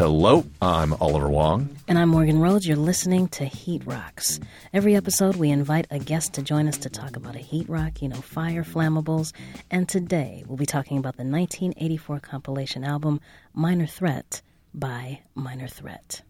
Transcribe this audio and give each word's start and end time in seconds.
Hello, 0.00 0.46
I'm 0.62 0.94
Oliver 0.94 1.28
Wong. 1.28 1.76
And 1.86 1.98
I'm 1.98 2.08
Morgan 2.08 2.40
Rhodes. 2.40 2.66
You're 2.66 2.78
listening 2.78 3.28
to 3.28 3.44
Heat 3.44 3.82
Rocks. 3.84 4.40
Every 4.72 4.96
episode, 4.96 5.36
we 5.36 5.50
invite 5.50 5.88
a 5.90 5.98
guest 5.98 6.32
to 6.32 6.42
join 6.42 6.68
us 6.68 6.78
to 6.78 6.88
talk 6.88 7.16
about 7.16 7.36
a 7.36 7.40
heat 7.40 7.68
rock, 7.68 8.00
you 8.00 8.08
know, 8.08 8.16
fire 8.16 8.64
flammables. 8.64 9.34
And 9.70 9.86
today, 9.86 10.42
we'll 10.46 10.56
be 10.56 10.64
talking 10.64 10.96
about 10.96 11.18
the 11.18 11.24
1984 11.24 12.18
compilation 12.20 12.82
album 12.82 13.20
Minor 13.52 13.84
Threat 13.84 14.40
by 14.72 15.20
Minor 15.34 15.68
Threat. 15.68 16.22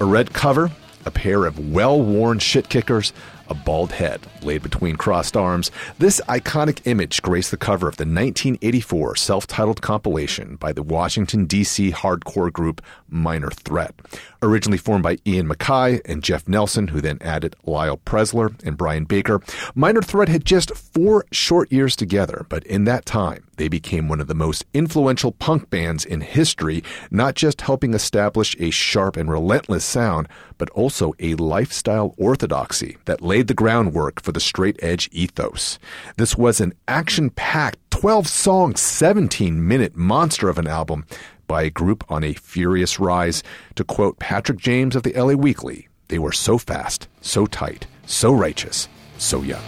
A 0.00 0.04
red 0.06 0.32
cover, 0.32 0.70
a 1.08 1.10
pair 1.10 1.46
of 1.46 1.72
well 1.72 2.00
worn 2.00 2.38
shit 2.38 2.68
kickers, 2.68 3.14
a 3.48 3.54
bald 3.54 3.92
head 3.92 4.20
laid 4.42 4.62
between 4.62 4.94
crossed 4.94 5.36
arms. 5.36 5.70
This 5.98 6.20
iconic 6.28 6.80
image 6.84 7.22
graced 7.22 7.50
the 7.50 7.56
cover 7.56 7.88
of 7.88 7.96
the 7.96 8.02
1984 8.02 9.16
self 9.16 9.46
titled 9.46 9.80
compilation 9.80 10.56
by 10.56 10.72
the 10.72 10.82
Washington, 10.82 11.46
D.C. 11.46 11.90
hardcore 11.90 12.52
group 12.52 12.82
Minor 13.08 13.50
Threat. 13.50 13.94
Originally 14.40 14.78
formed 14.78 15.02
by 15.02 15.18
Ian 15.26 15.48
MacKaye 15.48 16.00
and 16.04 16.22
Jeff 16.22 16.46
Nelson, 16.46 16.88
who 16.88 17.00
then 17.00 17.18
added 17.20 17.56
Lyle 17.64 17.98
Preslar 17.98 18.54
and 18.64 18.76
Brian 18.76 19.04
Baker, 19.04 19.40
Minor 19.74 20.00
Threat 20.00 20.28
had 20.28 20.44
just 20.44 20.76
four 20.76 21.26
short 21.32 21.72
years 21.72 21.96
together, 21.96 22.46
but 22.48 22.64
in 22.64 22.84
that 22.84 23.04
time, 23.04 23.48
they 23.56 23.66
became 23.66 24.08
one 24.08 24.20
of 24.20 24.28
the 24.28 24.34
most 24.36 24.64
influential 24.72 25.32
punk 25.32 25.70
bands 25.70 26.04
in 26.04 26.20
history, 26.20 26.84
not 27.10 27.34
just 27.34 27.62
helping 27.62 27.94
establish 27.94 28.54
a 28.60 28.70
sharp 28.70 29.16
and 29.16 29.28
relentless 29.28 29.84
sound, 29.84 30.28
but 30.56 30.70
also 30.70 31.14
a 31.18 31.34
lifestyle 31.34 32.14
orthodoxy 32.16 32.96
that 33.06 33.20
laid 33.20 33.48
the 33.48 33.54
groundwork 33.54 34.22
for 34.22 34.30
the 34.30 34.40
straight 34.40 34.78
edge 34.80 35.08
ethos. 35.10 35.80
This 36.16 36.36
was 36.36 36.60
an 36.60 36.74
action 36.86 37.30
packed 37.30 37.78
12 37.90 38.28
song, 38.28 38.76
17 38.76 39.66
minute 39.66 39.96
monster 39.96 40.48
of 40.48 40.58
an 40.58 40.68
album 40.68 41.04
by 41.48 41.62
a 41.62 41.70
group 41.70 42.04
on 42.08 42.22
a 42.22 42.34
furious 42.34 43.00
rise. 43.00 43.42
To 43.74 43.82
quote 43.82 44.20
Patrick 44.20 44.58
James 44.58 44.94
of 44.94 45.02
the 45.02 45.14
LA 45.14 45.32
Weekly, 45.32 45.88
they 46.06 46.20
were 46.20 46.32
so 46.32 46.58
fast, 46.58 47.08
so 47.20 47.46
tight, 47.46 47.88
so 48.06 48.32
righteous, 48.32 48.88
so 49.16 49.42
young. 49.42 49.64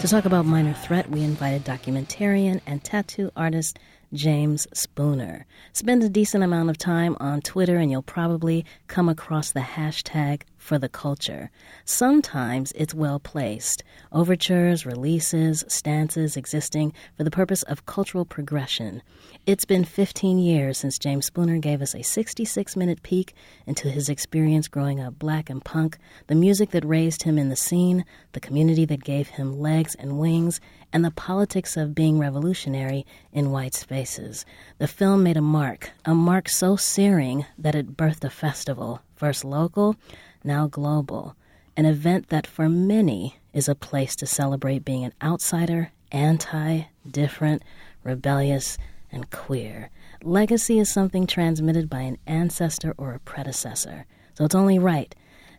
To 0.00 0.06
talk 0.06 0.24
about 0.24 0.46
Minor 0.46 0.74
Threat, 0.74 1.10
we 1.10 1.22
invited 1.22 1.64
documentarian 1.64 2.60
and 2.66 2.82
tattoo 2.82 3.32
artist 3.36 3.80
James 4.12 4.66
Spooner. 4.72 5.46
Spend 5.72 6.02
a 6.02 6.08
decent 6.08 6.42
amount 6.42 6.70
of 6.70 6.78
time 6.78 7.16
on 7.20 7.40
Twitter 7.40 7.76
and 7.76 7.90
you'll 7.90 8.02
probably 8.02 8.64
come 8.86 9.08
across 9.08 9.52
the 9.52 9.60
hashtag 9.60 10.42
for 10.58 10.78
the 10.78 10.88
culture. 10.88 11.50
Sometimes 11.84 12.72
it's 12.72 12.92
well 12.92 13.18
placed. 13.18 13.82
Overtures, 14.12 14.84
releases, 14.84 15.64
stances 15.68 16.36
existing 16.36 16.92
for 17.16 17.24
the 17.24 17.30
purpose 17.30 17.62
of 17.62 17.86
cultural 17.86 18.26
progression. 18.26 19.02
It's 19.46 19.64
been 19.64 19.84
15 19.84 20.38
years 20.38 20.76
since 20.76 20.98
James 20.98 21.26
Spooner 21.26 21.58
gave 21.58 21.80
us 21.80 21.94
a 21.94 22.02
66 22.02 22.76
minute 22.76 23.02
peek 23.02 23.34
into 23.66 23.88
his 23.88 24.08
experience 24.08 24.68
growing 24.68 25.00
up 25.00 25.18
black 25.18 25.48
and 25.48 25.64
punk, 25.64 25.96
the 26.26 26.34
music 26.34 26.70
that 26.72 26.84
raised 26.84 27.22
him 27.22 27.38
in 27.38 27.48
the 27.48 27.56
scene, 27.56 28.04
the 28.32 28.40
community 28.40 28.84
that 28.84 29.04
gave 29.04 29.28
him 29.28 29.58
legs 29.58 29.94
and 29.94 30.18
wings, 30.18 30.60
and 30.92 31.04
the 31.04 31.10
politics 31.10 31.76
of 31.76 31.94
being 31.94 32.18
revolutionary 32.18 33.06
in 33.32 33.50
white 33.50 33.74
spaces. 33.74 34.44
The 34.78 34.88
film 34.88 35.22
made 35.22 35.36
a 35.36 35.42
mark, 35.42 35.90
a 36.04 36.14
mark 36.14 36.48
so 36.48 36.76
searing 36.76 37.46
that 37.58 37.74
it 37.74 37.96
birthed 37.96 38.24
a 38.24 38.30
festival, 38.30 39.02
first 39.14 39.44
local, 39.44 39.96
now 40.44 40.66
global, 40.66 41.36
an 41.76 41.86
event 41.86 42.28
that 42.28 42.46
for 42.46 42.68
many 42.68 43.36
is 43.52 43.68
a 43.68 43.74
place 43.74 44.16
to 44.16 44.26
celebrate 44.26 44.84
being 44.84 45.04
an 45.04 45.12
outsider, 45.22 45.92
anti, 46.12 46.82
different, 47.08 47.62
rebellious, 48.02 48.78
and 49.10 49.30
queer. 49.30 49.90
Legacy 50.22 50.78
is 50.78 50.92
something 50.92 51.26
transmitted 51.26 51.88
by 51.88 52.00
an 52.00 52.18
ancestor 52.26 52.94
or 52.98 53.14
a 53.14 53.20
predecessor, 53.20 54.06
so 54.34 54.44
it's 54.44 54.54
only 54.54 54.78
right. 54.78 55.14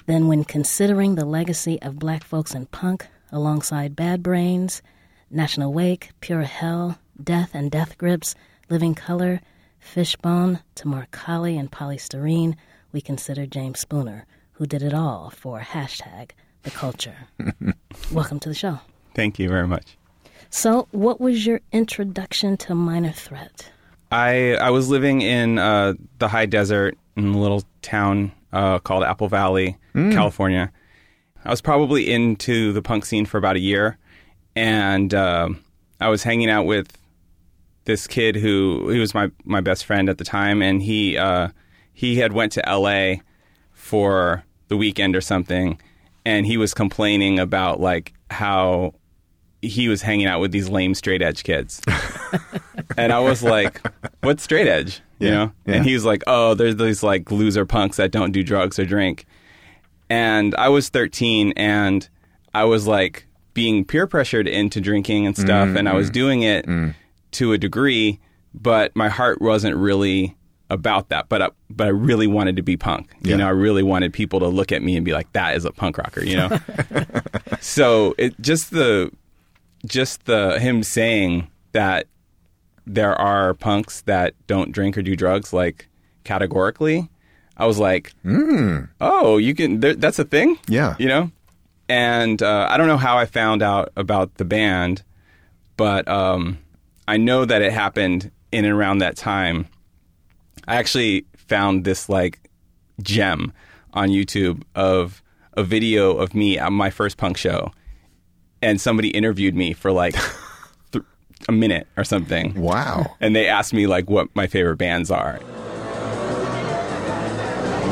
Then, 0.05 0.27
when 0.27 0.43
considering 0.43 1.15
the 1.15 1.25
legacy 1.25 1.81
of 1.81 1.99
black 1.99 2.23
folks 2.23 2.53
in 2.53 2.65
punk 2.65 3.07
alongside 3.31 3.95
Bad 3.95 4.23
Brains, 4.23 4.81
National 5.29 5.71
Wake, 5.71 6.09
Pure 6.19 6.43
Hell, 6.43 6.97
Death 7.21 7.51
and 7.53 7.69
Death 7.69 7.97
Grips, 7.97 8.35
Living 8.69 8.95
Colour, 8.95 9.41
Fishbone, 9.79 10.59
Tamar 10.75 11.07
Kali, 11.11 11.57
and 11.57 11.71
Poly 11.71 11.97
Styrene, 11.97 12.55
we 12.91 13.01
consider 13.01 13.45
James 13.45 13.79
Spooner, 13.79 14.25
who 14.59 14.65
did 14.65 14.83
it 14.83 14.93
all 14.93 15.29
for 15.29 15.61
hashtag 15.61 16.31
the 16.63 16.69
culture. 16.69 17.15
Welcome 18.11 18.41
to 18.41 18.49
the 18.49 18.55
show. 18.55 18.79
Thank 19.15 19.39
you 19.39 19.47
very 19.47 19.65
much. 19.65 19.97
So, 20.49 20.89
what 20.91 21.21
was 21.21 21.45
your 21.45 21.61
introduction 21.71 22.57
to 22.57 22.75
Minor 22.75 23.13
Threat? 23.13 23.71
I 24.11 24.55
I 24.55 24.69
was 24.71 24.89
living 24.89 25.21
in 25.21 25.57
uh, 25.57 25.93
the 26.17 26.27
high 26.27 26.45
desert 26.45 26.97
in 27.15 27.27
a 27.27 27.37
little 27.37 27.63
town 27.81 28.33
uh, 28.51 28.79
called 28.79 29.03
Apple 29.03 29.29
Valley, 29.29 29.77
California. 29.93 30.71
I 31.45 31.49
was 31.49 31.61
probably 31.61 32.11
into 32.11 32.73
the 32.73 32.81
punk 32.81 33.05
scene 33.05 33.25
for 33.25 33.37
about 33.37 33.55
a 33.55 33.59
year, 33.59 33.97
and 34.57 35.13
uh, 35.13 35.49
I 36.01 36.09
was 36.09 36.23
hanging 36.23 36.49
out 36.49 36.65
with 36.65 36.97
this 37.85 38.07
kid 38.07 38.35
who 38.35 38.89
he 38.89 38.99
was 38.99 39.13
my 39.13 39.31
my 39.45 39.61
best 39.61 39.85
friend 39.85 40.09
at 40.09 40.17
the 40.17 40.25
time, 40.25 40.61
and 40.61 40.81
he 40.81 41.17
uh, 41.17 41.49
he 41.93 42.17
had 42.17 42.33
went 42.33 42.51
to 42.53 42.67
L.A. 42.67 43.21
for 43.71 44.43
the 44.69 44.77
weekend 44.77 45.15
or 45.15 45.21
something, 45.21 45.79
and 46.25 46.45
he 46.45 46.57
was 46.57 46.73
complaining 46.73 47.37
about 47.39 47.79
like 47.79 48.13
how 48.31 48.93
he 49.61 49.89
was 49.89 50.01
hanging 50.01 50.25
out 50.25 50.39
with 50.39 50.51
these 50.51 50.69
lame 50.69 50.95
straight 50.95 51.21
edge 51.21 51.43
kids. 51.43 51.81
and 52.97 53.11
I 53.11 53.19
was 53.19 53.43
like, 53.43 53.81
what's 54.21 54.43
straight 54.43 54.67
edge? 54.67 55.01
You 55.19 55.27
Yeah, 55.27 55.33
know? 55.35 55.51
yeah. 55.65 55.75
And 55.75 55.85
he 55.85 55.93
was 55.93 56.05
like, 56.05 56.23
oh, 56.27 56.53
there's 56.53 56.77
these 56.77 57.03
like 57.03 57.29
loser 57.29 57.65
punks 57.65 57.97
that 57.97 58.11
don't 58.11 58.31
do 58.31 58.41
drugs 58.43 58.79
or 58.79 58.85
drink. 58.85 59.25
And 60.09 60.55
I 60.55 60.69
was 60.69 60.89
13 60.89 61.53
and 61.57 62.07
I 62.53 62.63
was 62.63 62.87
like 62.87 63.27
being 63.53 63.83
peer 63.85 64.07
pressured 64.07 64.47
into 64.47 64.79
drinking 64.79 65.25
and 65.27 65.35
stuff. 65.37 65.75
And 65.75 65.89
I 65.89 65.91
Mm, 65.91 65.95
was 65.97 66.09
doing 66.09 66.41
it 66.43 66.65
to 67.31 67.51
a 67.53 67.57
degree, 67.57 68.19
but 68.53 68.95
my 68.95 69.09
heart 69.09 69.41
wasn't 69.41 69.75
really 69.75 70.35
about 70.69 71.09
that. 71.09 71.29
But 71.29 71.41
I, 71.41 71.49
but 71.69 71.87
I 71.87 71.91
really 71.91 72.27
wanted 72.27 72.55
to 72.57 72.61
be 72.61 72.77
punk. 72.77 73.15
Yeah. 73.21 73.31
You 73.31 73.37
know, 73.37 73.47
I 73.47 73.51
really 73.51 73.83
wanted 73.83 74.13
people 74.13 74.39
to 74.39 74.47
look 74.47 74.71
at 74.71 74.81
me 74.81 74.95
and 74.95 75.05
be 75.05 75.13
like, 75.13 75.31
that 75.33 75.55
is 75.55 75.65
a 75.65 75.71
punk 75.71 75.97
rocker, 75.97 76.23
you 76.23 76.37
know? 76.37 76.59
so 77.59 78.15
it 78.17 78.39
just 78.41 78.71
the 78.71 79.11
just 79.85 80.25
the 80.25 80.59
him 80.59 80.83
saying 80.83 81.47
that 81.71 82.07
there 82.85 83.15
are 83.15 83.53
punks 83.53 84.01
that 84.01 84.33
don't 84.47 84.71
drink 84.71 84.97
or 84.97 85.01
do 85.01 85.15
drugs 85.15 85.53
like 85.53 85.87
categorically 86.23 87.07
i 87.57 87.65
was 87.65 87.77
like 87.79 88.13
mm. 88.25 88.87
oh 88.99 89.37
you 89.37 89.53
can 89.53 89.79
there, 89.79 89.93
that's 89.95 90.19
a 90.19 90.23
thing 90.23 90.57
Yeah. 90.67 90.95
you 90.99 91.07
know 91.07 91.31
and 91.87 92.41
uh, 92.41 92.67
i 92.69 92.77
don't 92.77 92.87
know 92.87 92.97
how 92.97 93.17
i 93.17 93.25
found 93.25 93.61
out 93.61 93.91
about 93.95 94.35
the 94.35 94.45
band 94.45 95.03
but 95.77 96.07
um, 96.07 96.57
i 97.07 97.15
know 97.17 97.45
that 97.45 97.61
it 97.61 97.71
happened 97.71 98.31
in 98.51 98.65
and 98.65 98.73
around 98.73 98.97
that 98.99 99.15
time 99.15 99.67
i 100.69 100.75
actually 100.75 101.25
found 101.35 101.83
this 101.83 102.07
like 102.07 102.39
gem 103.01 103.51
on 103.93 104.09
youtube 104.09 104.61
of 104.75 105.21
a 105.53 105.63
video 105.63 106.15
of 106.15 106.33
me 106.33 106.57
at 106.57 106.71
my 106.71 106.89
first 106.89 107.17
punk 107.17 107.35
show 107.37 107.71
and 108.61 108.79
somebody 108.79 109.09
interviewed 109.09 109.55
me 109.55 109.73
for 109.73 109.91
like 109.91 110.13
th- 110.91 111.03
a 111.47 111.51
minute 111.51 111.87
or 111.97 112.03
something. 112.03 112.53
Wow. 112.61 113.15
And 113.21 113.33
they 113.35 113.47
asked 113.47 113.73
me 113.73 113.87
like 113.87 114.09
what 114.09 114.27
my 114.35 114.47
favorite 114.47 114.75
bands 114.77 115.09
are. 115.09 115.37
Who 115.37 115.45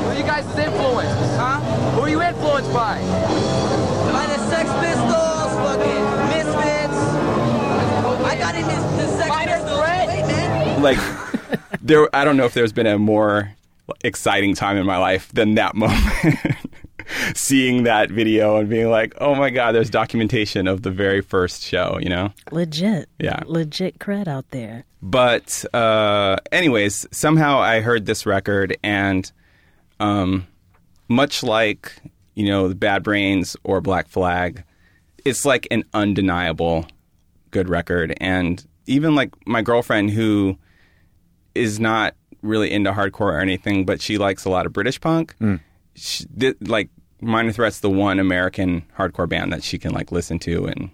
are 0.10 0.16
you 0.18 0.24
guys' 0.24 0.46
influences? 0.58 1.38
Huh? 1.38 1.60
Who 1.92 2.02
are 2.02 2.10
you 2.10 2.22
influenced 2.22 2.74
by? 2.74 3.00
By 4.12 4.26
the 4.28 4.38
Sex 4.50 4.70
Pistols, 4.84 5.54
fucking 5.64 6.04
Misfits. 6.36 7.00
I 8.26 8.36
got 8.38 8.56
into 8.56 8.76
the 8.98 9.08
Sex 9.18 9.30
Minor 9.30 9.52
Pistols. 9.54 9.80
Threat? 9.80 10.08
Wait, 10.08 10.26
man. 10.28 10.82
Like 10.82 10.98
there 11.88 12.14
I 12.16 12.24
don't 12.26 12.38
know 12.38 12.46
if 12.46 12.54
there's 12.54 12.74
been 12.74 12.88
a 12.88 12.98
more 12.98 13.54
exciting 14.04 14.56
time 14.56 14.78
in 14.78 14.86
my 14.86 14.98
life 14.98 15.32
than 15.34 15.56
that 15.56 15.76
moment. 15.84 16.38
Seeing 17.36 17.84
that 17.84 18.12
video 18.12 18.58
and 18.58 18.70
being 18.70 18.90
like, 18.90 19.14
"Oh 19.22 19.34
my 19.34 19.50
god, 19.50 19.72
there's 19.74 19.90
documentation 19.90 20.68
of 20.68 20.82
the 20.82 20.92
very 20.92 21.22
first 21.22 21.64
show," 21.64 21.98
you 22.02 22.10
know? 22.10 22.34
Legit. 22.52 23.08
Yeah. 23.18 23.44
Legit 23.46 23.98
cred 24.00 24.28
out 24.28 24.50
there. 24.52 24.84
But 25.02 25.64
uh, 25.74 26.36
anyways, 26.52 27.06
somehow 27.12 27.60
I 27.60 27.80
heard 27.80 28.06
this 28.06 28.26
record 28.26 28.76
and 28.84 29.32
um, 30.02 30.48
much 31.08 31.44
like 31.44 31.94
you 32.36 32.48
know 32.48 32.68
the 32.68 32.76
Bad 32.76 33.04
Brains 33.04 33.56
or 33.64 33.80
Black 33.80 34.10
Flag, 34.10 34.66
it's 35.24 35.46
like 35.46 35.66
an 35.72 35.86
undeniable 35.94 36.88
good 37.52 37.70
record. 37.70 38.14
And 38.20 38.66
even 38.86 39.16
like 39.16 39.32
my 39.48 39.62
girlfriend 39.62 40.12
who 40.12 40.58
is 41.58 41.80
not 41.80 42.16
really 42.42 42.72
into 42.72 42.92
hardcore 42.92 43.34
or 43.34 43.40
anything, 43.40 43.86
but 43.86 44.02
she 44.02 44.18
likes 44.18 44.46
a 44.46 44.50
lot 44.50 44.66
of 44.66 44.74
British 44.74 45.00
punk. 45.02 45.36
Hmm. 45.40 45.56
She, 45.96 46.26
th- 46.26 46.58
like 46.62 46.90
Minor 47.22 47.52
Threat's 47.52 47.80
the 47.80 47.90
one 47.90 48.20
American 48.20 48.86
hardcore 48.98 49.28
band 49.28 49.52
that 49.54 49.64
she 49.64 49.78
can 49.78 49.92
like 49.92 50.12
listen 50.12 50.40
to 50.40 50.66
and 50.66 50.92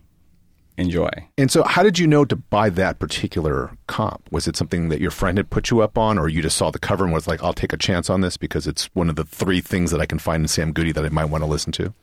enjoy. 0.77 1.09
And 1.37 1.51
so, 1.51 1.63
how 1.63 1.83
did 1.83 1.99
you 1.99 2.07
know 2.07 2.25
to 2.25 2.35
buy 2.35 2.69
that 2.69 2.99
particular 2.99 3.77
comp? 3.87 4.31
Was 4.31 4.47
it 4.47 4.55
something 4.55 4.89
that 4.89 5.01
your 5.01 5.11
friend 5.11 5.37
had 5.37 5.49
put 5.49 5.69
you 5.69 5.81
up 5.81 5.97
on, 5.97 6.17
or 6.17 6.29
you 6.29 6.41
just 6.41 6.57
saw 6.57 6.71
the 6.71 6.79
cover 6.79 7.03
and 7.03 7.13
was 7.13 7.27
like, 7.27 7.43
"I'll 7.43 7.53
take 7.53 7.73
a 7.73 7.77
chance 7.77 8.09
on 8.09 8.21
this 8.21 8.37
because 8.37 8.67
it's 8.67 8.85
one 8.93 9.09
of 9.09 9.15
the 9.15 9.25
three 9.25 9.61
things 9.61 9.91
that 9.91 10.01
I 10.01 10.05
can 10.05 10.19
find 10.19 10.43
in 10.43 10.47
Sam 10.47 10.71
Goody 10.71 10.91
that 10.93 11.05
I 11.05 11.09
might 11.09 11.25
want 11.25 11.43
to 11.43 11.49
listen 11.49 11.71
to"? 11.73 11.93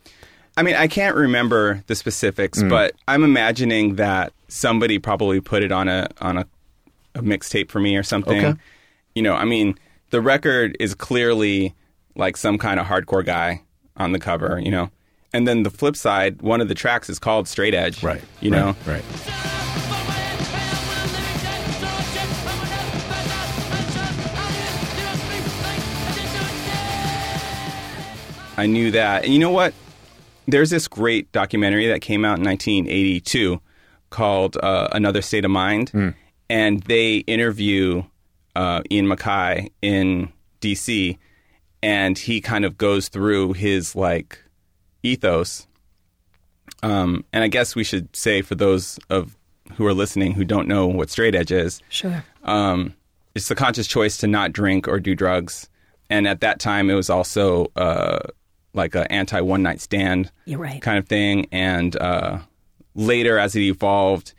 I 0.57 0.63
mean, 0.63 0.75
I 0.75 0.87
can't 0.87 1.15
remember 1.15 1.83
the 1.87 1.95
specifics, 1.95 2.61
hmm. 2.61 2.69
but 2.69 2.93
I'm 3.07 3.23
imagining 3.23 3.95
that 3.95 4.33
somebody 4.47 4.99
probably 4.99 5.39
put 5.39 5.63
it 5.63 5.71
on 5.71 5.87
a 5.87 6.09
on 6.19 6.37
a, 6.37 6.45
a 7.15 7.21
mixtape 7.21 7.69
for 7.69 7.79
me 7.79 7.95
or 7.95 8.03
something. 8.03 8.45
Okay. 8.45 8.59
You 9.15 9.21
know, 9.23 9.33
I 9.33 9.45
mean, 9.45 9.77
the 10.11 10.21
record 10.21 10.75
is 10.79 10.95
clearly 10.95 11.75
like 12.15 12.37
some 12.37 12.57
kind 12.57 12.79
of 12.79 12.85
hardcore 12.87 13.25
guy 13.25 13.63
on 13.97 14.11
the 14.11 14.19
cover, 14.19 14.59
you 14.63 14.71
know. 14.71 14.89
And 15.33 15.47
then 15.47 15.63
the 15.63 15.69
flip 15.69 15.95
side, 15.95 16.41
one 16.41 16.59
of 16.61 16.67
the 16.67 16.75
tracks 16.75 17.09
is 17.09 17.19
called 17.19 17.47
Straight 17.47 17.73
Edge. 17.73 18.03
Right. 18.03 18.21
You 18.41 18.51
know. 18.51 18.75
right? 18.85 19.03
I 28.57 28.67
knew 28.67 28.91
that. 28.91 29.23
And 29.23 29.33
you 29.33 29.39
know 29.39 29.49
what? 29.49 29.73
There's 30.47 30.69
this 30.69 30.87
great 30.87 31.31
documentary 31.31 31.87
that 31.87 32.01
came 32.01 32.25
out 32.25 32.37
in 32.37 32.43
1982 32.45 33.61
called 34.09 34.57
uh, 34.57 34.89
Another 34.91 35.21
State 35.21 35.45
of 35.45 35.51
Mind. 35.51 36.15
And 36.51 36.83
they 36.83 37.17
interview 37.17 38.03
uh, 38.55 38.81
Ian 38.91 39.07
MacKaye 39.07 39.71
in 39.81 40.31
DC. 40.59 41.17
And 41.81 42.17
he 42.17 42.41
kind 42.41 42.65
of 42.65 42.77
goes 42.77 43.07
through 43.07 43.53
his 43.53 43.95
like 43.95 44.37
ethos. 45.01 45.65
Um, 46.83 47.23
and 47.33 47.43
I 47.43 47.47
guess 47.47 47.75
we 47.75 47.83
should 47.83 48.13
say 48.15 48.41
for 48.41 48.55
those 48.55 48.99
of 49.09 49.37
who 49.75 49.85
are 49.85 49.93
listening 49.93 50.33
who 50.33 50.43
don't 50.43 50.67
know 50.67 50.87
what 50.87 51.09
straight 51.09 51.35
edge 51.35 51.51
is, 51.51 51.81
Sure. 51.89 52.23
um, 52.43 52.93
it's 53.33 53.47
the 53.47 53.55
conscious 53.55 53.87
choice 53.87 54.17
to 54.17 54.27
not 54.27 54.51
drink 54.51 54.87
or 54.87 54.99
do 54.99 55.15
drugs. 55.15 55.69
And 56.09 56.27
at 56.27 56.41
that 56.41 56.59
time, 56.59 56.89
it 56.89 56.95
was 56.95 57.09
also 57.09 57.71
uh, 57.77 58.19
like 58.73 58.93
an 58.95 59.07
anti 59.07 59.39
one 59.39 59.63
night 59.63 59.79
stand 59.79 60.31
right. 60.47 60.81
kind 60.81 60.97
of 60.97 61.07
thing. 61.07 61.47
And 61.51 61.95
uh, 61.95 62.39
later, 62.95 63.37
as 63.39 63.55
it 63.55 63.61
evolved, 63.61 64.33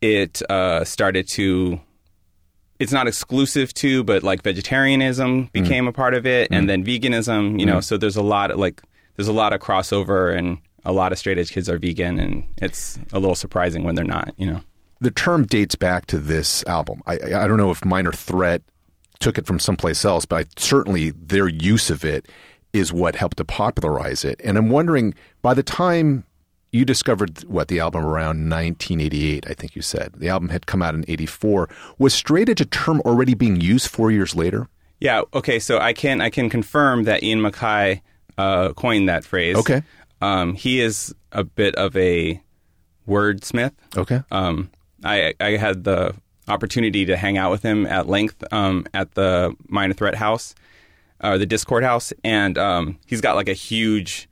it 0.00 0.42
uh, 0.50 0.84
started 0.84 1.28
to. 1.28 1.80
It's 2.78 2.92
not 2.92 3.06
exclusive 3.06 3.74
to, 3.74 4.02
but 4.04 4.22
like 4.22 4.42
vegetarianism 4.42 5.46
mm. 5.46 5.52
became 5.52 5.86
a 5.86 5.92
part 5.92 6.14
of 6.14 6.26
it, 6.26 6.50
and 6.50 6.64
mm. 6.64 6.68
then 6.68 6.84
veganism. 6.84 7.60
You 7.60 7.66
know, 7.66 7.78
mm. 7.78 7.84
so 7.84 7.96
there's 7.96 8.16
a 8.16 8.22
lot 8.22 8.50
of 8.50 8.58
like 8.58 8.82
there's 9.16 9.28
a 9.28 9.32
lot 9.32 9.52
of 9.52 9.60
crossover, 9.60 10.36
and 10.36 10.58
a 10.84 10.92
lot 10.92 11.12
of 11.12 11.18
straight 11.18 11.38
edge 11.38 11.52
kids 11.52 11.68
are 11.68 11.78
vegan, 11.78 12.18
and 12.18 12.44
it's 12.58 12.98
a 13.12 13.18
little 13.18 13.34
surprising 13.34 13.84
when 13.84 13.94
they're 13.94 14.04
not. 14.04 14.32
You 14.36 14.46
know. 14.46 14.60
The 15.02 15.10
term 15.10 15.46
dates 15.46 15.74
back 15.74 16.06
to 16.06 16.18
this 16.18 16.64
album. 16.66 17.02
I, 17.06 17.14
I 17.14 17.44
I 17.44 17.48
don't 17.48 17.58
know 17.58 17.70
if 17.70 17.84
Minor 17.84 18.12
Threat 18.12 18.62
took 19.18 19.36
it 19.36 19.46
from 19.46 19.58
someplace 19.58 20.04
else, 20.04 20.24
but 20.24 20.46
I, 20.46 20.48
certainly 20.56 21.10
their 21.10 21.48
use 21.48 21.90
of 21.90 22.04
it 22.04 22.26
is 22.72 22.92
what 22.92 23.14
helped 23.14 23.36
to 23.36 23.44
popularize 23.44 24.24
it. 24.24 24.40
And 24.44 24.56
I'm 24.56 24.70
wondering, 24.70 25.14
by 25.42 25.54
the 25.54 25.62
time 25.62 26.24
you 26.72 26.84
discovered 26.84 27.44
what 27.44 27.68
the 27.68 27.80
album 27.80 28.04
around 28.04 28.48
1988, 28.48 29.46
I 29.48 29.54
think 29.54 29.74
you 29.74 29.82
said 29.82 30.12
the 30.16 30.28
album 30.28 30.50
had 30.50 30.66
come 30.66 30.82
out 30.82 30.94
in 30.94 31.04
'84, 31.08 31.68
was 31.98 32.14
straight 32.14 32.48
edge 32.48 32.60
a 32.60 32.64
term 32.64 33.00
already 33.02 33.34
being 33.34 33.60
used 33.60 33.88
four 33.88 34.10
years 34.10 34.34
later? 34.34 34.68
Yeah. 35.00 35.22
Okay. 35.34 35.58
So 35.58 35.78
I 35.78 35.92
can 35.92 36.20
I 36.20 36.30
can 36.30 36.50
confirm 36.50 37.04
that 37.04 37.22
Ian 37.22 37.40
MacKaye 37.40 38.02
uh, 38.38 38.72
coined 38.74 39.08
that 39.08 39.24
phrase. 39.24 39.56
Okay. 39.56 39.82
Um, 40.20 40.54
he 40.54 40.80
is 40.80 41.14
a 41.32 41.44
bit 41.44 41.74
of 41.76 41.96
a 41.96 42.40
wordsmith. 43.08 43.72
Okay. 43.96 44.22
Um, 44.30 44.70
I 45.02 45.34
I 45.40 45.52
had 45.52 45.84
the 45.84 46.14
opportunity 46.48 47.04
to 47.06 47.16
hang 47.16 47.38
out 47.38 47.50
with 47.50 47.62
him 47.62 47.86
at 47.86 48.08
length 48.08 48.44
um, 48.52 48.86
at 48.92 49.14
the 49.14 49.54
Minor 49.68 49.94
Threat 49.94 50.14
House, 50.14 50.54
or 51.22 51.38
the 51.38 51.46
Dischord 51.46 51.82
House, 51.82 52.12
and 52.22 52.58
um, 52.58 52.98
he's 53.06 53.20
got 53.20 53.36
like 53.36 53.48
a 53.48 53.54
huge 53.54 54.28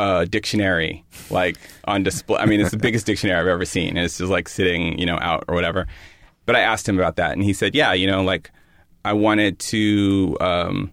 uh, 0.00 0.24
dictionary 0.24 1.04
like 1.30 1.56
on 1.84 2.02
display. 2.02 2.38
I 2.38 2.46
mean, 2.46 2.60
it's 2.60 2.70
the 2.70 2.76
biggest 2.76 3.06
dictionary 3.06 3.38
I've 3.40 3.46
ever 3.46 3.64
seen, 3.64 3.90
and 3.96 3.98
it's 4.04 4.18
just 4.18 4.30
like 4.30 4.48
sitting, 4.48 4.98
you 4.98 5.06
know, 5.06 5.18
out 5.20 5.44
or 5.48 5.54
whatever. 5.54 5.86
But 6.46 6.56
I 6.56 6.60
asked 6.60 6.88
him 6.88 6.98
about 6.98 7.16
that, 7.16 7.32
and 7.32 7.42
he 7.42 7.52
said, 7.52 7.74
"Yeah, 7.74 7.92
you 7.92 8.06
know, 8.06 8.22
like 8.22 8.50
I 9.04 9.12
wanted 9.12 9.58
to 9.60 10.36
um, 10.40 10.92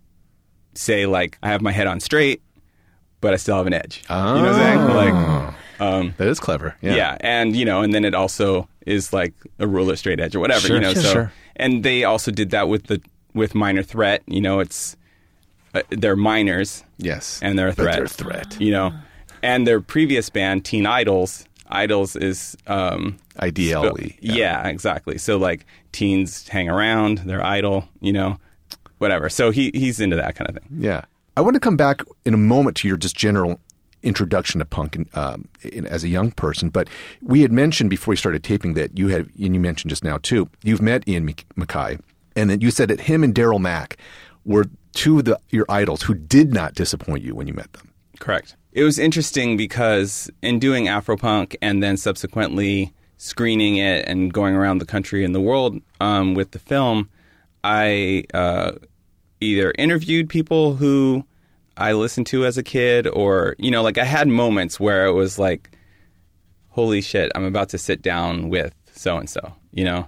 say 0.74 1.06
like 1.06 1.38
I 1.44 1.50
have 1.50 1.62
my 1.62 1.72
head 1.72 1.88
on 1.88 2.00
straight, 2.00 2.42
but 3.22 3.34
I 3.34 3.38
still 3.38 3.58
have 3.58 3.68
an 3.68 3.74
edge. 3.74 4.04
You 4.10 4.16
know 4.16 4.34
what 4.36 4.46
I'm 4.54 4.56
saying? 4.56 4.96
Like, 5.14 5.54
um, 5.82 6.14
That 6.18 6.28
is 6.28 6.40
clever. 6.40 6.76
Yeah. 6.82 6.96
yeah. 6.96 7.18
and 7.22 7.56
you 7.56 7.66
know, 7.66 7.82
and 7.82 7.94
then 7.94 8.06
it 8.06 8.14
also 8.14 8.68
is 8.86 9.12
like 9.14 9.34
a 9.60 9.68
ruler 9.68 9.96
straight 9.96 10.20
edge 10.20 10.36
or 10.36 10.40
whatever, 10.40 10.68
Sure, 10.68 10.76
you 10.78 10.82
know. 10.82 10.94
sure, 10.94 11.02
so, 11.04 11.14
sure. 11.14 11.34
and 11.56 11.84
they 11.84 12.04
also 12.04 12.32
did 12.32 12.50
that 12.52 12.68
with 12.70 12.88
the 12.88 13.02
with 13.34 13.54
minor 13.56 13.84
threat. 13.84 14.22
You 14.28 14.42
know, 14.42 14.60
it's 14.60 14.96
uh, 15.74 15.82
they're 15.90 16.16
minors 16.16 16.84
Yes. 16.98 17.40
and 17.42 17.58
they're 17.58 17.70
a 17.70 17.74
threat. 17.74 17.96
they're 17.96 18.06
a 18.06 18.10
threat. 18.10 18.58
You 18.60 18.72
know, 18.72 18.94
and 19.44 19.66
their 19.66 19.82
previous 19.82 20.30
band, 20.30 20.66
Teen 20.66 20.86
Idles. 20.86 21.46
Idols 21.74 22.16
is 22.18 22.58
um, 22.68 23.18
Ideally. 23.40 24.18
yeah. 24.20 24.68
exactly. 24.68 25.18
So 25.18 25.38
like 25.38 25.66
teens 25.94 26.48
hang 26.50 26.68
around, 26.70 27.20
they're 27.20 27.44
idle, 27.44 27.88
you 28.02 28.12
know, 28.12 28.38
whatever. 28.98 29.30
So 29.30 29.52
he 29.52 29.72
he's 29.74 30.00
into 30.02 30.18
that 30.18 30.36
kind 30.36 30.50
of 30.50 30.56
thing. 30.58 30.68
Yeah. 30.82 31.06
I 31.38 31.42
want 31.42 31.54
to 31.54 31.62
come 31.62 31.78
back 31.78 32.02
in 32.26 32.34
a 32.34 32.38
moment 32.38 32.76
to 32.78 32.90
your 32.90 32.98
just 32.98 33.16
general 33.16 33.60
introduction 34.04 34.60
to 34.60 34.66
punk 34.66 34.96
in, 34.98 35.08
um, 35.14 35.48
in, 35.64 35.86
as 35.88 36.04
a 36.04 36.10
young 36.10 36.32
person. 36.32 36.68
But 36.70 36.90
we 37.22 37.42
had 37.42 37.54
mentioned 37.54 37.90
before 37.90 38.12
we 38.12 38.16
started 38.18 38.44
taping 38.44 38.74
that 38.74 38.98
you 38.98 39.08
had, 39.08 39.30
and 39.42 39.56
you 39.56 39.60
mentioned 39.62 39.90
just 39.92 40.04
now 40.04 40.18
too, 40.18 40.50
you've 40.64 40.82
met 40.82 41.08
Ian 41.08 41.26
MacKaye, 41.56 42.02
and 42.36 42.50
that 42.50 42.62
you 42.62 42.70
said 42.72 42.90
that 42.90 43.02
him 43.02 43.24
and 43.24 43.34
Daryl 43.34 43.62
Mack 43.62 43.96
were 44.46 44.66
two 44.94 45.20
of 45.20 45.26
the, 45.26 45.40
your 45.50 45.66
idols 45.70 46.02
who 46.02 46.14
did 46.14 46.54
not 46.54 46.74
disappoint 46.74 47.24
you 47.24 47.36
when 47.36 47.48
you 47.48 47.54
met 47.54 47.72
them. 47.74 47.94
Correct. 48.20 48.56
It 48.72 48.84
was 48.84 48.98
interesting 48.98 49.58
because 49.58 50.30
in 50.42 50.60
doing 50.60 50.86
Afropunk 50.86 51.56
and 51.62 51.82
then 51.84 51.98
subsequently 51.98 52.94
screening 53.18 53.78
it 53.78 54.08
and 54.08 54.34
going 54.34 54.56
around 54.56 54.80
the 54.80 54.86
country 54.86 55.24
and 55.24 55.36
the 55.36 55.42
world 55.42 55.80
um, 56.00 56.34
with 56.34 56.52
the 56.52 56.60
film, 56.60 57.10
I 57.64 58.24
uh, 58.34 58.74
either 59.40 59.74
interviewed 59.78 60.30
people 60.30 60.76
who 60.76 61.26
I 61.78 61.94
listened 61.94 62.28
to 62.28 62.46
as 62.46 62.58
a 62.58 62.64
kid, 62.64 63.08
or 63.08 63.56
you 63.58 63.72
know, 63.72 63.82
like 63.82 63.98
I 63.98 64.06
had 64.06 64.28
moments 64.28 64.80
where 64.80 65.06
it 65.06 65.14
was 65.14 65.38
like, 65.40 65.72
"Holy 66.70 67.02
shit, 67.02 67.32
I'm 67.36 67.46
about 67.46 67.70
to 67.70 67.78
sit 67.78 68.02
down 68.02 68.50
with 68.50 68.74
so 68.94 69.18
and 69.18 69.30
so," 69.30 69.54
you 69.72 69.84
know, 69.84 70.08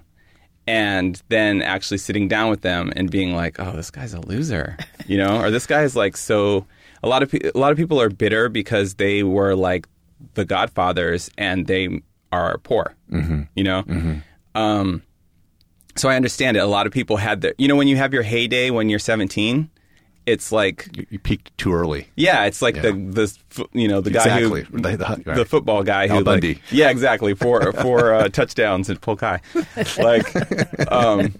and 0.66 1.22
then 1.28 1.62
actually 1.62 1.98
sitting 1.98 2.28
down 2.28 2.50
with 2.50 2.62
them 2.62 2.92
and 2.96 3.10
being 3.10 3.34
like, 3.34 3.58
"Oh, 3.58 3.72
this 3.72 3.90
guy's 3.90 4.14
a 4.14 4.20
loser," 4.20 4.76
you 5.06 5.18
know, 5.18 5.40
or 5.40 5.50
this 5.50 5.66
guy's 5.66 5.96
like 5.96 6.16
so. 6.16 6.66
A 7.02 7.08
lot 7.08 7.22
of 7.22 7.30
pe- 7.30 7.50
a 7.54 7.58
lot 7.58 7.70
of 7.70 7.76
people 7.76 8.00
are 8.00 8.08
bitter 8.08 8.48
because 8.48 8.94
they 8.94 9.22
were 9.22 9.54
like 9.54 9.86
the 10.34 10.44
Godfathers 10.44 11.30
and 11.36 11.66
they 11.66 12.00
are 12.32 12.58
poor, 12.58 12.94
mm-hmm. 13.10 13.42
you 13.54 13.64
know. 13.64 13.84
Um, 14.54 15.02
so 15.96 16.08
I 16.08 16.16
understand 16.16 16.56
it. 16.56 16.60
A 16.60 16.66
lot 16.66 16.86
of 16.86 16.92
people 16.92 17.16
had 17.16 17.40
their, 17.40 17.54
you 17.58 17.68
know, 17.68 17.76
when 17.76 17.88
you 17.88 17.96
have 17.96 18.12
your 18.12 18.22
heyday 18.22 18.70
when 18.70 18.88
you're 18.88 18.98
17, 18.98 19.70
it's 20.26 20.50
like 20.52 20.88
You, 20.96 21.06
you 21.10 21.18
peaked 21.18 21.56
too 21.58 21.74
early. 21.74 22.08
yeah, 22.16 22.44
it's 22.44 22.62
like 22.62 22.76
the 22.80 22.92
the 22.92 23.66
you 23.72 23.88
know 23.88 24.00
the 24.00 24.10
guy 24.10 24.22
Exactly. 24.24 24.62
who 24.62 24.78
The- 24.80 24.96
the- 25.24 25.34
the, 25.34 25.44
football 25.44 25.82
guy 25.82 26.08
who 26.08 26.14
Al 26.16 26.22
like- 26.22 26.60
yeah, 26.72 26.90
exactly 26.90 27.34
four 27.34 27.72
four 27.82 28.14
uh, 28.14 28.28
touchdowns 28.28 28.88
at 28.90 29.00
Polk 29.00 29.20
High. 29.20 29.40
Like, 29.98 30.92
um, 30.92 31.34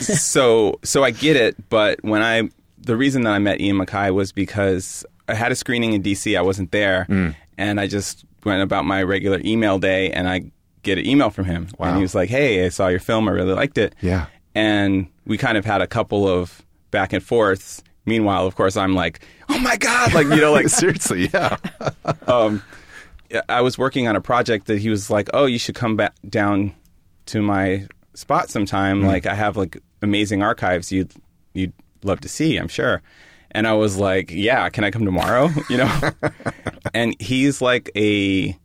so 0.00 0.78
so 0.82 1.04
I 1.04 1.10
get 1.10 1.36
it, 1.36 1.68
but 1.68 2.02
when 2.02 2.22
I 2.22 2.48
the 2.78 2.96
reason 2.96 3.22
that 3.22 3.32
I 3.32 3.38
met 3.38 3.60
Ian 3.60 3.76
MacKaye 3.78 4.12
was 4.14 4.32
because 4.32 5.04
I 5.28 5.34
had 5.34 5.52
a 5.52 5.54
screening 5.54 5.92
in 5.92 6.02
DC. 6.02 6.36
I 6.36 6.42
wasn't 6.42 6.72
there, 6.72 7.06
Mm. 7.08 7.34
and 7.58 7.80
I 7.80 7.86
just 7.86 8.24
went 8.44 8.62
about 8.62 8.84
my 8.84 9.02
regular 9.02 9.40
email 9.44 9.78
day, 9.78 10.10
and 10.10 10.28
I 10.28 10.50
get 10.82 10.98
an 10.98 11.06
email 11.06 11.30
from 11.30 11.44
him, 11.44 11.68
Wow. 11.78 11.88
and 11.88 11.96
he 11.96 12.02
was 12.02 12.14
like, 12.14 12.28
"Hey, 12.28 12.64
I 12.66 12.70
saw 12.70 12.88
your 12.88 12.98
film. 13.00 13.28
I 13.28 13.32
really 13.32 13.52
liked 13.54 13.78
it." 13.78 13.94
Yeah. 14.00 14.26
and 14.54 15.06
we 15.24 15.38
kind 15.38 15.56
of 15.56 15.64
had 15.64 15.80
a 15.80 15.86
couple 15.86 16.28
of 16.28 16.60
back 16.92 17.12
and 17.12 17.22
forth. 17.22 17.82
Meanwhile, 18.06 18.46
of 18.46 18.54
course, 18.54 18.76
I'm 18.76 18.94
like, 18.94 19.26
"Oh 19.48 19.58
my 19.58 19.76
god!" 19.76 20.14
Like 20.14 20.26
you 20.28 20.36
know, 20.36 20.52
like 20.52 20.68
Seriously, 20.82 21.28
yeah. 21.34 21.56
um, 22.28 22.62
I 23.48 23.60
was 23.60 23.76
working 23.76 24.06
on 24.06 24.14
a 24.14 24.20
project 24.20 24.66
that 24.68 24.78
he 24.78 24.88
was 24.88 25.10
like, 25.10 25.28
"Oh, 25.34 25.46
you 25.46 25.58
should 25.58 25.74
come 25.74 25.96
back 25.96 26.14
down 26.28 26.72
to 27.26 27.42
my 27.42 27.88
spot 28.14 28.50
sometime. 28.50 29.02
Like 29.02 29.26
I 29.26 29.34
have 29.34 29.56
like 29.56 29.78
amazing 30.02 30.42
archives 30.42 30.92
you'd 30.92 31.12
you'd 31.54 31.72
love 32.04 32.20
to 32.20 32.28
see, 32.28 32.56
I'm 32.56 32.68
sure." 32.68 33.02
And 33.54 33.66
I 33.66 33.74
was 33.74 33.98
like, 33.98 34.30
yeah, 34.30 34.68
can 34.70 34.82
I 34.82 34.90
come 34.90 35.04
tomorrow? 35.04 35.50
You 35.68 35.78
know? 35.78 36.10
and 36.92 37.14
he's 37.20 37.62
like 37.62 37.90
a, 37.94 38.56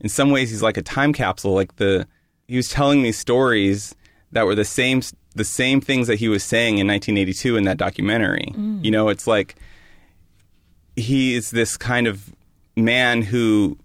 in 0.00 0.08
some 0.08 0.30
ways, 0.30 0.50
he's 0.50 0.62
like 0.62 0.76
a 0.76 0.82
time 0.82 1.12
capsule. 1.12 1.52
Like 1.52 1.76
the, 1.76 2.06
he 2.48 2.56
was 2.56 2.68
telling 2.68 3.02
me 3.02 3.12
stories 3.12 3.94
that 4.32 4.46
were 4.46 4.54
the 4.54 4.64
same, 4.64 5.02
the 5.34 5.44
same 5.44 5.80
things 5.80 6.06
that 6.06 6.18
he 6.18 6.28
was 6.28 6.42
saying 6.42 6.78
in 6.78 6.86
1982 6.86 7.56
in 7.56 7.64
that 7.64 7.76
documentary. 7.76 8.52
Mm. 8.54 8.84
You 8.84 8.90
know, 8.90 9.08
it's 9.08 9.26
like, 9.26 9.56
he 10.96 11.34
is 11.34 11.50
this 11.50 11.76
kind 11.76 12.06
of 12.06 12.34
man 12.76 13.22
who 13.22 13.78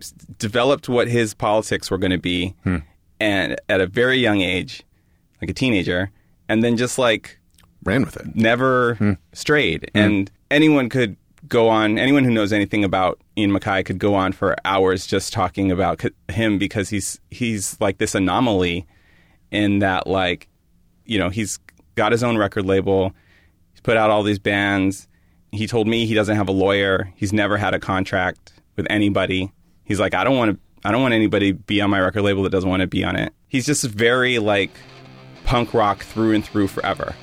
s- 0.00 0.12
developed 0.38 0.88
what 0.88 1.08
his 1.08 1.34
politics 1.34 1.90
were 1.90 1.98
going 1.98 2.10
to 2.10 2.18
be 2.18 2.54
hmm. 2.64 2.78
and 3.18 3.60
at 3.68 3.80
a 3.80 3.86
very 3.86 4.18
young 4.18 4.40
age 4.40 4.82
like 5.40 5.50
a 5.50 5.54
teenager 5.54 6.10
and 6.48 6.62
then 6.62 6.76
just 6.76 6.98
like 6.98 7.38
Ran 7.82 8.02
with 8.04 8.16
it. 8.16 8.34
never 8.34 8.94
hmm. 8.96 9.12
strayed. 9.32 9.90
Hmm. 9.94 9.98
And 9.98 10.30
anyone 10.50 10.88
could 10.88 11.16
go 11.48 11.68
on 11.68 11.98
anyone 11.98 12.24
who 12.24 12.30
knows 12.30 12.52
anything 12.52 12.84
about 12.84 13.18
Ian 13.38 13.50
MacKaye 13.50 13.84
could 13.84 13.98
go 13.98 14.14
on 14.14 14.32
for 14.32 14.56
hours 14.64 15.06
just 15.06 15.32
talking 15.32 15.70
about 15.70 16.02
c- 16.02 16.10
him 16.28 16.58
because 16.58 16.90
he's 16.90 17.18
he's 17.30 17.80
like 17.80 17.96
this 17.96 18.14
anomaly 18.14 18.86
in 19.50 19.80
that 19.80 20.06
like 20.06 20.48
you 21.04 21.18
know 21.18 21.28
he's 21.28 21.58
got 21.94 22.12
his 22.12 22.22
own 22.22 22.36
record 22.38 22.66
label. 22.66 23.12
He's 23.72 23.80
put 23.80 23.96
out 23.96 24.10
all 24.10 24.22
these 24.22 24.38
bands. 24.38 25.08
He 25.52 25.66
told 25.66 25.88
me 25.88 26.06
he 26.06 26.14
doesn't 26.14 26.36
have 26.36 26.48
a 26.48 26.52
lawyer. 26.52 27.12
He's 27.16 27.32
never 27.32 27.56
had 27.56 27.74
a 27.74 27.80
contract 27.80 28.52
with 28.76 28.86
anybody. 28.90 29.52
He's 29.84 30.00
like 30.00 30.14
I 30.14 30.24
don't 30.24 30.36
want 30.36 30.52
to 30.52 30.88
I 30.88 30.92
don't 30.92 31.02
want 31.02 31.14
anybody 31.14 31.52
be 31.52 31.80
on 31.80 31.90
my 31.90 32.00
record 32.00 32.22
label 32.22 32.42
that 32.44 32.50
doesn't 32.50 32.68
want 32.68 32.80
to 32.80 32.86
be 32.86 33.04
on 33.04 33.16
it. 33.16 33.32
He's 33.48 33.66
just 33.66 33.84
very 33.84 34.38
like 34.38 34.70
punk 35.44 35.74
rock 35.74 36.04
through 36.04 36.34
and 36.34 36.44
through 36.44 36.68
forever 36.68 37.14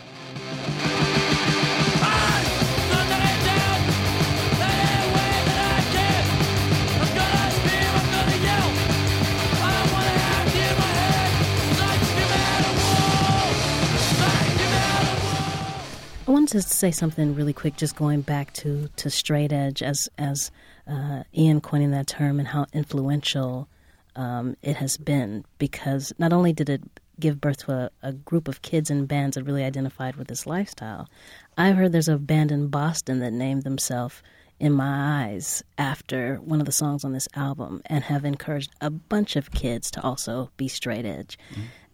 to 16.65 16.73
say 16.73 16.91
something 16.91 17.35
really 17.35 17.53
quick, 17.53 17.77
just 17.77 17.95
going 17.95 18.21
back 18.21 18.53
to, 18.53 18.89
to 18.95 19.09
straight 19.09 19.53
edge 19.53 19.83
as 19.83 20.09
as 20.17 20.51
uh, 20.87 21.23
Ian 21.35 21.61
coining 21.61 21.91
that 21.91 22.07
term 22.07 22.39
and 22.39 22.47
how 22.47 22.65
influential 22.73 23.67
um, 24.15 24.55
it 24.61 24.77
has 24.77 24.97
been. 24.97 25.45
Because 25.57 26.13
not 26.17 26.33
only 26.33 26.53
did 26.53 26.69
it 26.69 26.81
give 27.19 27.41
birth 27.41 27.65
to 27.65 27.71
a, 27.71 27.89
a 28.01 28.13
group 28.13 28.47
of 28.47 28.61
kids 28.61 28.89
and 28.89 29.07
bands 29.07 29.35
that 29.35 29.43
really 29.43 29.63
identified 29.63 30.15
with 30.15 30.27
this 30.27 30.45
lifestyle, 30.45 31.09
I've 31.57 31.75
heard 31.75 31.91
there's 31.91 32.07
a 32.07 32.17
band 32.17 32.51
in 32.51 32.67
Boston 32.67 33.19
that 33.19 33.33
named 33.33 33.63
themselves 33.63 34.21
"In 34.59 34.73
My 34.73 35.25
Eyes" 35.25 35.63
after 35.77 36.37
one 36.37 36.59
of 36.59 36.65
the 36.65 36.71
songs 36.71 37.03
on 37.03 37.13
this 37.13 37.27
album, 37.35 37.81
and 37.85 38.03
have 38.05 38.25
encouraged 38.25 38.71
a 38.81 38.89
bunch 38.89 39.35
of 39.35 39.51
kids 39.51 39.91
to 39.91 40.01
also 40.01 40.51
be 40.57 40.67
straight 40.67 41.05
edge. 41.05 41.37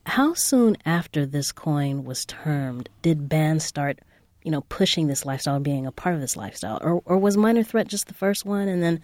How 0.05 0.34
soon 0.34 0.75
after 0.86 1.25
this 1.25 1.53
coin 1.53 2.03
was 2.03 2.25
termed 2.25 2.89
did 3.01 3.29
bands 3.29 3.63
start, 3.63 4.00
you 4.43 4.51
know, 4.51 4.62
pushing 4.69 5.07
this 5.07 5.25
lifestyle, 5.25 5.59
being 5.59 5.85
a 5.85 5.91
part 5.91 6.15
of 6.15 6.21
this 6.21 6.35
lifestyle, 6.35 6.79
or 6.81 7.01
or 7.05 7.17
was 7.17 7.38
Minor 7.38 7.63
Threat 7.63 7.88
just 7.88 8.07
the 8.07 8.13
first 8.13 8.45
one, 8.45 8.67
and 8.67 8.83
then 8.83 9.01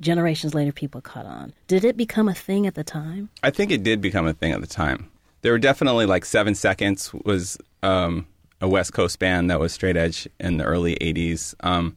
generations 0.00 0.54
later 0.54 0.72
people 0.72 1.00
caught 1.00 1.26
on? 1.26 1.52
Did 1.66 1.84
it 1.84 1.96
become 1.96 2.28
a 2.28 2.34
thing 2.34 2.66
at 2.66 2.74
the 2.74 2.84
time? 2.84 3.30
I 3.42 3.50
think 3.50 3.70
it 3.70 3.82
did 3.82 4.00
become 4.00 4.26
a 4.26 4.32
thing 4.32 4.52
at 4.52 4.60
the 4.60 4.66
time. 4.66 5.10
There 5.42 5.52
were 5.52 5.58
definitely 5.58 6.06
like 6.06 6.24
Seven 6.24 6.54
Seconds 6.54 7.12
was 7.24 7.58
um, 7.82 8.26
a 8.60 8.68
West 8.68 8.92
Coast 8.92 9.18
band 9.18 9.50
that 9.50 9.60
was 9.60 9.72
straight 9.72 9.96
edge 9.96 10.28
in 10.40 10.56
the 10.56 10.64
early 10.64 10.96
'80s. 10.96 11.54
Um, 11.60 11.96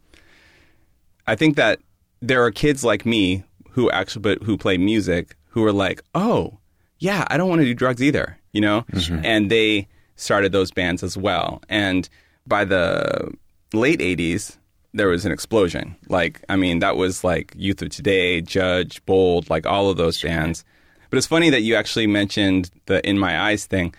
I 1.26 1.34
think 1.34 1.56
that 1.56 1.80
there 2.20 2.42
are 2.44 2.50
kids 2.50 2.84
like 2.84 3.06
me 3.06 3.44
who 3.70 3.90
actually, 3.90 4.22
but 4.22 4.42
who 4.42 4.56
play 4.56 4.76
music, 4.78 5.36
who 5.48 5.64
are 5.64 5.72
like, 5.72 6.02
"Oh, 6.14 6.58
yeah, 6.98 7.24
I 7.28 7.36
don't 7.36 7.48
want 7.48 7.60
to 7.60 7.64
do 7.64 7.74
drugs 7.74 8.02
either," 8.02 8.38
you 8.52 8.60
know, 8.60 8.84
and 9.24 9.50
they 9.50 9.88
started 10.16 10.52
those 10.52 10.70
bands 10.70 11.02
as 11.02 11.16
well. 11.16 11.62
And 11.68 12.08
by 12.48 12.64
the 12.64 13.32
late 13.72 14.00
'80s, 14.00 14.56
there 14.94 15.08
was 15.08 15.24
an 15.26 15.32
explosion. 15.32 15.96
Like, 16.08 16.42
I 16.48 16.56
mean, 16.56 16.78
that 16.80 16.96
was 16.96 17.22
like 17.22 17.52
Youth 17.56 17.82
of 17.82 17.90
Today, 17.90 18.40
Judge, 18.40 19.04
Bold, 19.06 19.50
like 19.50 19.66
all 19.66 19.90
of 19.90 19.96
those 19.96 20.20
bands. 20.20 20.64
But 21.10 21.18
it's 21.18 21.26
funny 21.26 21.50
that 21.50 21.62
you 21.62 21.74
actually 21.74 22.06
mentioned 22.06 22.70
the 22.86 23.06
"In 23.08 23.18
My 23.18 23.40
Eyes" 23.40 23.66
thing 23.66 23.94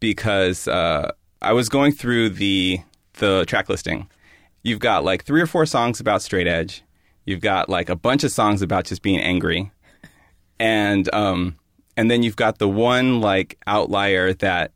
because 0.00 0.68
uh, 0.68 1.12
I 1.40 1.52
was 1.52 1.68
going 1.68 1.92
through 1.92 2.30
the 2.30 2.80
the 3.14 3.44
track 3.46 3.68
listing. 3.68 4.08
You've 4.62 4.80
got 4.80 5.04
like 5.04 5.24
three 5.24 5.40
or 5.40 5.46
four 5.46 5.66
songs 5.66 6.00
about 6.00 6.22
straight 6.22 6.46
edge. 6.46 6.82
You've 7.24 7.40
got 7.40 7.68
like 7.68 7.88
a 7.88 7.96
bunch 7.96 8.24
of 8.24 8.32
songs 8.32 8.62
about 8.62 8.84
just 8.84 9.02
being 9.02 9.20
angry, 9.20 9.70
and 10.58 11.12
um, 11.14 11.56
and 11.96 12.10
then 12.10 12.22
you've 12.22 12.36
got 12.36 12.58
the 12.58 12.68
one 12.68 13.20
like 13.20 13.58
outlier 13.66 14.32
that 14.34 14.72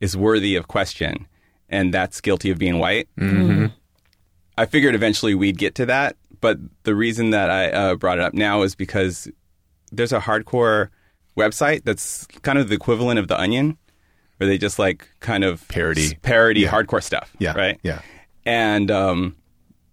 is 0.00 0.16
worthy 0.16 0.54
of 0.56 0.68
question, 0.68 1.26
and 1.68 1.92
that's 1.92 2.20
guilty 2.20 2.50
of 2.50 2.58
being 2.58 2.78
white. 2.78 3.08
I 4.56 4.66
figured 4.66 4.94
eventually 4.94 5.34
we'd 5.34 5.58
get 5.58 5.74
to 5.76 5.86
that, 5.86 6.16
but 6.40 6.58
the 6.82 6.94
reason 6.94 7.30
that 7.30 7.50
I 7.50 7.70
uh, 7.70 7.94
brought 7.94 8.18
it 8.18 8.24
up 8.24 8.34
now 8.34 8.62
is 8.62 8.74
because 8.74 9.28
there's 9.92 10.12
a 10.12 10.20
hardcore 10.20 10.88
website 11.36 11.84
that's 11.84 12.26
kind 12.42 12.58
of 12.58 12.68
the 12.68 12.74
equivalent 12.74 13.18
of 13.20 13.28
the 13.28 13.38
Onion, 13.38 13.78
where 14.38 14.48
they 14.48 14.58
just 14.58 14.78
like 14.78 15.08
kind 15.20 15.44
of 15.44 15.66
Parody. 15.68 16.16
parody 16.22 16.64
hardcore 16.64 17.02
stuff. 17.02 17.32
Yeah. 17.38 17.52
right. 17.56 17.78
Yeah. 17.82 18.00
and 18.44 18.90
um, 18.90 19.36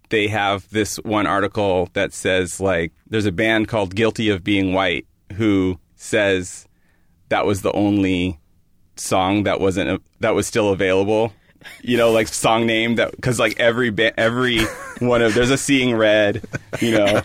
they 0.09 0.27
have 0.27 0.67
this 0.69 0.97
one 0.97 1.27
article 1.27 1.89
that 1.93 2.13
says 2.13 2.59
like 2.59 2.91
there's 3.07 3.25
a 3.25 3.31
band 3.31 3.67
called 3.67 3.95
Guilty 3.95 4.29
of 4.29 4.43
Being 4.43 4.73
White 4.73 5.05
who 5.33 5.79
says 5.95 6.67
that 7.29 7.45
was 7.45 7.61
the 7.61 7.71
only 7.73 8.39
song 8.95 9.43
that 9.43 9.59
wasn't 9.59 10.01
that 10.21 10.33
was 10.35 10.47
still 10.47 10.69
available. 10.71 11.33
You 11.81 11.97
know, 11.97 12.11
like 12.11 12.27
song 12.27 12.65
name 12.65 12.95
that 12.95 13.11
because 13.11 13.39
like 13.39 13.59
every 13.59 13.89
ba- 13.91 14.17
every 14.19 14.61
one 14.99 15.21
of 15.21 15.33
there's 15.33 15.51
a 15.51 15.57
Seeing 15.57 15.95
Red, 15.95 16.43
you 16.81 16.91
know, 16.97 17.21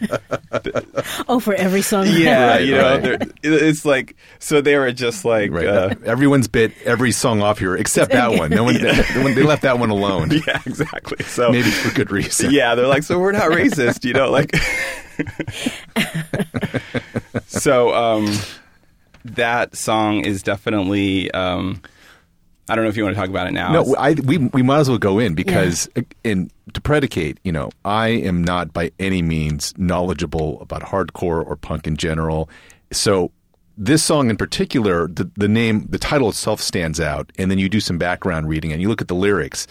Oh, 1.29 1.41
for 1.41 1.55
every 1.55 1.83
song. 1.83 2.07
yeah, 2.09 2.51
Right, 2.51 2.65
you 2.65 2.75
know, 2.75 2.91
right. 2.99 3.03
they're- 3.03 3.19
it's 3.43 3.85
like 3.85 4.17
so 4.39 4.61
they 4.61 4.77
were 4.77 4.93
just 4.93 5.25
like 5.25 5.51
Right. 5.51 5.67
uh, 5.67 5.95
Everyone's 6.05 6.49
bit 6.49 6.73
every 6.85 7.13
song 7.13 7.43
off 7.43 7.59
here 7.59 7.77
except 7.77 8.13
that 8.13 8.33
one. 8.33 8.51
No 8.51 8.65
one. 8.65 8.75
they 8.75 9.43
left 9.43 9.63
that 9.63 9.79
one 9.79 9.91
alone. 9.91 10.31
yeah, 10.47 10.61
exactly. 10.67 11.25
So 11.25 11.51
Maybe 11.51 11.71
for 11.71 11.95
good 11.95 12.11
reason. 12.11 12.51
yeah, 12.51 12.75
they're 12.75 12.87
like, 12.87 13.03
so 13.03 13.19
we're 13.19 13.33
not 13.33 13.43
racist, 13.51 14.05
you 14.05 14.13
know, 14.15 14.31
like. 14.31 14.55
so 17.47 17.95
um, 17.95 18.33
that 19.25 19.77
song 19.77 20.25
is 20.25 20.43
definitely. 20.43 21.31
Um, 21.33 21.83
I 22.71 22.77
don't 22.77 22.85
know 22.85 22.89
if 22.89 22.97
you 22.97 23.03
want 23.03 23.17
to 23.17 23.21
talk 23.21 23.29
about 23.29 23.49
it 23.49 23.53
now. 23.53 23.73
No, 23.73 23.97
I, 23.97 24.13
we 24.13 24.39
we 24.39 24.63
might 24.63 24.79
as 24.79 24.89
well 24.89 24.97
go 24.97 25.19
in 25.19 25.35
because, 25.35 25.89
uh, 25.97 26.03
in 26.23 26.53
to 26.73 26.81
predicate, 26.81 27.41
you 27.43 27.51
know, 27.51 27.71
I 27.85 28.09
am 28.09 28.45
not 28.45 28.73
by 28.73 28.93
any 29.01 29.23
means 29.23 29.75
knowledgeable 29.77 30.61
about 30.61 30.83
hardcore 30.83 31.45
or 31.45 31.57
punk 31.57 31.89
in 31.89 31.97
general. 31.97 32.49
So 32.93 33.33
this 33.77 34.05
song 34.05 34.31
in 34.31 34.37
particular, 34.37 35.09
the 35.09 35.29
the 35.37 35.49
name, 35.49 35.87
the 35.89 35.99
title 35.99 36.29
itself 36.29 36.61
stands 36.61 37.01
out, 37.01 37.33
and 37.39 37.51
then 37.51 37.59
you 37.59 37.69
do 37.69 37.81
some 37.81 37.99
background 37.99 38.49
reading 38.49 38.73
and 38.73 38.81
you 38.81 38.89
look 38.89 39.03
at 39.03 39.09
the 39.09 39.17
lyrics, 39.17 39.67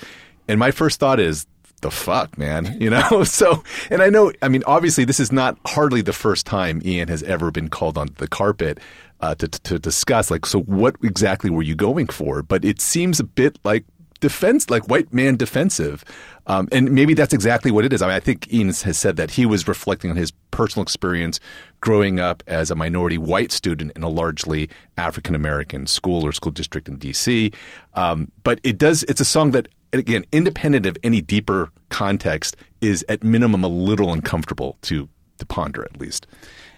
and 0.47 0.59
my 0.59 0.71
first 0.71 0.99
thought 0.99 1.19
is. 1.19 1.45
The 1.81 1.89
fuck, 1.89 2.37
man, 2.37 2.75
you 2.81 2.89
know. 2.89 3.23
So, 3.23 3.63
and 3.89 4.01
I 4.01 4.09
know, 4.09 4.33
I 4.41 4.49
mean, 4.49 4.63
obviously, 4.67 5.05
this 5.05 5.17
is 5.17 5.31
not 5.31 5.57
hardly 5.65 6.01
the 6.01 6.11
first 6.11 6.45
time 6.45 6.81
Ian 6.83 7.07
has 7.07 7.23
ever 7.23 7.51
been 7.51 7.69
called 7.69 7.97
on 7.97 8.09
the 8.17 8.27
carpet 8.27 8.79
uh, 9.21 9.35
to, 9.35 9.47
to 9.47 9.79
discuss. 9.79 10.31
Like, 10.31 10.45
so 10.45 10.61
what 10.61 10.95
exactly 11.03 11.49
were 11.49 11.63
you 11.63 11.75
going 11.75 12.07
for? 12.07 12.41
But 12.41 12.65
it 12.65 12.81
seems 12.81 13.19
a 13.19 13.23
bit 13.23 13.59
like 13.63 13.85
defense, 14.19 14.69
like 14.69 14.87
white 14.87 15.13
man 15.13 15.35
defensive. 15.35 16.03
Um, 16.47 16.67
and 16.71 16.91
maybe 16.91 17.13
that's 17.13 17.33
exactly 17.33 17.71
what 17.71 17.85
it 17.85 17.93
is. 17.93 18.01
I 18.01 18.07
mean, 18.07 18.15
I 18.15 18.19
think 18.19 18.51
Ian 18.51 18.67
has 18.67 18.97
said 18.97 19.17
that 19.17 19.31
he 19.31 19.45
was 19.45 19.67
reflecting 19.67 20.09
on 20.09 20.17
his 20.17 20.31
personal 20.51 20.83
experience 20.83 21.39
growing 21.79 22.19
up 22.19 22.43
as 22.47 22.71
a 22.71 22.75
minority 22.75 23.17
white 23.17 23.51
student 23.51 23.91
in 23.95 24.03
a 24.03 24.09
largely 24.09 24.69
African 24.97 25.35
American 25.35 25.87
school 25.87 26.25
or 26.25 26.31
school 26.31 26.51
district 26.51 26.87
in 26.87 26.97
D.C. 26.97 27.51
Um, 27.93 28.31
but 28.43 28.59
it 28.63 28.77
does, 28.77 29.03
it's 29.03 29.21
a 29.21 29.25
song 29.25 29.51
that, 29.51 29.67
again, 29.93 30.25
independent 30.31 30.85
of 30.85 30.97
any 31.03 31.21
deeper 31.21 31.71
context, 31.89 32.57
is 32.81 33.05
at 33.09 33.23
minimum 33.23 33.63
a 33.63 33.67
little 33.67 34.11
uncomfortable 34.11 34.77
to, 34.83 35.07
to 35.37 35.45
ponder 35.45 35.83
at 35.83 35.99
least. 35.99 36.27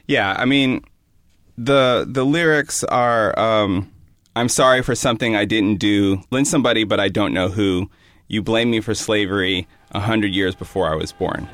Yeah, 0.07 0.35
I 0.37 0.45
mean, 0.45 0.83
the 1.65 2.05
the 2.09 2.25
lyrics 2.25 2.83
are 2.83 3.37
um, 3.37 3.91
I'm 4.35 4.49
sorry 4.49 4.81
for 4.81 4.95
something 4.95 5.35
I 5.35 5.45
didn't 5.45 5.77
do. 5.77 6.21
Lend 6.31 6.47
somebody, 6.47 6.83
but 6.83 6.99
I 6.99 7.09
don't 7.09 7.33
know 7.33 7.49
who. 7.49 7.89
You 8.27 8.41
blame 8.41 8.71
me 8.71 8.79
for 8.79 8.95
slavery 8.95 9.67
a 9.91 9.99
hundred 9.99 10.33
years 10.33 10.55
before 10.55 10.89
I 10.89 10.95
was 10.95 11.11
born. 11.11 11.47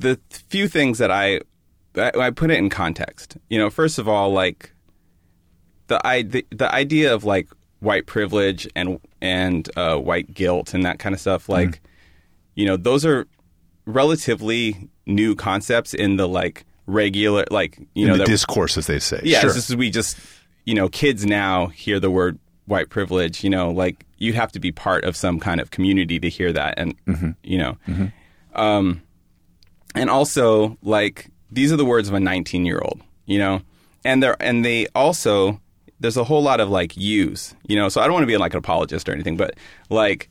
the 0.00 0.18
few 0.30 0.66
things 0.66 0.96
that 0.96 1.10
I, 1.10 1.40
I 1.94 2.10
I 2.18 2.30
put 2.30 2.50
it 2.50 2.56
in 2.56 2.70
context. 2.70 3.36
You 3.50 3.58
know, 3.58 3.68
first 3.68 3.98
of 3.98 4.08
all, 4.08 4.32
like 4.32 4.72
the 5.90 6.00
I 6.06 6.22
the, 6.22 6.46
the 6.50 6.74
idea 6.74 7.12
of 7.14 7.24
like 7.24 7.48
white 7.80 8.06
privilege 8.06 8.66
and 8.74 8.98
and 9.20 9.68
uh, 9.76 9.96
white 9.96 10.32
guilt 10.32 10.72
and 10.74 10.84
that 10.86 10.98
kind 10.98 11.14
of 11.14 11.20
stuff. 11.20 11.48
Like, 11.48 11.80
you 12.54 12.64
know, 12.66 12.76
those 12.78 13.04
are 13.04 13.26
relatively 13.86 14.88
new 15.06 15.34
concepts 15.34 15.92
in 15.94 16.16
the 16.16 16.28
like 16.28 16.64
regular 16.86 17.44
like 17.50 17.78
you 17.94 18.06
In 18.06 18.08
know 18.08 18.12
the 18.14 18.18
that 18.20 18.26
discourse, 18.26 18.76
as 18.78 18.86
they 18.86 18.98
say. 18.98 19.20
yeah, 19.24 19.40
sure. 19.40 19.50
it's 19.50 19.56
just 19.66 19.74
we 19.78 19.90
just 19.90 20.16
you 20.64 20.74
know 20.74 20.88
kids 20.88 21.26
now 21.26 21.66
hear 21.66 22.00
the 22.00 22.10
word 22.10 22.38
white 22.66 22.88
privilege. 22.88 23.42
You 23.44 23.50
know, 23.50 23.70
like 23.70 24.06
you 24.18 24.32
have 24.34 24.52
to 24.52 24.60
be 24.60 24.72
part 24.72 25.04
of 25.04 25.16
some 25.16 25.38
kind 25.40 25.60
of 25.60 25.70
community 25.70 26.18
to 26.20 26.28
hear 26.28 26.52
that, 26.52 26.74
and 26.78 26.94
Mm-hmm. 27.06 27.30
you 27.42 27.58
know, 27.58 27.76
um, 28.54 29.02
and 29.94 30.08
also 30.10 30.78
like 30.82 31.30
these 31.50 31.72
are 31.72 31.76
the 31.76 31.84
words 31.84 32.08
of 32.08 32.14
a 32.14 32.20
19 32.20 32.64
year 32.64 32.80
old. 32.82 33.00
You 33.26 33.38
know, 33.38 33.62
and 34.04 34.22
they're 34.22 34.36
and 34.40 34.64
they 34.64 34.86
also 34.94 35.60
there's 36.00 36.16
a 36.16 36.24
whole 36.24 36.42
lot 36.42 36.60
of 36.60 36.68
like 36.68 36.96
use. 36.96 37.54
You 37.68 37.76
know, 37.76 37.88
so 37.88 38.00
I 38.00 38.04
don't 38.04 38.14
want 38.14 38.24
to 38.24 38.26
be 38.26 38.36
like 38.36 38.54
an 38.54 38.58
apologist 38.58 39.08
or 39.08 39.12
anything, 39.12 39.36
but 39.36 39.54
like 39.88 40.28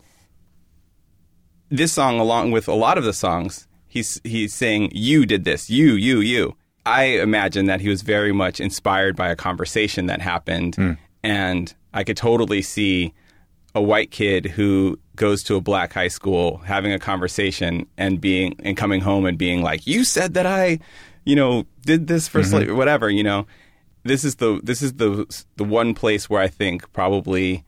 this 1.70 1.94
song, 1.94 2.20
along 2.20 2.52
with 2.52 2.68
a 2.68 2.74
lot 2.74 2.98
of 2.98 3.04
the 3.04 3.14
songs, 3.14 3.68
he's 3.88 4.20
he's 4.24 4.54
saying, 4.54 4.92
"You 4.94 5.26
did 5.26 5.46
this. 5.46 5.70
You, 5.70 5.94
you, 5.94 6.20
you." 6.20 6.56
I 6.86 7.04
imagine 7.04 7.68
that 7.68 7.82
he 7.82 7.90
was 7.90 8.02
very 8.02 8.32
much 8.32 8.60
inspired 8.60 9.16
by 9.16 9.30
a 9.30 9.36
conversation 9.36 10.08
that 10.08 10.22
happened, 10.22 10.76
hmm. 10.76 10.94
and 11.24 11.74
I 11.94 12.04
could 12.04 12.18
totally 12.18 12.62
see 12.62 13.14
a 13.76 13.82
white 13.82 14.10
kid 14.10 14.46
who 14.46 14.98
goes 15.16 15.44
to 15.44 15.56
a 15.56 15.62
black 15.62 15.94
high 15.94 16.08
school 16.08 16.58
having 16.58 16.92
a 16.92 17.00
conversation 17.00 17.86
and 17.98 18.20
being 18.20 18.56
and 18.64 18.76
coming 18.76 19.02
home 19.02 19.26
and 19.26 19.38
being 19.38 19.62
like, 19.62 19.86
"You 19.86 20.04
said 20.04 20.34
that 20.34 20.46
I, 20.46 20.80
you 21.26 21.36
know, 21.36 21.66
did 21.86 22.08
this 22.08 22.28
for 22.28 22.44
slavery, 22.44 22.70
mm-hmm. 22.70 22.78
whatever." 22.78 23.10
You 23.10 23.24
know, 23.24 23.48
this 24.10 24.24
is 24.26 24.36
the 24.36 24.60
this 24.64 24.82
is 24.82 24.94
the 24.94 25.26
the 25.56 25.64
one 25.64 25.94
place 25.94 26.30
where 26.30 26.42
I 26.42 26.48
think 26.48 26.92
probably 26.94 27.64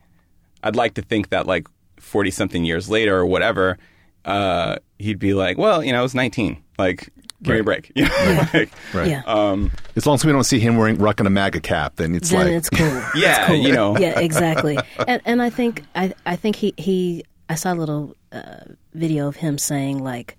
I'd 0.62 0.76
like 0.76 0.94
to 0.94 1.02
think 1.02 1.30
that 1.30 1.46
like 1.46 1.66
40 1.98 2.30
something 2.30 2.64
years 2.64 2.90
later 2.90 3.16
or 3.16 3.26
whatever, 3.26 3.78
uh, 4.24 4.76
he'd 4.98 5.18
be 5.18 5.34
like, 5.34 5.56
well, 5.56 5.82
you 5.82 5.92
know, 5.92 6.00
I 6.00 6.02
was 6.02 6.14
19. 6.14 6.62
Like, 6.78 7.08
give 7.42 7.54
me 7.54 7.60
a 7.60 7.64
break. 7.64 7.90
You 7.96 8.04
know? 8.04 8.46
like, 8.54 8.70
right. 8.94 9.08
Yeah. 9.08 9.22
um, 9.26 9.70
As 9.96 10.04
long 10.06 10.14
as 10.14 10.24
we 10.24 10.32
don't 10.32 10.44
see 10.44 10.58
him 10.60 10.76
wearing 10.76 10.98
rocking 10.98 11.26
a 11.26 11.30
MAGA 11.30 11.60
cap, 11.60 11.96
then 11.96 12.14
it's 12.14 12.30
then 12.30 12.46
like 12.46 12.52
it's 12.54 12.68
cool. 12.70 12.86
Yeah, 13.16 13.38
It's 13.38 13.46
cool. 13.46 13.56
you 13.56 13.72
know. 13.72 13.96
Yeah, 13.98 14.18
exactly. 14.18 14.78
and 15.08 15.20
and 15.24 15.40
I 15.42 15.50
think 15.50 15.82
I 15.94 16.12
I 16.26 16.36
think 16.36 16.56
he 16.56 16.74
he 16.76 17.24
I 17.48 17.54
saw 17.54 17.72
a 17.72 17.78
little 17.82 18.16
uh, 18.32 18.64
video 18.94 19.28
of 19.28 19.36
him 19.36 19.58
saying 19.58 19.98
like, 20.02 20.36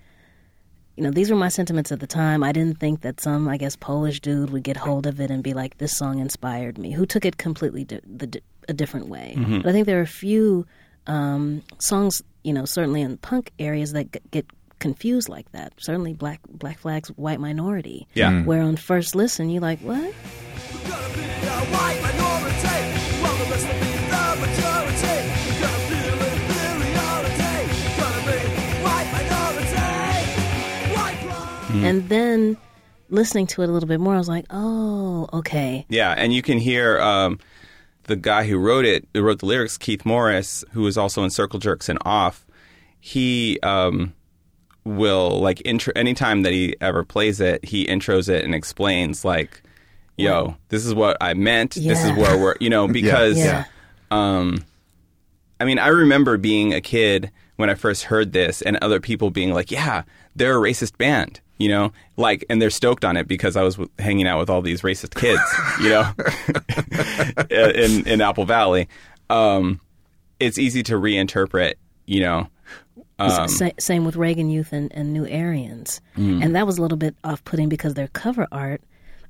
you 0.96 1.04
know, 1.04 1.12
these 1.12 1.32
were 1.32 1.36
my 1.36 1.50
sentiments 1.50 1.92
at 1.92 2.00
the 2.00 2.08
time. 2.08 2.44
I 2.44 2.52
didn't 2.52 2.80
think 2.80 3.02
that 3.02 3.20
some 3.20 3.48
I 3.48 3.58
guess 3.58 3.76
Polish 3.76 4.20
dude 4.20 4.52
would 4.52 4.64
get 4.64 4.78
hold 4.78 5.08
of 5.08 5.20
it 5.20 5.32
and 5.32 5.44
be 5.44 5.54
like, 5.54 5.78
this 5.78 5.96
song 5.96 6.20
inspired 6.20 6.78
me. 6.78 6.92
Who 6.92 7.06
took 7.06 7.26
it 7.26 7.38
completely 7.38 7.84
di- 7.84 8.02
the, 8.06 8.42
a 8.68 8.74
different 8.74 9.08
way. 9.08 9.34
Mm-hmm. 9.38 9.62
But 9.62 9.70
I 9.70 9.72
think 9.72 9.86
there 9.88 10.00
are 10.00 10.04
a 10.04 10.08
few 10.08 10.66
um, 11.08 11.64
songs, 11.80 12.22
you 12.44 12.54
know, 12.54 12.66
certainly 12.66 13.02
in 13.02 13.18
punk 13.18 13.52
areas 13.60 13.94
that 13.94 14.12
g- 14.12 14.20
get 14.32 14.46
confused 14.80 15.30
like 15.30 15.52
that. 15.52 15.74
Certainly, 15.78 16.14
Black 16.14 16.42
Black 16.48 16.80
Flag's 16.80 17.10
"White 17.10 17.40
Minority." 17.40 18.08
Yeah. 18.14 18.32
Mm. 18.32 18.46
Where 18.46 18.62
on 18.62 18.76
first 18.76 19.16
listen, 19.16 19.50
you're 19.50 19.62
like, 19.62 19.80
what? 19.80 20.14
Pride. 31.84 31.96
And 31.96 32.10
then 32.10 32.58
listening 33.10 33.48
to 33.48 33.62
it 33.62 33.70
a 33.70 33.72
little 33.72 33.88
bit 33.88 34.00
more, 34.00 34.16
I 34.16 34.18
was 34.18 34.30
like, 34.30 34.46
oh, 34.50 35.28
okay. 35.34 35.86
yeah, 35.90 36.14
and 36.18 36.34
you 36.34 36.42
can 36.42 36.58
hear 36.58 37.00
um, 37.00 37.40
the 38.04 38.16
guy 38.16 38.46
who 38.46 38.58
wrote 38.58 38.86
it, 38.86 39.08
who 39.14 39.22
wrote 39.22 39.40
the 39.40 39.46
lyrics, 39.46 39.78
Keith 39.78 40.06
Morris, 40.06 40.64
who 40.72 40.82
was 40.82 40.98
also 40.98 41.24
in 41.24 41.30
Circle 41.30 41.60
Jerks 41.60 41.90
and 41.90 42.00
Off. 42.04 42.46
He 43.00 43.60
um, 43.64 44.14
will 44.84 45.40
like 45.40 45.62
intro 45.66 45.94
anytime 45.96 46.44
that 46.44 46.54
he 46.54 46.76
ever 46.82 47.04
plays 47.04 47.40
it, 47.40 47.64
he 47.66 47.86
intros 47.86 48.30
it 48.30 48.46
and 48.46 48.56
explains 48.56 49.26
like, 49.26 49.62
"Yo, 50.18 50.56
this 50.70 50.86
is 50.86 50.94
what 50.94 51.18
I 51.20 51.34
meant. 51.34 51.76
This 51.76 52.04
is 52.04 52.12
where 52.14 52.38
we're," 52.38 52.56
you 52.60 52.70
know, 52.70 52.88
because. 53.00 53.38
Yeah. 53.38 53.66
um, 54.12 54.64
I 55.60 55.66
mean, 55.66 55.80
I 55.80 55.90
remember 55.90 56.38
being 56.38 56.74
a 56.74 56.82
kid 56.82 57.32
when 57.56 57.70
I 57.70 57.76
first 57.76 58.04
heard 58.04 58.34
this, 58.34 58.62
and 58.62 58.76
other 58.78 59.00
people 59.00 59.30
being 59.30 59.54
like, 59.54 59.72
"Yeah, 59.72 60.04
they're 60.36 60.58
a 60.58 60.62
racist 60.62 60.98
band," 60.98 61.40
you 61.64 61.70
know, 61.70 61.94
like, 62.18 62.46
and 62.50 62.62
they're 62.62 62.70
stoked 62.70 63.06
on 63.06 63.16
it 63.16 63.26
because 63.26 63.56
I 63.56 63.64
was 63.64 63.76
w- 63.76 63.90
hanging 63.98 64.28
out 64.28 64.38
with 64.38 64.50
all 64.50 64.62
these 64.62 64.82
racist 64.82 65.16
kids, 65.16 65.42
you 65.82 65.90
know, 65.90 66.12
in 67.72 68.06
in 68.06 68.20
Apple 68.20 68.44
Valley. 68.44 68.90
Um, 69.30 69.80
it's 70.42 70.58
easy 70.58 70.84
to 70.84 70.96
reinterpret, 70.96 71.76
you 72.06 72.20
know. 72.20 72.48
Um, 73.18 73.48
Sa- 73.48 73.70
same 73.80 74.04
with 74.04 74.18
Reagan 74.18 74.50
Youth 74.50 74.74
and, 74.74 74.92
and 74.94 75.14
New 75.14 75.26
Aryans. 75.26 76.02
Mm. 76.18 76.44
And 76.44 76.56
that 76.56 76.68
was 76.68 76.78
a 76.78 76.82
little 76.82 76.98
bit 76.98 77.16
off 77.24 77.46
putting 77.46 77.70
because 77.70 77.94
their 77.94 78.10
cover 78.10 78.48
art 78.52 78.82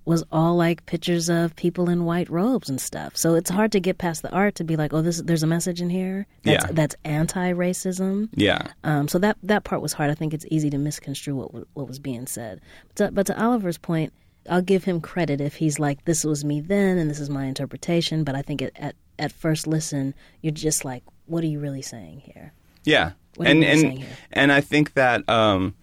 was 0.05 0.23
all 0.31 0.55
like 0.55 0.85
pictures 0.85 1.29
of 1.29 1.55
people 1.55 1.89
in 1.89 2.03
white 2.05 2.29
robes 2.29 2.69
and 2.69 2.79
stuff. 2.81 3.15
So 3.15 3.35
it's 3.35 3.49
hard 3.49 3.71
to 3.71 3.79
get 3.79 3.97
past 3.97 4.21
the 4.21 4.31
art 4.31 4.55
to 4.55 4.63
be 4.63 4.75
like, 4.75 4.93
oh, 4.93 5.01
this 5.01 5.21
there's 5.21 5.43
a 5.43 5.47
message 5.47 5.81
in 5.81 5.89
here 5.89 6.25
that's, 6.43 6.65
Yeah. 6.65 6.71
that's 6.73 6.95
anti 7.05 7.53
racism. 7.53 8.29
yeah, 8.33 8.67
Um, 8.83 9.07
so 9.07 9.17
that 9.19 9.37
that 9.43 9.63
part 9.63 9.81
was 9.81 9.93
hard. 9.93 10.09
I 10.09 10.15
think 10.15 10.33
it's 10.33 10.45
easy 10.51 10.69
to 10.71 10.77
misconstrue 10.77 11.35
what 11.35 11.67
what 11.73 11.87
was 11.87 11.99
being 11.99 12.27
said. 12.27 12.59
But 12.89 12.95
to, 12.97 13.11
but 13.11 13.25
to 13.27 13.41
Oliver's 13.43 13.77
point, 13.77 14.11
I'll 14.49 14.61
give 14.61 14.83
him 14.83 14.99
credit 14.99 15.39
if 15.39 15.55
he's 15.55 15.79
like, 15.79 16.03
"This 16.03 16.25
was 16.25 16.43
me 16.43 16.59
then, 16.59 16.97
and 16.97 17.09
this 17.09 17.19
is 17.19 17.29
my 17.29 17.45
interpretation." 17.45 18.23
But 18.25 18.35
I 18.35 18.41
think 18.41 18.61
it, 18.61 18.73
at 18.75 18.95
at 19.17 19.31
first 19.31 19.67
listen, 19.67 20.13
you're 20.41 20.51
just 20.51 20.83
like, 20.83 21.03
"What 21.27 21.43
are 21.45 21.47
you 21.47 21.59
really 21.61 21.81
saying 21.81 22.19
here?" 22.25 22.51
Yeah. 22.83 23.11
What 23.37 23.47
and 23.47 23.63
and 23.63 24.05
and 24.33 24.51
I 24.51 24.59
think 24.59 24.95
that 24.95 25.27
um 25.29 25.75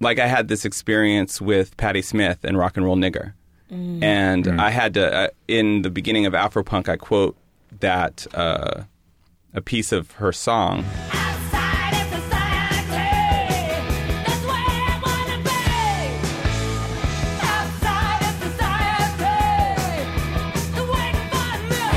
like 0.00 0.20
I 0.20 0.26
had 0.28 0.46
this 0.48 0.64
experience 0.64 1.40
with 1.40 1.76
Patti 1.76 2.02
Smith 2.02 2.44
and 2.44 2.56
Rock 2.56 2.76
and 2.76 2.86
Roll 2.86 2.96
Nigger. 2.96 3.32
Mm. 3.74 4.02
And 4.04 4.60
I 4.60 4.70
had 4.70 4.94
to 4.94 5.14
uh, 5.14 5.28
in 5.48 5.82
the 5.82 5.90
beginning 5.90 6.26
of 6.26 6.32
Afropunk 6.32 6.88
I 6.88 6.96
quote 6.96 7.36
that 7.80 8.26
uh 8.34 8.84
a 9.52 9.60
piece 9.60 9.90
of 9.90 10.12
her 10.12 10.32
song 10.32 10.84
Outside 11.10 11.94
of 12.02 12.08
society, 12.22 13.50
that's 14.26 14.44
where 14.46 14.56
I 14.56 15.00
wanna 15.02 15.38
be. 15.42 15.50
Outside 17.42 18.22
of 18.22 18.34
society, 18.46 20.06
the 20.76 20.84
way 20.92 21.08
to 21.12 21.22
find 21.34 21.62
me. 21.70 21.88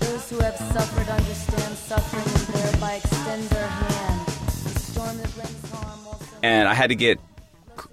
Those 0.00 0.24
who 0.30 0.38
have 0.40 0.56
suffered 0.56 1.08
understand 1.08 1.76
suffering 1.76 2.24
and 2.24 2.46
thereby 2.54 2.94
extend 2.96 3.42
their 3.44 3.68
hand. 3.68 4.26
The 4.28 4.80
storm 4.80 5.16
that 5.18 5.34
brings 5.34 5.70
harm 5.70 6.00
also. 6.06 6.26
and 6.42 6.68
I 6.68 6.74
had 6.74 6.88
to 6.90 6.94
get 6.96 7.18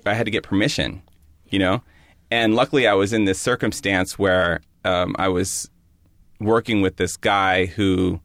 I 0.05 0.13
had 0.13 0.25
to 0.25 0.31
get 0.31 0.43
permission, 0.43 1.01
you 1.49 1.59
know. 1.59 1.81
And 2.31 2.55
luckily, 2.55 2.87
I 2.87 2.93
was 2.93 3.11
in 3.13 3.25
this 3.25 3.39
circumstance 3.39 4.17
where 4.17 4.61
um, 4.85 5.15
I 5.19 5.27
was 5.27 5.69
working 6.39 6.81
with 6.81 6.95
this 6.95 7.17
guy 7.17 7.65
who 7.65 8.19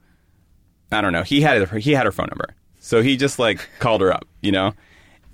I 0.92 1.00
don't 1.00 1.12
know. 1.12 1.24
He 1.24 1.40
had 1.40 1.68
her, 1.68 1.78
he 1.78 1.92
had 1.92 2.06
her 2.06 2.12
phone 2.12 2.28
number, 2.30 2.54
so 2.78 3.02
he 3.02 3.16
just 3.16 3.38
like 3.38 3.68
called 3.80 4.00
her 4.00 4.12
up, 4.12 4.24
you 4.40 4.52
know, 4.52 4.72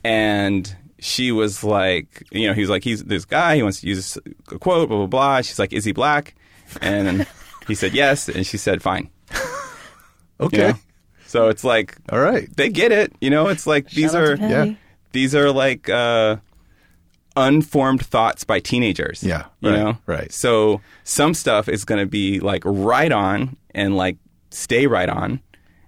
and 0.02 0.74
she 0.98 1.32
was 1.32 1.62
like, 1.62 2.26
you 2.30 2.46
know, 2.46 2.54
he 2.54 2.60
was 2.60 2.70
like, 2.70 2.84
he's 2.84 3.04
this 3.04 3.24
guy. 3.24 3.56
He 3.56 3.62
wants 3.62 3.80
to 3.82 3.88
use 3.88 4.16
a 4.50 4.58
quote, 4.58 4.88
blah 4.88 4.98
blah 4.98 5.06
blah. 5.06 5.40
She's 5.42 5.58
like, 5.58 5.72
is 5.72 5.84
he 5.84 5.92
black? 5.92 6.34
And 6.80 7.26
he 7.68 7.74
said 7.74 7.92
yes, 7.92 8.28
and 8.28 8.46
she 8.46 8.56
said 8.56 8.82
fine. 8.82 9.10
okay. 10.40 10.56
You 10.56 10.72
know? 10.72 10.78
So 11.26 11.48
it's 11.48 11.64
like 11.64 11.96
All 12.10 12.20
right. 12.20 12.48
they 12.56 12.68
get 12.68 12.92
it, 12.92 13.12
you 13.20 13.30
know. 13.30 13.48
It's 13.48 13.66
like 13.66 13.90
these 13.90 14.12
Shout 14.12 14.22
are. 14.22 14.36
Yeah. 14.36 14.74
these 15.12 15.34
are 15.34 15.50
like 15.50 15.88
uh, 15.88 16.36
unformed 17.36 18.04
thoughts 18.04 18.44
by 18.44 18.60
teenagers. 18.60 19.22
Yeah, 19.22 19.46
you 19.60 19.70
right, 19.70 19.78
know, 19.78 19.98
right. 20.06 20.32
So 20.32 20.80
some 21.04 21.34
stuff 21.34 21.68
is 21.68 21.84
going 21.84 22.00
to 22.00 22.06
be 22.06 22.40
like 22.40 22.62
right 22.64 23.12
on 23.12 23.56
and 23.74 23.96
like 23.96 24.16
stay 24.50 24.86
right 24.86 25.08
on, 25.08 25.40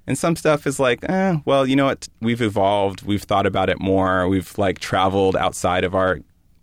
and 0.07 0.16
some 0.18 0.37
stuff 0.37 0.66
is 0.66 0.78
like, 0.80 1.00
eh, 1.09 1.37
well, 1.44 1.66
you 1.66 1.76
know 1.76 1.87
what? 1.87 2.09
We've 2.20 2.42
evolved. 2.42 3.02
We've 3.02 3.22
thought 3.22 3.46
about 3.46 3.68
it 3.70 3.80
more. 3.80 4.28
We've 4.28 4.57
like 4.59 4.78
traveled 4.78 5.37
outside 5.37 5.85
of 5.85 5.94
our 5.94 6.20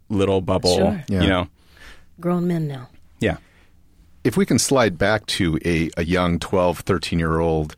little 0.09 0.41
bubble. 0.41 0.77
Sure. 0.77 1.03
Yeah. 1.07 1.21
You 1.21 1.27
know, 1.29 1.47
Grown 2.19 2.47
men 2.47 2.67
now. 2.67 2.89
yeah. 3.19 3.37
if 4.23 4.37
we 4.37 4.45
can 4.45 4.59
slide 4.59 4.97
back 4.97 5.25
to 5.25 5.57
a, 5.65 5.89
a 5.97 6.03
young 6.03 6.37
12, 6.37 6.79
13 6.79 7.17
year 7.17 7.39
old 7.39 7.75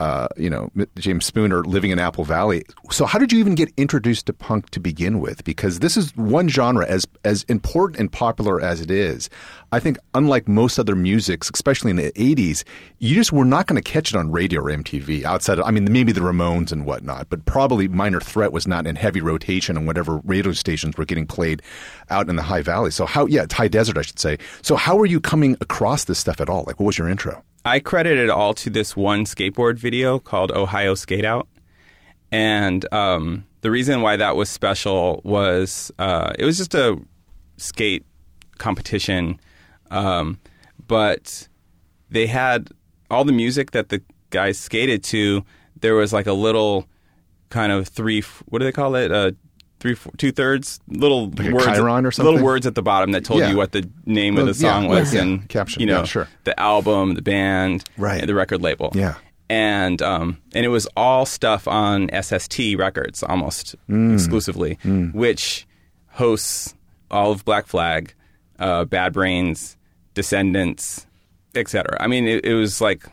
uh, 0.00 0.28
you 0.38 0.48
know, 0.48 0.70
James 0.96 1.26
Spooner 1.26 1.62
living 1.62 1.90
in 1.90 1.98
Apple 1.98 2.24
Valley. 2.24 2.64
So, 2.90 3.04
how 3.04 3.18
did 3.18 3.32
you 3.32 3.38
even 3.38 3.54
get 3.54 3.70
introduced 3.76 4.24
to 4.26 4.32
punk 4.32 4.70
to 4.70 4.80
begin 4.80 5.20
with? 5.20 5.44
Because 5.44 5.80
this 5.80 5.94
is 5.98 6.16
one 6.16 6.48
genre 6.48 6.86
as 6.86 7.06
as 7.22 7.42
important 7.44 8.00
and 8.00 8.10
popular 8.10 8.62
as 8.62 8.80
it 8.80 8.90
is. 8.90 9.28
I 9.72 9.78
think, 9.78 9.98
unlike 10.14 10.48
most 10.48 10.78
other 10.78 10.96
musics, 10.96 11.50
especially 11.52 11.90
in 11.90 11.96
the 11.96 12.10
'80s, 12.12 12.64
you 12.98 13.14
just 13.14 13.30
were 13.30 13.44
not 13.44 13.66
going 13.66 13.80
to 13.80 13.92
catch 13.92 14.10
it 14.10 14.16
on 14.16 14.32
radio 14.32 14.62
or 14.62 14.70
MTV. 14.70 15.24
Outside, 15.24 15.58
of, 15.58 15.66
I 15.66 15.70
mean, 15.70 15.92
maybe 15.92 16.12
the 16.12 16.22
Ramones 16.22 16.72
and 16.72 16.86
whatnot, 16.86 17.28
but 17.28 17.44
probably 17.44 17.86
Minor 17.86 18.20
Threat 18.20 18.52
was 18.52 18.66
not 18.66 18.86
in 18.86 18.96
heavy 18.96 19.20
rotation 19.20 19.76
on 19.76 19.84
whatever 19.84 20.22
radio 20.24 20.52
stations 20.52 20.96
were 20.96 21.04
getting 21.04 21.26
played 21.26 21.60
out 22.08 22.30
in 22.30 22.36
the 22.36 22.42
High 22.42 22.62
Valley. 22.62 22.90
So, 22.90 23.04
how? 23.04 23.26
Yeah, 23.26 23.44
High 23.52 23.68
Desert, 23.68 23.98
I 23.98 24.02
should 24.02 24.18
say. 24.18 24.38
So, 24.62 24.76
how 24.76 24.96
were 24.96 25.04
you 25.04 25.20
coming 25.20 25.58
across 25.60 26.04
this 26.04 26.18
stuff 26.18 26.40
at 26.40 26.48
all? 26.48 26.64
Like, 26.66 26.80
what 26.80 26.86
was 26.86 26.96
your 26.96 27.10
intro? 27.10 27.44
I 27.64 27.78
credit 27.78 28.18
it 28.18 28.30
all 28.30 28.54
to 28.54 28.70
this 28.70 28.96
one 28.96 29.24
skateboard 29.24 29.78
video 29.78 30.18
called 30.18 30.50
Ohio 30.50 30.94
Skate 30.94 31.26
Out. 31.26 31.46
And 32.32 32.90
um, 32.92 33.44
the 33.60 33.70
reason 33.70 34.00
why 34.00 34.16
that 34.16 34.36
was 34.36 34.48
special 34.48 35.20
was 35.24 35.92
uh, 35.98 36.32
it 36.38 36.44
was 36.44 36.56
just 36.56 36.74
a 36.74 36.98
skate 37.58 38.06
competition, 38.58 39.38
um, 39.90 40.38
but 40.86 41.48
they 42.08 42.26
had 42.26 42.70
all 43.10 43.24
the 43.24 43.32
music 43.32 43.72
that 43.72 43.90
the 43.90 44.00
guys 44.30 44.58
skated 44.58 45.02
to. 45.04 45.44
There 45.80 45.94
was 45.94 46.12
like 46.12 46.26
a 46.26 46.32
little 46.32 46.86
kind 47.50 47.72
of 47.72 47.88
three, 47.88 48.22
what 48.46 48.60
do 48.60 48.64
they 48.64 48.72
call 48.72 48.94
it? 48.94 49.12
Uh, 49.12 49.32
three, 49.80 49.96
two 50.18 50.30
thirds 50.30 50.78
little 50.88 51.28
Like 51.30 51.50
words, 51.52 51.66
chyron 51.66 52.04
or 52.06 52.10
something? 52.12 52.32
little 52.34 52.44
words 52.46 52.66
at 52.66 52.74
the 52.74 52.82
bottom 52.82 53.10
that 53.12 53.24
told 53.24 53.40
Yeah. 53.40 53.50
you 53.50 53.56
what 53.56 53.72
the 53.72 53.88
name 54.06 54.34
Well, 54.34 54.42
of 54.42 54.48
the 54.48 54.54
song 54.54 54.84
yeah, 54.84 54.88
was 54.90 55.12
yeah. 55.14 55.22
and 55.22 55.48
Caption, 55.48 55.80
you 55.80 55.86
know, 55.86 56.04
sure. 56.04 56.28
the 56.44 56.58
album, 56.60 57.14
the 57.14 57.22
band, 57.22 57.84
Right. 57.98 58.24
the 58.26 58.34
record 58.34 58.62
label. 58.62 58.92
Yeah. 58.94 59.14
And 59.48 60.00
um, 60.00 60.38
and 60.54 60.64
it 60.64 60.68
was 60.68 60.86
all 60.96 61.26
stuff 61.26 61.66
on 61.66 62.08
SST 62.12 62.76
Records 62.76 63.22
almost 63.24 63.74
Mm. 63.88 64.14
exclusively, 64.14 64.78
which 65.12 65.66
hosts 66.10 66.74
all 67.10 67.32
of 67.32 67.44
Black 67.44 67.66
Flag, 67.66 68.14
uh, 68.60 68.84
Bad 68.84 69.12
Brains, 69.12 69.76
Descendents, 70.14 71.06
etc. 71.56 71.96
I 71.98 72.06
mean, 72.06 72.28
it, 72.28 72.44
it 72.44 72.54
was 72.54 72.80
like 72.80 73.06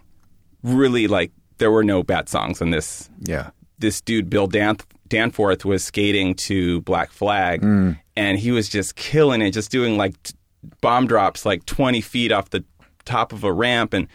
really 0.63 1.08
like 1.08 1.32
there 1.58 1.71
were 1.71 1.84
no 1.84 2.03
bad 2.03 2.30
songs 2.30 2.62
on 2.62 2.69
this 2.71 3.10
Yeah. 3.21 3.49
this 3.80 4.01
dude 4.01 4.30
Bill 4.30 4.45
Dan- 4.47 4.77
Danforth 5.10 5.65
was 5.65 5.84
skating 5.84 6.34
to 6.36 6.82
Black 6.82 7.12
Flag, 7.12 7.62
Mm. 7.62 7.98
and 8.15 8.38
he 8.39 8.52
was 8.52 8.70
just 8.70 8.96
killing 8.96 9.41
it, 9.41 9.52
just 9.52 9.72
doing 9.72 9.98
like 9.98 10.22
t- 10.24 10.34
bomb 10.82 11.08
drops 11.08 11.46
like 11.46 11.65
twenty 11.65 12.02
feet 12.02 12.32
off 12.32 12.50
the 12.50 12.63
top 13.06 13.32
of 13.34 13.43
a 13.43 13.52
ramp, 13.54 13.93
and 13.93 14.08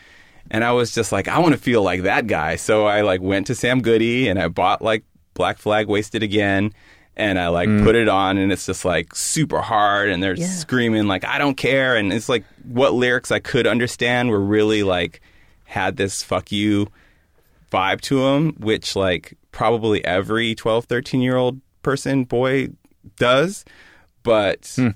and 0.50 0.64
I 0.64 0.72
was 0.72 0.94
just 0.94 1.12
like, 1.12 1.28
I 1.28 1.38
want 1.38 1.52
to 1.54 1.60
feel 1.60 1.82
like 1.82 2.02
that 2.02 2.26
guy. 2.26 2.56
So 2.56 2.86
I 2.86 3.00
like 3.02 3.20
went 3.22 3.46
to 3.46 3.54
Sam 3.54 3.80
Goody 3.80 4.28
and 4.28 4.38
I 4.38 4.48
bought 4.48 4.82
like 4.82 5.04
Black 5.34 5.58
Flag 5.58 5.86
Wasted 5.88 6.22
Again. 6.22 6.72
And 7.14 7.38
I 7.38 7.48
like 7.48 7.68
Mm. 7.68 7.84
put 7.84 7.94
it 7.94 8.08
on, 8.08 8.38
and 8.38 8.50
it's 8.50 8.64
just 8.64 8.86
like 8.86 9.14
super 9.14 9.60
hard, 9.60 10.08
and 10.08 10.22
they're 10.22 10.32
Yeah. 10.34 10.46
screaming 10.46 11.06
like 11.08 11.26
"I 11.26 11.36
don't 11.36 11.58
care," 11.58 11.94
and 11.94 12.10
it's 12.10 12.26
like 12.26 12.42
what 12.64 12.94
lyrics 12.94 13.30
I 13.30 13.38
could 13.38 13.66
understand 13.66 14.30
were 14.30 14.40
really 14.40 14.82
like 14.82 15.20
had 15.66 15.98
this 15.98 16.22
"fuck 16.22 16.50
you" 16.50 16.88
vibe 17.70 18.00
to 18.02 18.20
them, 18.22 18.54
which 18.58 18.96
like 18.96 19.34
probably 19.52 20.04
every 20.04 20.54
12, 20.54 20.86
13 20.86 21.20
year 21.20 21.36
old 21.36 21.60
person, 21.82 22.24
boy 22.24 22.68
does. 23.16 23.64
But 24.22 24.72
hmm. 24.76 24.88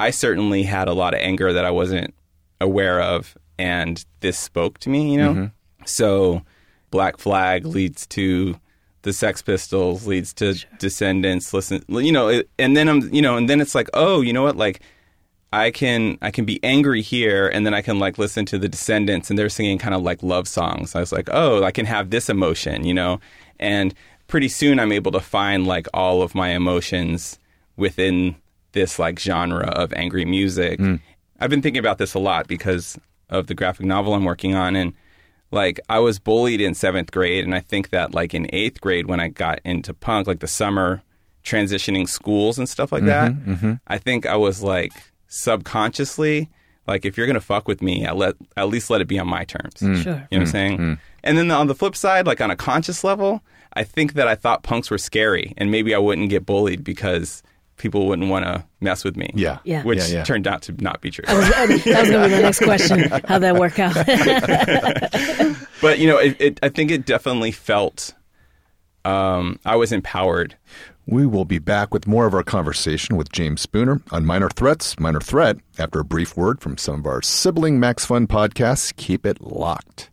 I 0.00 0.10
certainly 0.10 0.64
had 0.64 0.88
a 0.88 0.94
lot 0.94 1.14
of 1.14 1.20
anger 1.20 1.52
that 1.52 1.64
I 1.64 1.70
wasn't 1.70 2.14
aware 2.60 3.00
of. 3.00 3.36
And 3.58 4.04
this 4.20 4.38
spoke 4.38 4.78
to 4.80 4.90
me, 4.90 5.12
you 5.12 5.18
know? 5.18 5.32
Mm-hmm. 5.32 5.84
So 5.86 6.42
Black 6.90 7.18
Flag 7.18 7.66
leads 7.66 8.06
to 8.08 8.58
the 9.02 9.12
Sex 9.12 9.42
Pistols, 9.42 10.06
leads 10.06 10.32
to 10.34 10.54
Descendents, 10.78 11.52
listen, 11.52 11.84
you 11.88 12.10
know, 12.10 12.42
and 12.58 12.76
then 12.76 12.88
I'm, 12.88 13.12
you 13.12 13.20
know, 13.20 13.36
and 13.36 13.48
then 13.48 13.60
it's 13.60 13.74
like, 13.74 13.88
oh, 13.92 14.22
you 14.22 14.32
know 14.32 14.42
what? 14.42 14.56
Like, 14.56 14.80
I 15.54 15.70
can 15.70 16.18
I 16.20 16.32
can 16.32 16.44
be 16.44 16.58
angry 16.64 17.00
here, 17.00 17.46
and 17.46 17.64
then 17.64 17.74
I 17.74 17.80
can 17.80 18.00
like 18.00 18.18
listen 18.18 18.44
to 18.46 18.58
the 18.58 18.68
Descendents, 18.68 19.30
and 19.30 19.38
they're 19.38 19.48
singing 19.48 19.78
kind 19.78 19.94
of 19.94 20.02
like 20.02 20.20
love 20.20 20.48
songs. 20.48 20.96
I 20.96 21.00
was 21.00 21.12
like, 21.12 21.28
oh, 21.30 21.62
I 21.62 21.70
can 21.70 21.86
have 21.86 22.10
this 22.10 22.28
emotion, 22.28 22.84
you 22.84 22.92
know, 22.92 23.20
and 23.60 23.94
pretty 24.26 24.48
soon 24.48 24.80
I'm 24.80 24.90
able 24.90 25.12
to 25.12 25.20
find 25.20 25.64
like 25.64 25.86
all 25.94 26.22
of 26.22 26.34
my 26.34 26.48
emotions 26.48 27.38
within 27.76 28.34
this 28.72 28.98
like 28.98 29.20
genre 29.20 29.68
of 29.68 29.92
angry 29.92 30.24
music. 30.24 30.80
Mm. 30.80 31.00
I've 31.38 31.50
been 31.50 31.62
thinking 31.62 31.78
about 31.78 31.98
this 31.98 32.14
a 32.14 32.18
lot 32.18 32.48
because 32.48 32.98
of 33.30 33.46
the 33.46 33.54
graphic 33.54 33.86
novel 33.86 34.14
I'm 34.14 34.24
working 34.24 34.56
on, 34.56 34.74
and 34.74 34.92
like 35.52 35.78
I 35.88 36.00
was 36.00 36.18
bullied 36.18 36.60
in 36.60 36.74
seventh 36.74 37.12
grade, 37.12 37.44
and 37.44 37.54
I 37.54 37.60
think 37.60 37.90
that 37.90 38.12
like 38.12 38.34
in 38.34 38.50
eighth 38.52 38.80
grade 38.80 39.06
when 39.06 39.20
I 39.20 39.28
got 39.28 39.60
into 39.64 39.94
punk, 39.94 40.26
like 40.26 40.40
the 40.40 40.48
summer 40.48 41.04
transitioning 41.44 42.08
schools 42.08 42.58
and 42.58 42.68
stuff 42.68 42.90
like 42.90 43.04
that, 43.04 43.30
mm-hmm, 43.30 43.52
mm-hmm. 43.52 43.72
I 43.86 43.98
think 43.98 44.26
I 44.26 44.34
was 44.34 44.60
like 44.60 44.92
subconsciously 45.34 46.48
like 46.86 47.04
if 47.04 47.16
you're 47.16 47.26
gonna 47.26 47.40
fuck 47.40 47.66
with 47.66 47.82
me, 47.82 48.04
at 48.04 48.16
let 48.16 48.36
at 48.56 48.68
least 48.68 48.90
let 48.90 49.00
it 49.00 49.08
be 49.08 49.18
on 49.18 49.28
my 49.28 49.44
terms. 49.44 49.76
Mm. 49.76 50.02
Sure. 50.02 50.12
You 50.12 50.12
know 50.12 50.20
what 50.20 50.32
I'm 50.32 50.42
mm. 50.42 50.48
saying? 50.48 50.78
Mm. 50.78 50.98
And 51.22 51.38
then 51.38 51.50
on 51.50 51.66
the 51.66 51.74
flip 51.74 51.96
side, 51.96 52.26
like 52.26 52.40
on 52.40 52.50
a 52.50 52.56
conscious 52.56 53.02
level, 53.02 53.42
I 53.72 53.84
think 53.84 54.14
that 54.14 54.28
I 54.28 54.34
thought 54.34 54.62
punks 54.62 54.90
were 54.90 54.98
scary, 54.98 55.54
and 55.56 55.70
maybe 55.70 55.94
I 55.94 55.98
wouldn't 55.98 56.28
get 56.28 56.44
bullied 56.44 56.84
because 56.84 57.42
people 57.76 58.06
wouldn't 58.06 58.28
want 58.30 58.44
to 58.44 58.64
mess 58.80 59.02
with 59.02 59.16
me. 59.16 59.30
Yeah. 59.34 59.58
Yeah. 59.64 59.82
which 59.82 59.98
Yeah, 59.98 60.18
yeah. 60.18 60.24
turned 60.24 60.46
out 60.46 60.62
to 60.62 60.72
not 60.80 61.00
be 61.00 61.10
true. 61.10 61.24
That 61.26 61.36
was, 61.68 61.84
that 61.84 62.00
was 62.00 62.10
going 62.10 62.22
to 62.22 62.28
be 62.28 62.36
the 62.36 62.42
next 62.42 62.60
question. 62.60 63.10
How'd 63.26 63.42
that 63.42 63.56
work 63.56 63.78
out? 63.80 63.94
but 65.80 65.98
you 65.98 66.06
know, 66.06 66.18
it, 66.18 66.40
it, 66.40 66.60
I 66.62 66.68
think 66.68 66.92
it 66.92 67.04
definitely 67.04 67.50
felt 67.50 68.14
um, 69.04 69.58
I 69.64 69.74
was 69.76 69.90
empowered. 69.90 70.56
We 71.06 71.26
will 71.26 71.44
be 71.44 71.58
back 71.58 71.92
with 71.92 72.06
more 72.06 72.26
of 72.26 72.32
our 72.32 72.42
conversation 72.42 73.16
with 73.16 73.30
James 73.30 73.60
Spooner 73.60 74.00
on 74.10 74.24
Minor 74.24 74.48
Threats, 74.48 74.98
Minor 74.98 75.20
Threat, 75.20 75.58
after 75.78 76.00
a 76.00 76.04
brief 76.04 76.36
word 76.36 76.60
from 76.60 76.78
some 76.78 77.00
of 77.00 77.06
our 77.06 77.20
sibling 77.20 77.78
Max 77.78 78.06
Fun 78.06 78.26
podcasts. 78.26 78.94
Keep 78.96 79.26
it 79.26 79.42
locked. 79.42 80.08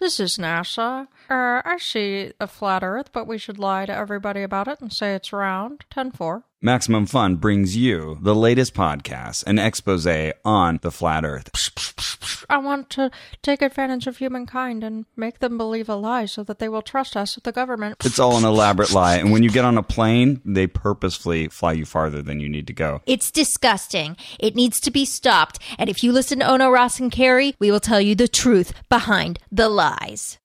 This 0.00 0.20
is 0.20 0.36
NASA. 0.38 1.08
Uh, 1.28 1.62
I 1.64 1.78
see 1.80 2.32
a 2.38 2.46
flat 2.46 2.84
Earth, 2.84 3.10
but 3.12 3.26
we 3.26 3.38
should 3.38 3.58
lie 3.58 3.86
to 3.86 3.94
everybody 3.94 4.42
about 4.42 4.68
it 4.68 4.80
and 4.80 4.92
say 4.92 5.14
it's 5.14 5.32
round. 5.32 5.84
10 5.90 6.12
4. 6.12 6.44
Maximum 6.60 7.06
Fun 7.06 7.36
brings 7.36 7.76
you 7.76 8.18
the 8.22 8.34
latest 8.34 8.74
podcast, 8.74 9.44
an 9.46 9.58
expose 9.58 10.06
on 10.44 10.78
the 10.82 10.90
flat 10.90 11.24
earth. 11.24 12.13
I 12.48 12.58
want 12.58 12.90
to 12.90 13.10
take 13.42 13.62
advantage 13.62 14.06
of 14.06 14.18
humankind 14.18 14.84
and 14.84 15.06
make 15.16 15.38
them 15.38 15.58
believe 15.58 15.88
a 15.88 15.94
lie 15.94 16.26
so 16.26 16.42
that 16.44 16.58
they 16.58 16.68
will 16.68 16.82
trust 16.82 17.16
us 17.16 17.34
with 17.34 17.44
the 17.44 17.52
government. 17.52 17.96
It's 18.04 18.18
all 18.18 18.36
an 18.36 18.44
elaborate 18.44 18.92
lie. 18.92 19.16
And 19.16 19.32
when 19.32 19.42
you 19.42 19.50
get 19.50 19.64
on 19.64 19.78
a 19.78 19.82
plane, 19.82 20.40
they 20.44 20.66
purposefully 20.66 21.48
fly 21.48 21.72
you 21.72 21.84
farther 21.84 22.22
than 22.22 22.40
you 22.40 22.48
need 22.48 22.66
to 22.66 22.72
go. 22.72 23.02
It's 23.06 23.30
disgusting. 23.30 24.16
It 24.38 24.54
needs 24.54 24.80
to 24.80 24.90
be 24.90 25.04
stopped. 25.04 25.58
And 25.78 25.88
if 25.90 26.02
you 26.02 26.12
listen 26.12 26.40
to 26.40 26.50
Ono, 26.50 26.70
Ross, 26.70 27.00
and 27.00 27.10
Carrie, 27.10 27.54
we 27.58 27.70
will 27.70 27.80
tell 27.80 28.00
you 28.00 28.14
the 28.14 28.28
truth 28.28 28.72
behind 28.88 29.38
the 29.50 29.68
lies. 29.68 30.38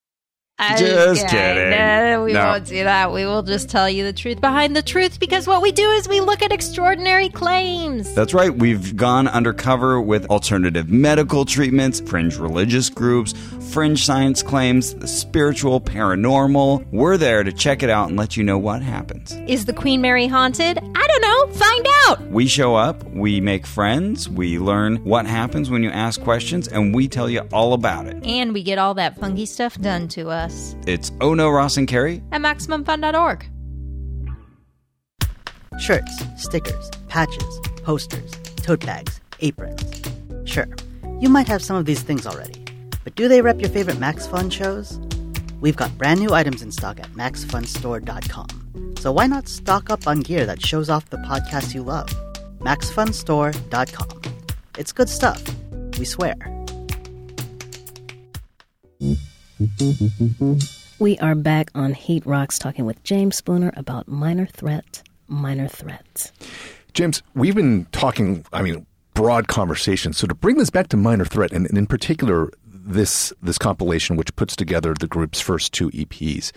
I'm 0.61 0.77
Just 0.77 1.25
kidding. 1.29 1.69
No, 1.69 2.23
we 2.25 2.33
No. 2.33 2.45
won't 2.47 2.65
do 2.65 2.83
that. 2.83 3.13
We 3.13 3.25
will 3.25 3.43
just 3.43 3.69
tell 3.69 3.89
you 3.89 4.03
the 4.03 4.11
truth 4.11 4.41
behind 4.41 4.75
the 4.75 4.81
truth 4.81 5.17
because 5.19 5.47
what 5.47 5.61
we 5.61 5.71
do 5.71 5.89
is 5.91 6.09
we 6.09 6.19
look 6.19 6.41
at 6.43 6.51
extraordinary 6.51 7.29
claims. 7.29 8.13
That's 8.13 8.33
right. 8.33 8.53
We've 8.53 8.95
gone 8.97 9.29
undercover 9.29 10.01
with 10.01 10.25
alternative 10.25 10.89
medical 10.89 11.45
treatments, 11.45 12.01
fringe 12.01 12.35
religious 12.37 12.89
groups, 12.89 13.33
fringe 13.71 14.03
science 14.05 14.43
claims, 14.43 14.95
the 14.95 15.07
spiritual, 15.07 15.79
paranormal. 15.79 16.85
We're 16.91 17.15
there 17.17 17.43
to 17.43 17.53
check 17.53 17.81
it 17.81 17.89
out 17.89 18.09
and 18.09 18.17
let 18.17 18.35
you 18.35 18.43
know 18.43 18.57
what 18.57 18.81
happens. 18.81 19.31
Is 19.47 19.63
the 19.65 19.73
Queen 19.73 20.01
Mary 20.01 20.27
haunted? 20.27 20.77
I 20.77 21.07
don't 21.07 21.21
know. 21.21 21.53
Find 21.53 21.87
out. 22.07 22.21
We 22.31 22.47
show 22.47 22.75
up, 22.75 23.01
we 23.11 23.39
make 23.39 23.65
friends, 23.65 24.27
we 24.27 24.59
learn 24.59 24.97
what 24.97 25.25
happens 25.25 25.69
when 25.69 25.83
you 25.83 25.89
ask 25.89 26.21
questions, 26.21 26.67
and 26.67 26.93
we 26.93 27.07
tell 27.07 27.29
you 27.29 27.41
all 27.53 27.73
about 27.73 28.07
it. 28.07 28.17
And 28.25 28.53
we 28.53 28.61
get 28.63 28.77
all 28.77 28.93
that 28.95 29.17
funky 29.19 29.45
stuff 29.45 29.79
done 29.79 30.07
to 30.09 30.29
us 30.29 30.48
It's 30.87 31.11
Oh 31.21 31.33
No, 31.33 31.49
Ross 31.49 31.77
and 31.77 31.87
Carrie. 31.87 32.21
at 32.31 32.41
MaximumFun.org. 32.41 33.45
Shirts, 35.79 36.23
stickers, 36.37 36.89
patches, 37.07 37.59
posters, 37.83 38.31
tote 38.57 38.85
bags, 38.85 39.19
aprons. 39.39 39.83
Sure, 40.45 40.67
you 41.19 41.29
might 41.29 41.47
have 41.47 41.61
some 41.63 41.77
of 41.77 41.85
these 41.85 42.01
things 42.01 42.25
already, 42.27 42.63
but 43.03 43.15
do 43.15 43.27
they 43.27 43.41
rep 43.41 43.59
your 43.61 43.69
favorite 43.69 43.99
Max 43.99 44.27
Fun 44.27 44.49
shows? 44.49 44.99
We've 45.61 45.75
got 45.75 45.97
brand 45.97 46.19
new 46.19 46.33
items 46.33 46.61
in 46.61 46.71
stock 46.71 46.99
at 46.99 47.09
maxfunstore.com. 47.13 48.95
So 48.97 49.11
why 49.11 49.27
not 49.27 49.47
stock 49.47 49.89
up 49.89 50.07
on 50.07 50.19
gear 50.21 50.45
that 50.45 50.65
shows 50.65 50.89
off 50.89 51.09
the 51.09 51.17
podcasts 51.17 51.73
you 51.75 51.83
love? 51.83 52.09
maxfunstore.com. 52.59 54.21
It's 54.77 54.91
good 54.91 55.09
stuff. 55.09 55.41
We 55.97 56.05
swear. 56.05 56.35
We 60.99 61.17
are 61.19 61.35
back 61.35 61.69
on 61.75 61.93
Heat 61.93 62.25
Rocks 62.25 62.57
talking 62.57 62.85
with 62.85 63.03
James 63.03 63.35
Spooner 63.35 63.73
about 63.75 64.07
minor 64.07 64.45
threat, 64.45 65.03
minor 65.27 65.67
threat. 65.67 66.31
James, 66.93 67.21
we've 67.33 67.55
been 67.55 67.85
talking, 67.91 68.45
I 68.53 68.61
mean, 68.61 68.85
broad 69.13 69.47
conversation. 69.47 70.13
So 70.13 70.27
to 70.27 70.33
bring 70.33 70.57
this 70.57 70.69
back 70.69 70.87
to 70.89 70.97
Minor 70.97 71.25
Threat, 71.25 71.51
and, 71.51 71.65
and 71.67 71.77
in 71.77 71.87
particular 71.87 72.49
this 72.65 73.33
this 73.41 73.57
compilation, 73.57 74.15
which 74.15 74.33
puts 74.37 74.55
together 74.55 74.93
the 74.93 75.07
group's 75.07 75.41
first 75.41 75.73
two 75.73 75.89
EPs, 75.91 76.53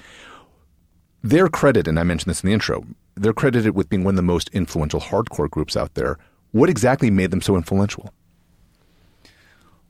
they're 1.23 1.49
credited, 1.49 1.89
and 1.89 1.99
I 1.99 2.05
mentioned 2.05 2.31
this 2.31 2.43
in 2.43 2.49
the 2.49 2.55
intro, 2.55 2.87
they're 3.17 3.33
credited 3.33 3.75
with 3.75 3.89
being 3.89 4.05
one 4.05 4.13
of 4.13 4.17
the 4.17 4.23
most 4.23 4.49
influential 4.51 5.01
hardcore 5.01 5.51
groups 5.51 5.77
out 5.77 5.95
there. 5.95 6.19
What 6.53 6.71
exactly 6.71 7.11
made 7.11 7.33
them 7.33 7.41
so 7.41 7.57
influential? 7.57 8.13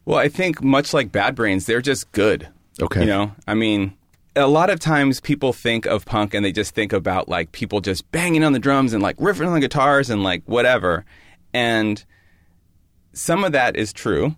Well, 0.05 0.19
I 0.19 0.29
think 0.29 0.63
much 0.63 0.95
like 0.95 1.13
Bad 1.13 1.35
Brains, 1.35 1.67
they're 1.67 1.83
just 1.83 2.11
good. 2.13 2.49
Okay. 2.81 3.01
You 3.01 3.07
know, 3.07 3.33
I 3.47 3.55
mean, 3.55 3.95
a 4.35 4.47
lot 4.47 4.71
of 4.71 4.81
times 4.81 5.21
people 5.21 5.53
think 5.53 5.85
of 5.87 6.05
punk 6.07 6.33
and 6.35 6.45
they 6.45 6.53
just 6.53 6.75
think 6.75 6.93
about 6.93 7.29
like 7.29 7.53
people 7.53 7.81
just 7.81 8.11
banging 8.13 8.43
on 8.45 8.53
the 8.53 8.59
drums 8.59 8.93
and 8.93 9.03
like 9.03 9.17
riffing 9.19 9.47
on 9.47 9.53
the 9.55 9.61
guitars 9.61 10.09
and 10.11 10.23
like 10.23 10.43
whatever. 10.47 11.05
And 11.53 12.03
some 13.13 13.45
of 13.45 13.53
that 13.53 13.77
is 13.77 13.93
true. 13.93 14.37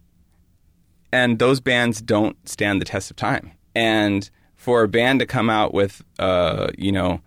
And 1.12 1.38
those 1.38 1.60
bands 1.60 2.02
don't 2.02 2.36
stand 2.48 2.80
the 2.80 2.84
test 2.84 3.10
of 3.10 3.16
time. 3.16 3.52
And 3.74 4.28
for 4.56 4.82
a 4.82 4.88
band 4.88 5.20
to 5.20 5.26
come 5.26 5.48
out 5.48 5.72
with, 5.72 6.02
uh, 6.18 6.68
you 6.76 6.90
know, 6.90 7.20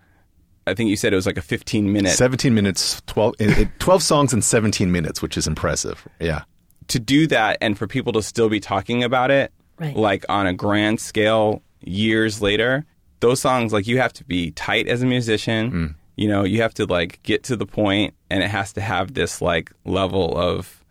I 0.66 0.74
think 0.74 0.90
you 0.90 0.96
said 0.96 1.14
it 1.14 1.16
was 1.16 1.24
like 1.24 1.38
a 1.38 1.42
15 1.42 1.90
minute 1.90 2.10
17 2.12 2.52
minutes, 2.54 3.00
12, 3.06 3.34
it- 3.38 3.58
it- 3.58 3.68
12 3.78 4.02
songs 4.02 4.34
in 4.34 4.42
17 4.42 4.92
minutes, 4.92 5.22
which 5.22 5.38
is 5.38 5.46
impressive. 5.46 6.06
Yeah. 6.20 6.42
to 6.88 6.98
do 6.98 7.26
that 7.26 7.58
and 7.60 7.76
for 7.76 7.86
people 7.86 8.14
to 8.14 8.22
still 8.22 8.48
be 8.48 8.60
talking 8.60 9.02
about 9.04 9.30
it 9.30 9.52
Right. 9.78 9.96
like 9.96 10.24
on 10.28 10.46
a 10.46 10.52
grand 10.52 11.00
scale 11.00 11.62
years 11.80 12.42
later 12.42 12.84
those 13.20 13.40
songs 13.40 13.72
like 13.72 13.86
you 13.86 13.98
have 13.98 14.12
to 14.14 14.24
be 14.24 14.50
tight 14.50 14.88
as 14.88 15.02
a 15.02 15.06
musician 15.06 15.70
mm. 15.70 15.94
you 16.16 16.26
know 16.28 16.44
you 16.44 16.62
have 16.62 16.74
to 16.74 16.86
like 16.86 17.22
get 17.22 17.44
to 17.44 17.56
the 17.56 17.66
point 17.66 18.14
and 18.28 18.42
it 18.42 18.48
has 18.50 18.72
to 18.72 18.80
have 18.80 19.14
this 19.14 19.40
like 19.40 19.72
level 19.84 20.36
of 20.36 20.84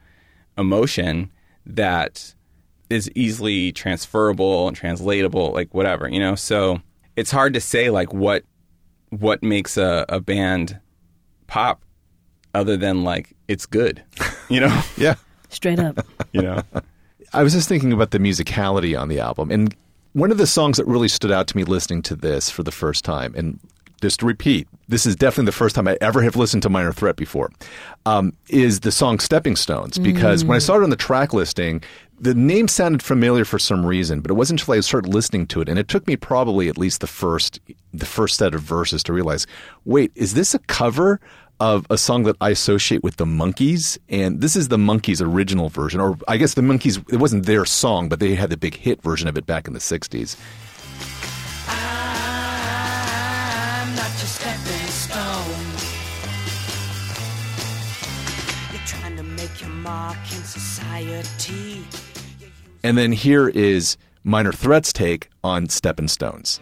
emotion 0.58 1.32
that 1.66 2.34
is 2.90 3.12
easily 3.16 3.72
transferable 3.74 4.68
and 4.68 4.78
translatable 4.78 5.52
like 5.52 5.74
whatever 5.74 6.08
you 6.08 6.20
know 6.20 6.36
so 6.36 6.82
it's 7.18 7.32
hard 7.32 7.54
to 7.54 7.60
say 7.60 7.90
like 7.90 8.14
what 8.14 8.44
what 9.10 9.44
makes 9.44 9.78
a, 9.78 10.06
a 10.10 10.20
band 10.20 10.80
pop 11.48 11.82
other 12.54 12.78
than 12.78 13.04
like 13.04 13.34
it's 13.48 13.66
good 13.66 14.04
you 14.50 14.60
know 14.62 14.82
Yeah. 14.98 15.16
Straight 15.50 15.80
up. 15.80 16.06
you 16.32 16.42
know 16.42 16.62
I 17.34 17.44
was 17.44 17.54
just 17.54 17.68
thinking 17.68 17.94
about 17.94 18.12
the 18.12 18.20
musicality 18.20 19.00
on 19.00 19.10
the 19.10 19.20
album, 19.20 19.52
and 19.52 19.76
one 20.14 20.32
of 20.32 20.38
the 20.38 20.48
songs 20.48 20.78
that 20.78 20.86
really 20.86 21.08
stood 21.08 21.32
out 21.32 21.48
to 21.48 21.58
me 21.58 21.64
listening 21.64 22.02
to 22.04 22.16
this 22.16 22.50
for 22.50 22.64
the 22.64 22.72
first 22.72 23.06
time, 23.06 23.34
and 23.36 23.60
just 24.02 24.20
to 24.20 24.26
repeat, 24.26 24.68
this 24.88 25.06
is 25.06 25.16
definitely 25.16 25.46
the 25.46 25.52
first 25.54 25.76
time 25.76 25.88
I 25.88 25.98
ever 26.02 26.22
have 26.22 26.36
listened 26.36 26.64
to 26.64 26.70
Minor 26.70 26.94
Threat 26.94 27.16
before, 27.16 27.52
um, 28.06 28.34
is 28.48 28.82
the 28.82 28.92
song 28.92 29.20
Stepping 29.20 29.56
Stones. 29.56 29.98
Because 29.98 30.46
when 30.46 30.56
I 30.56 30.60
saw 30.60 30.76
it 30.76 30.84
on 30.84 30.92
the 30.92 30.96
track 30.96 31.34
listing, 31.34 31.82
the 32.20 32.34
name 32.34 32.68
sounded 32.68 33.02
familiar 33.02 33.44
for 33.46 33.60
some 33.60 33.86
reason, 33.86 34.22
but 34.22 34.32
it 34.32 34.36
wasn't 34.36 34.62
until 34.62 34.76
I 34.76 34.80
started 34.82 35.14
listening 35.14 35.48
to 35.48 35.62
it, 35.62 35.70
and 35.70 35.80
it 35.80 35.88
took 35.88 36.08
me 36.08 36.16
probably 36.16 36.70
at 36.70 36.78
least 36.78 37.02
the 37.02 37.08
first 37.08 37.60
the 37.94 38.06
first 38.06 38.38
set 38.38 38.54
of 38.54 38.62
verses 38.62 39.02
to 39.04 39.14
realize, 39.14 39.48
wait, 39.86 40.12
is 40.16 40.36
this 40.36 40.54
a 40.54 40.60
cover 40.60 41.20
of 41.60 41.86
a 41.90 41.98
song 41.98 42.24
that 42.24 42.36
I 42.40 42.50
associate 42.50 43.04
with 43.04 43.18
the 43.18 43.26
Monkees, 43.26 43.98
and 44.10 44.42
this 44.42 44.56
is 44.56 44.68
the 44.68 44.78
Monkees' 44.78 45.22
original 45.22 45.70
version, 45.70 46.00
or 46.00 46.18
I 46.28 46.38
guess 46.38 46.54
the 46.54 46.62
Monkees. 46.62 47.04
It 47.12 47.18
wasn't 47.18 47.46
their 47.46 47.66
song, 47.66 48.10
but 48.10 48.20
they 48.20 48.36
had 48.36 48.50
the 48.50 48.58
big 48.58 48.76
hit 48.76 49.02
version 49.02 49.28
of 49.28 49.38
it 49.38 49.46
back 49.46 49.68
in 49.68 49.74
the 49.74 49.80
'60s. 49.80 50.36
I'm 51.68 53.96
not 53.96 54.10
your 54.20 54.28
stepping 54.28 54.88
stone. 54.88 55.66
You're 58.72 58.86
trying 58.86 59.18
to 59.18 59.24
make 59.24 59.62
your 59.62 59.70
mark 59.70 60.18
in 60.36 60.44
society. 60.44 61.84
And 62.84 62.98
then 62.98 63.12
here 63.12 63.50
is 63.50 63.98
Minor 64.24 64.52
Threat's 64.52 64.94
take 64.94 65.30
on 65.44 65.70
Steppin' 65.70 66.08
Stones. 66.08 66.60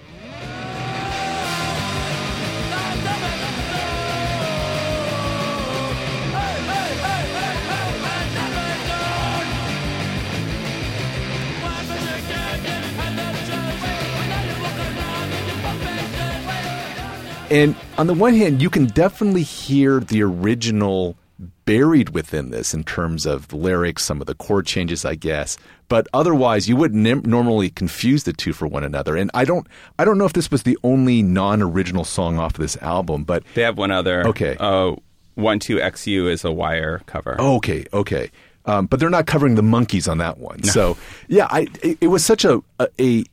And 17.55 17.73
on 17.97 18.07
the 18.07 18.13
one 18.13 18.33
hand, 18.33 18.61
you 18.61 18.69
can 18.69 18.87
definitely 18.87 19.43
hear 19.43 20.01
the 20.01 20.21
original 20.23 21.15
buried 21.63 22.09
within 22.09 22.51
this 22.51 22.73
in 22.73 22.83
terms 22.83 23.25
of 23.25 23.47
the 23.47 23.55
lyrics, 23.55 24.03
some 24.03 24.19
of 24.19 24.27
the 24.27 24.35
chord 24.35 24.65
changes, 24.65 25.05
I 25.05 25.15
guess. 25.15 25.57
But 25.87 26.05
otherwise, 26.13 26.67
you 26.67 26.75
wouldn't 26.75 27.01
nim- 27.01 27.23
normally 27.25 27.69
confuse 27.69 28.25
the 28.25 28.33
two 28.33 28.51
for 28.51 28.67
one 28.67 28.83
another. 28.83 29.15
And 29.15 29.31
I 29.33 29.45
don't, 29.45 29.65
I 29.97 30.03
don't 30.03 30.17
know 30.17 30.25
if 30.25 30.33
this 30.33 30.51
was 30.51 30.63
the 30.63 30.77
only 30.83 31.21
non-original 31.21 32.03
song 32.03 32.37
off 32.37 32.55
of 32.55 32.59
this 32.59 32.75
album, 32.81 33.23
but 33.23 33.43
They 33.53 33.61
have 33.61 33.77
one 33.77 33.91
other. 33.91 34.27
Okay. 34.27 34.57
Uh, 34.59 34.95
one 35.35 35.59
two 35.59 35.77
XU 35.77 36.29
is 36.29 36.43
a 36.43 36.51
wire 36.51 37.01
cover. 37.05 37.39
Okay, 37.39 37.85
okay. 37.93 38.31
Um, 38.65 38.87
but 38.87 38.99
they're 38.99 39.09
not 39.09 39.27
covering 39.27 39.55
the 39.55 39.61
Monkees 39.61 40.09
on 40.11 40.17
that 40.17 40.39
one. 40.39 40.63
So 40.63 40.97
yeah, 41.29 41.47
I 41.49 41.67
it, 41.81 41.99
it 42.01 42.07
was 42.07 42.25
such 42.25 42.43
a, 42.43 42.61
a 42.79 42.87
a 42.99 43.23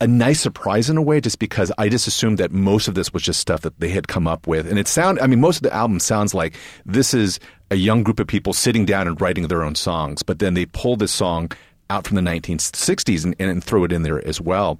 a 0.00 0.06
nice 0.06 0.40
surprise 0.40 0.88
in 0.88 0.96
a 0.96 1.02
way, 1.02 1.20
just 1.20 1.38
because 1.38 1.70
I 1.78 1.88
just 1.88 2.06
assumed 2.06 2.38
that 2.38 2.52
most 2.52 2.88
of 2.88 2.94
this 2.94 3.12
was 3.12 3.22
just 3.22 3.40
stuff 3.40 3.60
that 3.62 3.78
they 3.80 3.90
had 3.90 4.08
come 4.08 4.26
up 4.26 4.46
with, 4.46 4.68
and 4.68 4.78
it 4.78 4.88
sound. 4.88 5.20
I 5.20 5.26
mean, 5.26 5.40
most 5.40 5.56
of 5.56 5.62
the 5.62 5.74
album 5.74 6.00
sounds 6.00 6.34
like 6.34 6.56
this 6.86 7.12
is 7.12 7.38
a 7.70 7.76
young 7.76 8.02
group 8.02 8.18
of 8.18 8.26
people 8.26 8.52
sitting 8.52 8.84
down 8.84 9.06
and 9.06 9.20
writing 9.20 9.48
their 9.48 9.62
own 9.62 9.74
songs, 9.74 10.22
but 10.22 10.38
then 10.38 10.54
they 10.54 10.66
pull 10.66 10.96
this 10.96 11.12
song 11.12 11.50
out 11.90 12.06
from 12.06 12.14
the 12.14 12.22
1960s 12.22 13.24
and, 13.24 13.34
and 13.38 13.62
throw 13.64 13.84
it 13.84 13.92
in 13.92 14.02
there 14.02 14.26
as 14.26 14.40
well. 14.40 14.78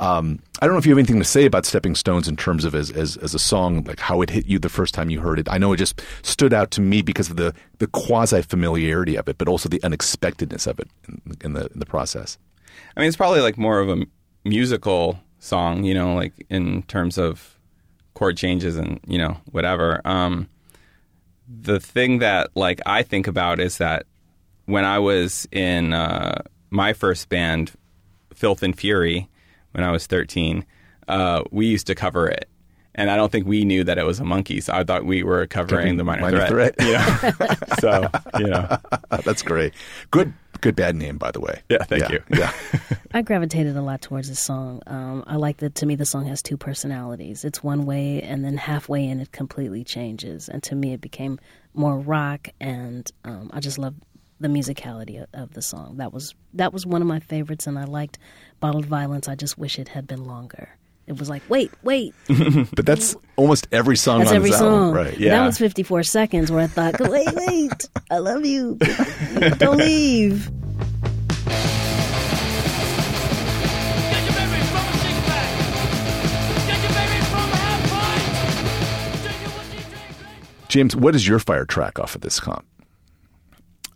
Um, 0.00 0.40
I 0.60 0.66
don't 0.66 0.74
know 0.74 0.78
if 0.78 0.86
you 0.86 0.90
have 0.90 0.98
anything 0.98 1.18
to 1.18 1.24
say 1.24 1.44
about 1.44 1.64
Stepping 1.64 1.94
Stones 1.94 2.26
in 2.26 2.36
terms 2.36 2.64
of 2.64 2.74
as, 2.74 2.90
as, 2.90 3.16
as 3.18 3.34
a 3.34 3.38
song, 3.38 3.84
like 3.84 4.00
how 4.00 4.20
it 4.22 4.30
hit 4.30 4.46
you 4.46 4.58
the 4.58 4.68
first 4.68 4.94
time 4.94 5.10
you 5.10 5.20
heard 5.20 5.38
it. 5.38 5.48
I 5.48 5.58
know 5.58 5.72
it 5.72 5.76
just 5.76 6.00
stood 6.22 6.52
out 6.52 6.70
to 6.72 6.80
me 6.80 7.02
because 7.02 7.30
of 7.30 7.36
the, 7.36 7.54
the 7.78 7.86
quasi 7.88 8.42
familiarity 8.42 9.16
of 9.16 9.28
it, 9.28 9.38
but 9.38 9.48
also 9.48 9.68
the 9.68 9.82
unexpectedness 9.82 10.66
of 10.66 10.80
it 10.80 10.88
in, 11.08 11.36
in 11.44 11.52
the 11.52 11.68
in 11.72 11.78
the 11.78 11.86
process. 11.86 12.38
I 12.96 13.00
mean, 13.00 13.08
it's 13.08 13.16
probably 13.16 13.40
like 13.40 13.58
more 13.58 13.78
of 13.78 13.88
a 13.88 14.06
musical 14.44 15.18
song, 15.38 15.84
you 15.84 15.94
know, 15.94 16.14
like 16.14 16.46
in 16.48 16.82
terms 16.84 17.18
of 17.18 17.58
chord 18.14 18.36
changes 18.36 18.76
and 18.76 19.00
you 19.06 19.18
know 19.18 19.36
whatever. 19.50 20.00
Um, 20.04 20.48
the 21.48 21.80
thing 21.80 22.18
that 22.18 22.50
like 22.54 22.80
I 22.86 23.02
think 23.02 23.26
about 23.26 23.60
is 23.60 23.78
that 23.78 24.06
when 24.66 24.84
I 24.84 24.98
was 24.98 25.46
in 25.50 25.92
uh, 25.92 26.42
my 26.70 26.92
first 26.92 27.28
band, 27.28 27.72
Filth 28.32 28.62
and 28.62 28.78
Fury, 28.78 29.28
when 29.72 29.84
I 29.84 29.90
was 29.90 30.06
thirteen, 30.06 30.64
uh, 31.08 31.42
we 31.50 31.66
used 31.66 31.86
to 31.88 31.94
cover 31.94 32.28
it. 32.28 32.48
And 32.94 33.10
I 33.10 33.16
don't 33.16 33.32
think 33.32 33.46
we 33.46 33.64
knew 33.64 33.84
that 33.84 33.96
it 33.96 34.04
was 34.04 34.20
a 34.20 34.24
monkey, 34.24 34.60
so 34.60 34.74
I 34.74 34.84
thought 34.84 35.06
we 35.06 35.22
were 35.22 35.46
covering 35.46 35.96
the 35.96 36.04
minor, 36.04 36.20
Minor 36.22 36.46
threat. 36.46 36.74
Threat. 36.78 36.88
Yeah. 37.40 37.54
so 37.80 38.10
you 38.38 38.48
know, 38.48 38.76
That's 39.24 39.40
great. 39.42 39.72
Good 40.10 40.34
good 40.62 40.74
bad 40.74 40.96
name, 40.96 41.18
by 41.18 41.30
the 41.30 41.40
way. 41.40 41.60
Yeah, 41.68 41.82
thank 41.84 42.08
you. 42.08 42.22
Yeah. 42.30 42.52
I 43.14 43.20
gravitated 43.20 43.76
a 43.76 43.82
lot 43.82 44.00
towards 44.00 44.28
this 44.28 44.42
song. 44.42 44.80
Um, 44.86 45.22
I 45.26 45.36
like 45.36 45.58
that. 45.58 45.74
To 45.76 45.86
me, 45.86 45.96
the 45.96 46.06
song 46.06 46.24
has 46.26 46.42
two 46.42 46.56
personalities. 46.56 47.44
It's 47.44 47.62
one 47.62 47.84
way, 47.84 48.22
and 48.22 48.42
then 48.42 48.56
halfway 48.56 49.04
in, 49.04 49.20
it 49.20 49.32
completely 49.32 49.84
changes. 49.84 50.48
And 50.48 50.62
to 50.62 50.74
me, 50.74 50.94
it 50.94 51.02
became 51.02 51.38
more 51.74 51.98
rock, 51.98 52.48
and 52.60 53.10
um, 53.24 53.50
I 53.52 53.60
just 53.60 53.76
love 53.76 53.94
the 54.40 54.48
musicality 54.48 55.22
of, 55.22 55.28
of 55.34 55.52
the 55.52 55.62
song. 55.62 55.98
That 55.98 56.12
was 56.12 56.34
that 56.54 56.72
was 56.72 56.86
one 56.86 57.02
of 57.02 57.08
my 57.08 57.20
favorites, 57.20 57.66
and 57.66 57.78
I 57.78 57.84
liked 57.84 58.18
"Bottled 58.60 58.86
Violence." 58.86 59.28
I 59.28 59.34
just 59.34 59.58
wish 59.58 59.78
it 59.78 59.88
had 59.88 60.06
been 60.06 60.24
longer. 60.24 60.70
It 61.06 61.18
was 61.18 61.28
like, 61.28 61.42
wait, 61.48 61.70
wait, 61.82 62.14
but 62.28 62.86
that's 62.86 63.16
almost 63.36 63.66
every 63.72 63.96
song 63.96 64.20
that's 64.20 64.30
on 64.30 64.36
every 64.36 64.50
this 64.50 64.58
song. 64.58 64.72
album, 64.72 64.94
right? 64.94 65.18
Yeah. 65.18 65.30
That 65.30 65.46
was 65.46 65.58
54 65.58 66.04
seconds 66.04 66.50
where 66.52 66.60
I 66.62 66.66
thought, 66.68 67.00
wait, 67.00 67.28
wait, 67.34 67.88
I 68.10 68.18
love 68.18 68.46
you. 68.46 68.76
Don't 69.58 69.78
leave. 69.78 70.50
James, 80.68 80.96
what 80.96 81.14
is 81.14 81.28
your 81.28 81.38
fire 81.38 81.66
track 81.66 81.98
off 81.98 82.14
of 82.14 82.22
this 82.22 82.40
comp? 82.40 82.64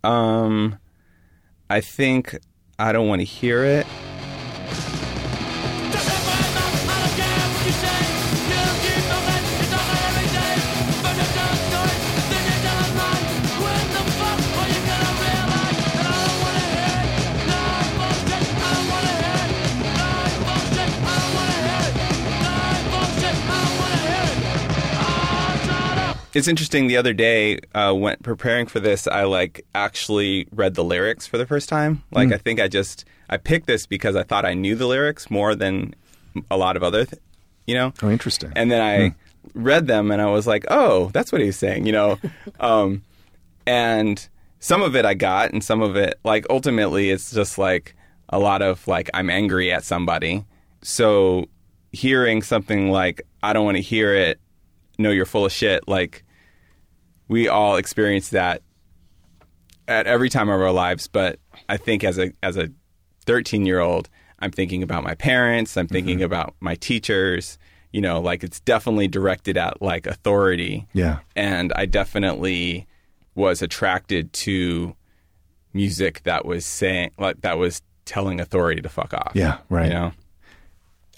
Um, 0.05 0.79
I 1.71 1.81
think 1.81 2.37
I 2.79 2.93
don't 2.93 3.09
want 3.09 3.21
to 3.21 3.25
hear 3.25 3.65
it. 3.65 3.87
It's 26.37 26.49
interesting. 26.49 26.87
The 26.87 26.97
other 26.99 27.13
day, 27.13 27.59
uh, 27.75 27.93
when 27.95 28.17
preparing 28.23 28.67
for 28.67 28.79
this, 28.81 29.07
I 29.07 29.25
like 29.25 29.65
actually 29.75 30.47
read 30.53 30.75
the 30.75 30.85
lyrics 30.85 31.27
for 31.27 31.39
the 31.39 31.47
first 31.47 31.69
time. 31.69 32.03
Like, 32.11 32.29
Mm. 32.29 32.35
I 32.35 32.39
think 32.39 32.61
I 32.61 32.69
just 32.69 33.05
I 33.31 33.37
picked 33.39 33.67
this 33.67 33.87
because 33.87 34.15
I 34.17 34.23
thought 34.23 34.45
I 34.45 34.55
knew 34.55 34.75
the 34.77 34.87
lyrics 34.87 35.31
more 35.31 35.55
than 35.55 35.95
a 36.51 36.57
lot 36.57 36.77
of 36.77 36.83
other, 36.83 37.05
th- 37.07 37.23
you 37.67 37.75
know. 37.75 37.93
Oh, 38.03 38.11
interesting. 38.11 38.53
And 38.55 38.71
then 38.71 38.83
I 38.83 39.15
read 39.55 39.87
them, 39.87 40.11
and 40.11 40.21
I 40.21 40.27
was 40.27 40.47
like, 40.47 40.65
oh, 40.69 41.11
that's 41.15 41.33
what 41.33 41.41
he's 41.41 41.57
saying, 41.59 41.87
you 41.87 41.93
know. 41.93 42.19
um, 42.61 43.03
and 43.67 44.29
some 44.61 44.83
of 44.83 44.95
it 44.95 45.05
I 45.05 45.15
got, 45.15 45.53
and 45.53 45.65
some 45.65 45.81
of 45.83 45.97
it, 45.97 46.19
like, 46.25 46.47
ultimately, 46.51 47.11
it's 47.11 47.33
just 47.33 47.57
like 47.59 47.95
a 48.29 48.39
lot 48.39 48.61
of 48.63 48.87
like 48.87 49.09
I'm 49.15 49.31
angry 49.31 49.73
at 49.73 49.85
somebody. 49.85 50.45
So 50.83 51.47
hearing 51.93 52.43
something 52.43 52.91
like 52.91 53.23
I 53.43 53.53
don't 53.55 53.65
want 53.65 53.77
to 53.77 53.83
hear 53.83 54.15
it, 54.15 54.39
no, 54.99 55.11
you're 55.11 55.27
full 55.27 55.47
of 55.47 55.53
shit. 55.53 55.87
Like 55.89 56.25
we 57.29 57.49
all 57.49 57.77
experience 57.77 58.31
that 58.31 58.63
at 59.89 60.07
every 60.07 60.29
time 60.29 60.49
of 60.49 60.61
our 60.61 60.73
lives. 60.73 61.07
But 61.07 61.39
I 61.69 61.77
think 61.77 62.05
as 62.05 62.19
a 62.19 62.33
as 62.43 62.57
a 62.57 62.71
13 63.27 63.67
year 63.67 63.81
old, 63.81 64.09
I'm 64.39 64.51
thinking 64.51 64.83
about 64.83 65.05
my 65.05 65.15
parents. 65.15 65.77
I'm 65.77 65.89
thinking 65.89 66.19
mm-hmm. 66.19 66.25
about 66.25 66.55
my 66.61 66.75
teachers. 66.77 67.59
You 67.93 68.01
know, 68.01 68.21
like 68.21 68.45
it's 68.45 68.61
definitely 68.61 69.09
directed 69.09 69.57
at 69.57 69.81
like 69.81 70.07
authority. 70.07 70.87
Yeah. 70.93 71.21
And 71.35 71.73
I 71.75 71.87
definitely 71.87 72.87
was 73.35 73.63
attracted 73.63 74.33
to 74.33 74.95
music 75.73 76.23
that 76.25 76.45
was 76.45 76.67
saying 76.67 77.11
like 77.19 77.41
that 77.43 77.59
was 77.59 77.83
telling 78.05 78.41
authority 78.41 78.81
to 78.83 78.89
fuck 78.89 79.15
off. 79.15 79.33
Yeah, 79.35 79.59
right. 79.69 79.87
You 79.87 79.93
know? 79.93 80.13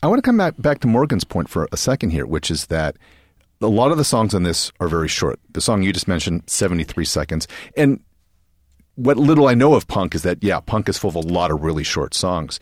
I 0.03 0.07
want 0.07 0.19
to 0.19 0.23
come 0.23 0.37
back, 0.37 0.55
back 0.59 0.81
to 0.81 0.87
Morgan's 0.87 1.25
point 1.25 1.49
for 1.49 1.69
a 1.73 1.77
second 1.77 2.11
here, 2.11 2.27
which 2.27 2.51
is 2.51 2.67
that 2.67 2.97
a 3.61 3.67
lot 3.67 3.91
of 3.91 3.99
the 3.99 4.05
songs 4.05 4.35
on 4.35 4.43
this 4.43 4.73
are 4.81 4.89
very 4.89 5.09
short. 5.09 5.41
The 5.51 5.61
song 5.61 5.83
you 5.83 5.93
just 5.93 6.09
mentioned, 6.09 6.45
73 6.47 7.05
seconds. 7.05 7.49
And 7.77 8.01
what 8.95 9.17
little 9.17 9.49
I 9.49 9.55
know 9.55 9.75
of 9.75 9.87
punk 9.87 10.15
is 10.15 10.23
that, 10.23 10.43
yeah, 10.43 10.61
punk 10.61 10.89
is 10.89 10.99
full 10.99 11.11
of 11.11 11.17
a 11.17 11.21
lot 11.21 11.51
of 11.51 11.63
really 11.63 11.85
short 11.85 12.15
songs. 12.15 12.61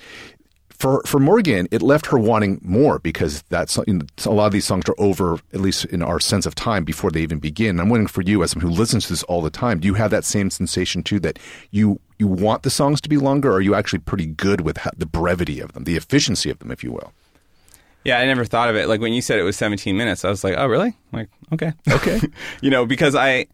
For 0.68 1.02
for 1.06 1.18
Morgan, 1.18 1.68
it 1.70 1.80
left 1.80 2.04
her 2.06 2.18
wanting 2.18 2.61
more 2.62 2.98
because 2.98 3.42
that's 3.48 3.78
a 3.78 4.30
lot 4.30 4.46
of 4.46 4.52
these 4.52 4.66
songs 4.66 4.87
are 4.90 4.94
over, 4.98 5.38
at 5.54 5.61
least 5.62 5.87
in 5.87 6.02
our 6.02 6.20
sense 6.20 6.44
of 6.44 6.54
time, 6.54 6.85
before 6.85 7.11
they 7.11 7.22
even 7.22 7.38
begin. 7.38 7.80
I'm 7.80 7.88
wondering 7.88 8.09
for 8.09 8.20
you, 8.20 8.42
as 8.42 8.50
someone 8.50 8.70
who 8.70 8.78
listens 8.78 9.06
to 9.06 9.14
this 9.14 9.22
all 9.22 9.40
the 9.40 9.48
time, 9.48 9.80
do 9.80 9.88
you 9.88 9.94
have 9.94 10.11
that 10.11 10.26
same 10.26 10.50
sensation 10.50 11.02
too 11.02 11.18
that 11.20 11.38
you 11.70 11.98
you 12.18 12.26
want 12.26 12.62
the 12.62 12.68
songs 12.68 13.00
to 13.00 13.09
be 13.09 13.16
longer, 13.16 13.52
or 13.52 13.54
are 13.54 13.61
you 13.62 13.74
actually 13.74 14.00
pretty 14.00 14.26
good 14.26 14.61
with 14.61 14.78
the 14.94 15.06
brevity 15.06 15.61
of 15.61 15.72
them, 15.72 15.85
the 15.85 15.96
efficiency 15.96 16.50
of 16.50 16.59
them, 16.59 16.70
if 16.70 16.85
you 16.85 16.92
will? 16.92 17.14
Yeah, 18.07 18.21
I 18.21 18.25
never 18.27 18.45
thought 18.45 18.69
of 18.71 18.77
it. 18.77 18.88
Like 18.88 19.01
when 19.01 19.12
you 19.12 19.21
said 19.21 19.40
it 19.40 19.42
was 19.42 19.57
17 19.57 19.97
minutes, 19.97 20.25
I 20.25 20.31
was 20.31 20.45
like, 20.45 20.55
oh, 20.57 20.66
really? 20.66 20.97
I'm 21.12 21.19
like, 21.19 21.29
okay. 21.53 21.73
Okay. 21.90 22.21
you 22.62 22.71
know, 22.71 22.87
because 22.87 23.16
I, 23.16 23.47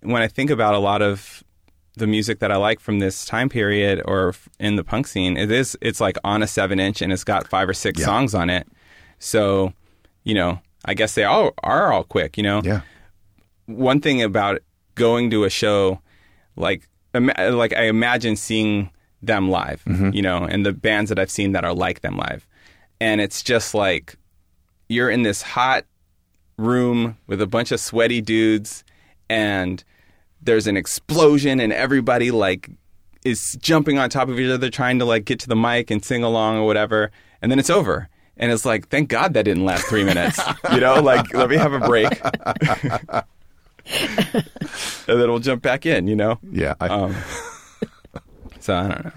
when 0.00 0.22
I 0.22 0.26
think 0.26 0.48
about 0.50 0.74
a 0.74 0.78
lot 0.78 1.02
of 1.02 1.44
the 1.96 2.06
music 2.06 2.38
that 2.38 2.50
I 2.50 2.56
like 2.56 2.80
from 2.80 2.98
this 2.98 3.26
time 3.26 3.50
period 3.50 4.00
or 4.06 4.34
in 4.58 4.76
the 4.76 4.84
punk 4.84 5.06
scene, 5.06 5.36
it 5.36 5.50
is, 5.50 5.76
it's 5.82 6.00
like 6.00 6.16
on 6.24 6.42
a 6.42 6.46
seven 6.46 6.80
inch 6.80 7.02
and 7.02 7.12
it's 7.12 7.24
got 7.24 7.48
five 7.48 7.68
or 7.68 7.74
six 7.74 8.00
Yeah. 8.00 8.06
songs 8.06 8.34
on 8.34 8.48
it. 8.48 8.66
So, 9.18 9.74
you 10.24 10.32
know, 10.32 10.60
I 10.86 10.94
guess 10.94 11.14
they 11.14 11.24
all 11.24 11.52
are 11.62 11.92
all 11.92 12.04
quick, 12.04 12.38
you 12.38 12.42
know? 12.42 12.62
Yeah. 12.64 12.80
One 13.66 14.00
thing 14.00 14.22
about 14.22 14.60
going 14.94 15.28
to 15.30 15.44
a 15.44 15.50
show, 15.50 16.00
like, 16.56 16.88
like 17.12 17.74
I 17.74 17.82
imagine 17.82 18.36
seeing 18.36 18.88
them 19.20 19.50
live, 19.50 19.84
mm-hmm. 19.84 20.10
you 20.14 20.22
know, 20.22 20.38
and 20.38 20.64
the 20.64 20.72
bands 20.72 21.10
that 21.10 21.18
I've 21.18 21.30
seen 21.30 21.52
that 21.52 21.64
are 21.64 21.74
like 21.74 22.00
them 22.00 22.16
live. 22.16 22.46
And 23.00 23.20
it's 23.20 23.42
just 23.42 23.74
like 23.74 24.16
you're 24.88 25.10
in 25.10 25.22
this 25.22 25.42
hot 25.42 25.84
room 26.58 27.16
with 27.26 27.40
a 27.40 27.46
bunch 27.46 27.72
of 27.72 27.80
sweaty 27.80 28.20
dudes 28.20 28.84
and 29.28 29.82
there's 30.42 30.66
an 30.66 30.76
explosion 30.76 31.60
and 31.60 31.72
everybody 31.72 32.30
like 32.30 32.68
is 33.24 33.56
jumping 33.60 33.98
on 33.98 34.10
top 34.10 34.28
of 34.28 34.38
each 34.38 34.50
other 34.50 34.70
trying 34.70 34.98
to 34.98 35.04
like 35.04 35.24
get 35.24 35.38
to 35.40 35.48
the 35.48 35.56
mic 35.56 35.90
and 35.90 36.04
sing 36.04 36.22
along 36.22 36.58
or 36.58 36.66
whatever. 36.66 37.10
And 37.40 37.50
then 37.50 37.58
it's 37.58 37.70
over. 37.70 38.08
And 38.36 38.50
it's 38.50 38.64
like 38.64 38.88
thank 38.88 39.08
god 39.08 39.34
that 39.34 39.44
didn't 39.44 39.64
last 39.64 39.86
three 39.86 40.04
minutes. 40.04 40.40
You 40.72 40.80
know 40.80 41.00
like 41.00 41.32
let 41.34 41.48
me 41.50 41.56
have 41.56 41.72
a 41.72 41.80
break. 41.80 42.20
And 45.08 45.20
then 45.20 45.28
we'll 45.28 45.40
jump 45.40 45.62
back 45.62 45.84
in 45.84 46.06
you 46.06 46.14
know? 46.14 46.38
Yeah. 46.50 46.74
I, 46.80 46.88
um, 46.88 47.16
so 48.60 48.76
i 48.76 48.88
don't 48.88 49.04
know 49.04 49.12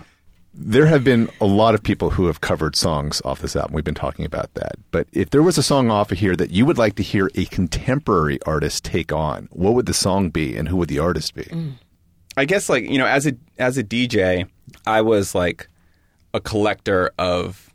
there 0.54 0.86
have 0.86 1.04
been 1.04 1.30
a 1.42 1.46
lot 1.46 1.74
of 1.74 1.82
people 1.82 2.12
who 2.12 2.28
have 2.28 2.42
covered 2.42 2.76
songs 2.76 3.22
off 3.26 3.42
this 3.42 3.56
album. 3.56 3.74
We've 3.74 3.84
been 3.84 3.96
talking 3.96 4.24
about 4.24 4.54
that. 4.54 4.76
But 4.92 5.08
if 5.12 5.32
there 5.32 5.42
was 5.42 5.58
a 5.58 5.64
song 5.64 5.90
off 5.90 6.12
of 6.12 6.20
here 6.20 6.36
that 6.36 6.52
you 6.52 6.66
would 6.66 6.78
like 6.78 6.96
to 6.96 7.04
hear 7.04 7.32
a 7.36 7.46
contemporary 7.46 8.40
artist 8.44 8.86
take 8.86 9.12
on, 9.12 9.50
what 9.52 9.74
would 9.74 9.88
the 9.88 9.94
song 9.94 10.30
be 10.30 10.56
and 10.56 10.68
who 10.68 10.78
would 10.78 10.90
the 10.90 11.00
artist 11.00 11.34
be? 11.34 11.76
I 12.38 12.46
guess 12.46 12.70
like 12.70 12.88
you 12.90 12.98
know, 12.98 13.08
as 13.08 13.26
a 13.26 13.34
as 13.58 13.78
a 13.78 13.84
DJ, 13.84 14.48
I 14.86 15.02
was 15.02 15.34
like 15.34 15.68
a 16.34 16.40
collector 16.40 17.12
of 17.18 17.74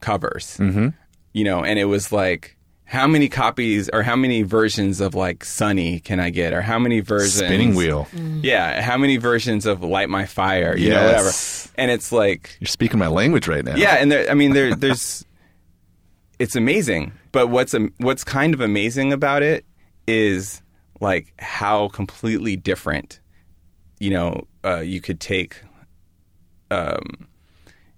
covers. 0.00 0.56
Mm-hmm. 0.58 0.88
You 1.32 1.44
know, 1.44 1.64
and 1.64 1.78
it 1.78 1.86
was 1.86 2.12
like 2.12 2.56
how 2.84 3.06
many 3.06 3.28
copies 3.28 3.88
or 3.92 4.02
how 4.02 4.16
many 4.16 4.42
versions 4.42 5.00
of 5.00 5.14
like 5.14 5.44
Sunny 5.44 6.00
can 6.00 6.20
I 6.20 6.30
get, 6.30 6.52
or 6.52 6.60
how 6.60 6.78
many 6.78 7.00
versions 7.00 7.34
Spinning 7.34 7.74
Wheel. 7.74 8.06
Yeah, 8.42 8.82
how 8.82 8.98
many 8.98 9.16
versions 9.16 9.64
of 9.66 9.82
Light 9.82 10.10
My 10.10 10.26
Fire? 10.26 10.76
You 10.76 10.90
know, 10.90 11.04
whatever. 11.04 11.30
And 11.76 11.90
it's 11.90 12.12
like 12.12 12.56
You're 12.60 12.68
speaking 12.68 12.98
my 12.98 13.06
language 13.08 13.48
right 13.48 13.64
now. 13.64 13.76
yeah, 13.76 13.94
and 13.94 14.12
there, 14.12 14.30
I 14.30 14.34
mean, 14.34 14.52
there, 14.52 14.74
there's, 14.74 15.24
it's 16.38 16.54
amazing. 16.54 17.12
But 17.32 17.48
what's 17.48 17.74
what's 17.98 18.24
kind 18.24 18.52
of 18.52 18.60
amazing 18.60 19.12
about 19.12 19.42
it 19.42 19.64
is 20.06 20.60
like 21.00 21.32
how 21.40 21.88
completely 21.88 22.56
different, 22.56 23.20
you 23.98 24.10
know, 24.10 24.46
uh, 24.64 24.80
you 24.80 25.00
could 25.00 25.18
take. 25.18 25.56
Um, 26.70 27.26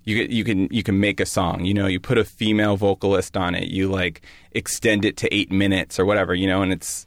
you 0.05 0.17
you 0.17 0.45
can 0.45 0.69
you 0.71 0.83
can 0.83 1.01
make 1.01 1.21
a 1.21 1.27
song. 1.27 1.65
You 1.65 1.75
know, 1.75 1.87
you 1.87 2.01
put 2.01 2.19
a 2.19 2.25
female 2.25 2.77
vocalist 2.77 3.37
on 3.37 3.55
it. 3.55 3.69
You 3.69 3.89
like 3.89 4.23
extend 4.53 5.05
it 5.05 5.17
to 5.19 5.35
eight 5.35 5.51
minutes 5.51 5.99
or 5.99 6.05
whatever. 6.05 6.35
You 6.35 6.47
know, 6.47 6.63
and 6.63 6.73
it's 6.73 7.07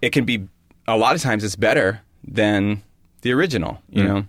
it 0.00 0.10
can 0.10 0.24
be 0.24 0.48
a 0.88 0.96
lot 0.96 1.14
of 1.14 1.22
times 1.22 1.44
it's 1.44 1.56
better 1.56 2.00
than 2.24 2.82
the 3.22 3.32
original. 3.32 3.78
You 3.88 4.02
mm. 4.02 4.08
know. 4.08 4.24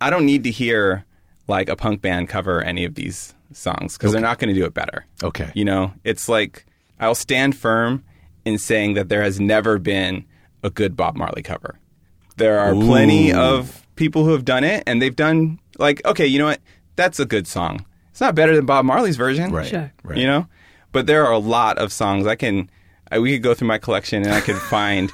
I 0.00 0.10
don't 0.10 0.26
need 0.26 0.42
to 0.44 0.50
hear 0.50 1.04
like 1.46 1.68
a 1.68 1.76
punk 1.76 2.02
band 2.02 2.28
cover 2.28 2.60
any 2.60 2.84
of 2.84 2.96
these 2.96 3.34
songs 3.52 3.96
because 3.96 4.12
they're 4.12 4.20
not 4.20 4.38
going 4.38 4.52
to 4.52 4.58
do 4.58 4.66
it 4.66 4.74
better. 4.74 5.06
Okay. 5.22 5.52
You 5.54 5.64
know, 5.64 5.92
it's 6.02 6.28
like 6.28 6.66
I'll 6.98 7.14
stand 7.14 7.56
firm 7.56 8.04
in 8.44 8.58
saying 8.58 8.94
that 8.94 9.08
there 9.08 9.22
has 9.22 9.38
never 9.38 9.78
been 9.78 10.24
a 10.64 10.70
good 10.70 10.96
Bob 10.96 11.16
Marley 11.16 11.42
cover. 11.42 11.78
There 12.36 12.58
are 12.58 12.72
plenty 12.72 13.32
of 13.32 13.86
people 13.94 14.24
who 14.24 14.32
have 14.32 14.44
done 14.44 14.64
it 14.64 14.82
and 14.86 15.00
they've 15.00 15.14
done 15.14 15.60
like, 15.78 16.04
okay, 16.04 16.26
you 16.26 16.38
know 16.38 16.46
what? 16.46 16.60
That's 16.96 17.18
a 17.20 17.24
good 17.24 17.46
song. 17.46 17.84
It's 18.10 18.20
not 18.20 18.34
better 18.34 18.54
than 18.54 18.66
Bob 18.66 18.84
Marley's 18.84 19.16
version. 19.16 19.52
Right. 19.52 19.66
Sure. 19.66 19.92
Right. 20.02 20.18
You 20.18 20.26
know? 20.26 20.46
But 20.92 21.06
there 21.06 21.24
are 21.26 21.32
a 21.32 21.38
lot 21.38 21.78
of 21.78 21.92
songs 21.92 22.26
I 22.26 22.36
can 22.36 22.70
I, 23.12 23.18
we 23.18 23.34
could 23.34 23.42
go 23.42 23.54
through 23.54 23.68
my 23.68 23.78
collection 23.78 24.22
and 24.22 24.32
I 24.32 24.40
could 24.40 24.56
find 24.70 25.12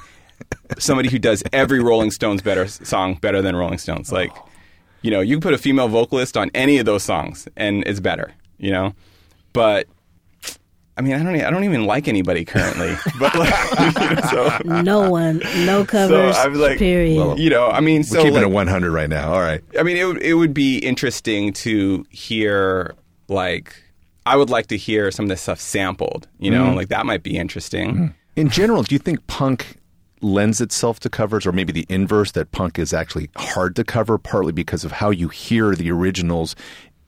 somebody 0.77 1.09
who 1.09 1.19
does 1.19 1.43
every 1.51 1.81
Rolling 1.81 2.11
Stones 2.11 2.41
better 2.41 2.67
song 2.67 3.15
better 3.15 3.41
than 3.41 3.55
Rolling 3.55 3.77
Stones. 3.77 4.11
Like, 4.11 4.31
oh. 4.35 4.49
you 5.01 5.11
know, 5.11 5.19
you 5.19 5.35
can 5.35 5.41
put 5.41 5.53
a 5.53 5.57
female 5.57 5.89
vocalist 5.89 6.37
on 6.37 6.49
any 6.53 6.77
of 6.77 6.85
those 6.85 7.03
songs 7.03 7.47
and 7.57 7.83
it's 7.85 7.99
better, 7.99 8.31
you 8.57 8.71
know? 8.71 8.95
But 9.51 9.87
I 10.99 11.01
mean, 11.01 11.13
I 11.13 11.23
don't 11.23 11.33
e- 11.33 11.43
I 11.43 11.49
don't 11.49 11.63
even 11.63 11.85
like 11.85 12.09
anybody 12.09 12.43
currently. 12.43 12.93
but 13.19 13.33
like, 13.33 13.53
you 13.79 14.15
know, 14.15 14.21
so 14.29 14.81
No 14.81 15.09
one, 15.09 15.41
no 15.65 15.85
covers. 15.85 16.35
I'm 16.35 16.55
like, 16.55 16.77
period. 16.77 17.39
you 17.39 17.49
know, 17.49 17.69
I 17.69 17.79
mean, 17.79 17.99
We're 17.99 18.03
so 18.03 18.17
keeping 18.17 18.33
like, 18.33 18.43
it 18.43 18.51
100 18.51 18.91
right 18.91 19.09
now. 19.09 19.31
All 19.31 19.39
right. 19.39 19.63
I 19.79 19.83
mean, 19.83 19.95
it 19.95 20.03
would 20.03 20.21
it 20.21 20.33
would 20.33 20.53
be 20.53 20.79
interesting 20.79 21.53
to 21.53 22.05
hear 22.09 22.95
like 23.29 23.81
I 24.25 24.35
would 24.35 24.49
like 24.49 24.67
to 24.67 24.77
hear 24.77 25.09
some 25.09 25.23
of 25.23 25.29
this 25.29 25.39
stuff 25.39 25.61
sampled. 25.61 26.27
You 26.37 26.51
know, 26.51 26.65
mm-hmm. 26.65 26.75
like 26.75 26.89
that 26.89 27.05
might 27.05 27.23
be 27.23 27.37
interesting. 27.37 27.93
Mm-hmm. 27.93 28.07
In 28.35 28.49
general, 28.49 28.83
do 28.83 28.93
you 28.93 28.99
think 28.99 29.25
punk 29.27 29.77
lends 30.21 30.59
itself 30.59 30.99
to 30.99 31.09
covers, 31.09 31.47
or 31.47 31.53
maybe 31.53 31.71
the 31.71 31.85
inverse, 31.87 32.33
that 32.33 32.51
punk 32.51 32.77
is 32.77 32.91
actually 32.91 33.29
hard 33.37 33.73
to 33.77 33.85
cover, 33.85 34.17
partly 34.17 34.51
because 34.51 34.83
of 34.83 34.91
how 34.91 35.11
you 35.11 35.29
hear 35.29 35.75
the 35.75 35.89
originals? 35.91 36.57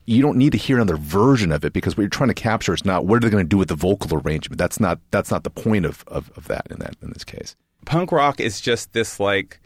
You 0.04 0.20
don't 0.22 0.36
need 0.36 0.52
to 0.52 0.58
hear 0.58 0.76
another 0.76 0.96
version 0.96 1.52
of 1.52 1.64
it 1.64 1.72
because 1.72 1.96
what 1.96 2.02
you're 2.02 2.10
trying 2.10 2.28
to 2.28 2.34
capture 2.34 2.74
is 2.74 2.84
not 2.84 3.06
what 3.06 3.16
are 3.16 3.20
they 3.20 3.30
going 3.30 3.44
to 3.44 3.48
do 3.48 3.58
with 3.58 3.68
the 3.68 3.76
vocal 3.76 4.18
arrangement. 4.18 4.58
That's 4.58 4.80
not 4.80 4.98
that's 5.10 5.30
not 5.30 5.44
the 5.44 5.50
point 5.50 5.84
of, 5.84 6.04
of, 6.08 6.30
of 6.36 6.48
that 6.48 6.66
in 6.70 6.78
that 6.80 6.96
in 7.02 7.10
this 7.10 7.24
case. 7.24 7.56
Punk 7.84 8.12
rock 8.12 8.40
is 8.40 8.60
just 8.60 8.92
this 8.92 9.20
like 9.20 9.60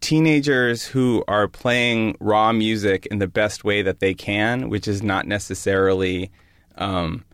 teenagers 0.00 0.86
who 0.86 1.24
are 1.28 1.48
playing 1.48 2.16
raw 2.20 2.52
music 2.52 3.06
in 3.06 3.18
the 3.18 3.26
best 3.26 3.64
way 3.64 3.82
that 3.82 4.00
they 4.00 4.14
can, 4.14 4.68
which 4.68 4.86
is 4.86 5.02
not 5.02 5.26
necessarily 5.26 6.30
um, 6.76 7.24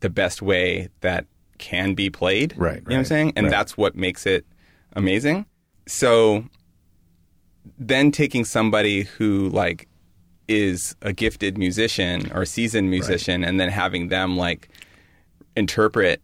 the 0.00 0.10
best 0.10 0.42
way 0.42 0.88
that 1.00 1.26
can 1.58 1.94
be 1.94 2.10
played. 2.10 2.54
Right, 2.56 2.76
You 2.76 2.80
know 2.80 2.84
what 2.86 2.96
I'm 2.98 3.04
saying? 3.04 3.32
And 3.36 3.46
right. 3.46 3.50
that's 3.50 3.76
what 3.76 3.94
makes 3.94 4.26
it 4.26 4.46
amazing. 4.94 5.46
So 5.86 6.44
then 7.78 8.10
taking 8.10 8.44
somebody 8.44 9.02
who 9.02 9.48
like 9.50 9.88
is 10.50 10.96
a 11.02 11.12
gifted 11.12 11.56
musician 11.56 12.30
or 12.34 12.44
seasoned 12.44 12.90
musician 12.90 13.44
and 13.44 13.60
then 13.60 13.68
having 13.68 14.08
them 14.08 14.36
like 14.36 14.68
interpret 15.56 16.20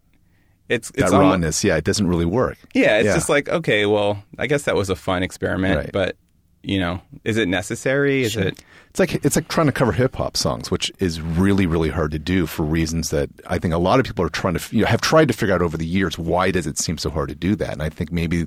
it's 0.69 0.91
it's 0.97 1.13
that 1.13 1.17
rawness, 1.17 1.63
yeah, 1.63 1.77
it 1.77 1.85
doesn't 1.85 2.09
really 2.09 2.25
work. 2.25 2.59
Yeah, 2.75 2.99
it's 2.99 3.15
just 3.15 3.29
like 3.29 3.49
okay, 3.49 3.87
well, 3.87 4.21
I 4.37 4.49
guess 4.49 4.65
that 4.65 4.75
was 4.75 4.91
a 4.91 4.97
fun 4.97 5.23
experiment, 5.23 5.77
Right. 5.77 5.93
but 5.93 6.17
you 6.65 6.81
know, 6.81 7.01
is 7.23 7.37
it 7.37 7.47
necessary? 7.47 8.25
Is 8.25 8.37
it? 8.37 8.65
It's 8.91 8.99
like 8.99 9.25
it's 9.25 9.37
like 9.37 9.47
trying 9.47 9.67
to 9.67 9.73
cover 9.73 9.93
hip 9.93 10.17
hop 10.17 10.37
songs, 10.37 10.69
which 10.69 10.91
is 10.99 11.21
really 11.21 11.67
really 11.67 11.89
hard 11.91 12.11
to 12.11 12.19
do 12.19 12.47
for 12.47 12.65
reasons 12.65 13.11
that 13.11 13.31
I 13.47 13.61
think 13.61 13.75
a 13.75 13.79
lot 13.79 14.01
of 14.01 14.07
people 14.07 14.25
are 14.25 14.29
trying 14.29 14.55
to 14.55 14.77
you 14.77 14.83
know 14.83 14.89
have 14.89 15.01
tried 15.01 15.29
to 15.29 15.35
figure 15.35 15.55
out 15.55 15.63
over 15.63 15.77
the 15.77 15.87
years. 15.87 16.19
Why 16.19 16.51
does 16.51 16.67
it 16.67 16.79
seem 16.79 16.99
so 16.99 17.11
hard 17.11 17.29
to 17.29 17.37
do 17.37 17.55
that? 17.55 17.73
And 17.73 17.81
I 17.83 17.89
think 17.89 18.11
maybe 18.11 18.47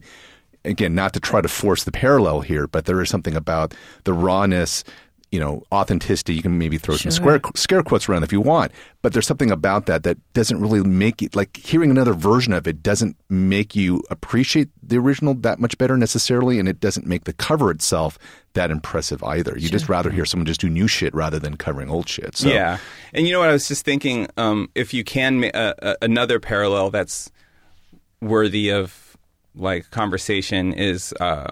again, 0.66 0.94
not 0.94 1.14
to 1.14 1.22
try 1.22 1.40
to 1.40 1.48
force 1.48 1.86
the 1.86 1.92
parallel 1.94 2.42
here, 2.42 2.68
but 2.68 2.84
there 2.84 3.00
is 3.02 3.10
something 3.10 3.38
about 3.38 3.74
the 4.04 4.12
rawness. 4.12 4.84
You 5.32 5.40
know, 5.40 5.64
authenticity. 5.72 6.34
You 6.34 6.42
can 6.42 6.58
maybe 6.58 6.78
throw 6.78 6.96
some 6.96 7.12
square 7.12 7.40
scare 7.56 7.84
quotes 7.84 8.10
around 8.10 8.24
if 8.24 8.32
you 8.32 8.42
want, 8.42 8.72
but 9.02 9.14
there's 9.14 9.28
something 9.28 9.52
about 9.52 9.86
that 9.86 10.04
that 10.04 10.18
doesn't 10.34 10.60
really 10.60 10.82
make 10.82 11.22
it 11.22 11.36
like 11.36 11.58
hearing 11.58 11.92
another 11.92 12.14
version 12.14 12.52
of 12.52 12.68
it 12.68 12.82
doesn't 12.82 13.16
make 13.30 13.76
you 13.76 14.02
appreciate 14.10 14.70
the 14.82 14.98
original 14.98 15.36
that 15.36 15.60
much 15.60 15.78
better 15.78 15.98
necessarily, 15.98 16.58
and 16.58 16.68
it 16.68 16.80
doesn't 16.80 17.06
make 17.06 17.26
the 17.26 17.34
cover 17.34 17.70
itself 17.70 18.18
that 18.54 18.72
impressive 18.72 19.24
either. 19.24 19.56
You 19.58 19.70
just 19.70 19.88
rather 19.88 20.10
hear 20.10 20.26
someone 20.26 20.48
just 20.48 20.62
do 20.62 20.70
new 20.70 20.88
shit 20.88 21.14
rather 21.14 21.38
than 21.38 21.58
covering 21.58 21.90
old 21.90 22.10
shit. 22.10 22.36
So, 22.38 22.50
Yeah, 22.50 22.80
and 23.14 23.28
you 23.28 23.34
know 23.34 23.40
what 23.40 23.50
I 23.50 23.54
was 23.54 23.68
just 23.68 23.86
thinking, 23.86 24.28
um, 24.38 24.70
if 24.74 24.94
you 24.94 25.04
can, 25.04 25.46
uh, 25.46 25.74
uh, 25.82 25.94
another 26.02 26.40
parallel 26.40 26.90
that's 26.90 27.32
worthy 28.22 28.70
of 28.72 29.18
like 29.56 29.90
conversation 29.92 30.74
is 30.74 31.14
uh, 31.20 31.52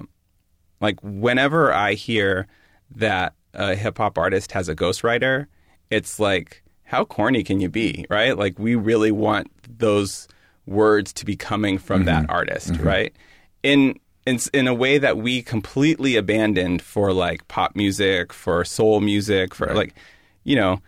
like 0.81 0.99
whenever 1.01 1.73
I 1.73 1.93
hear 1.93 2.47
that 2.95 3.33
a 3.57 3.75
hip 3.75 3.97
hop 3.97 4.17
artist 4.17 4.53
has 4.53 4.69
a 4.69 4.75
ghostwriter, 4.75 5.47
it's 5.89 6.19
like 6.19 6.63
how 6.83 7.03
corny 7.03 7.43
can 7.43 7.59
you 7.59 7.69
be, 7.69 8.05
right? 8.09 8.37
Like 8.37 8.57
we 8.57 8.75
really 8.75 9.11
want 9.11 9.51
those 9.67 10.27
words 10.65 11.11
to 11.13 11.25
be 11.25 11.35
coming 11.35 11.77
from 11.77 12.05
that 12.05 12.23
mm-hmm. 12.23 12.31
artist, 12.31 12.71
mm-hmm. 12.73 12.87
right? 12.87 13.15
In 13.63 13.99
in 14.25 14.39
in 14.53 14.67
a 14.67 14.73
way 14.73 14.97
that 14.97 15.17
we 15.17 15.41
completely 15.41 16.15
abandoned 16.15 16.81
for 16.81 17.11
like 17.11 17.47
pop 17.47 17.75
music, 17.75 18.31
for 18.31 18.63
soul 18.63 19.01
music, 19.01 19.53
for 19.53 19.73
like 19.73 19.95
you 20.43 20.55
know, 20.55 20.81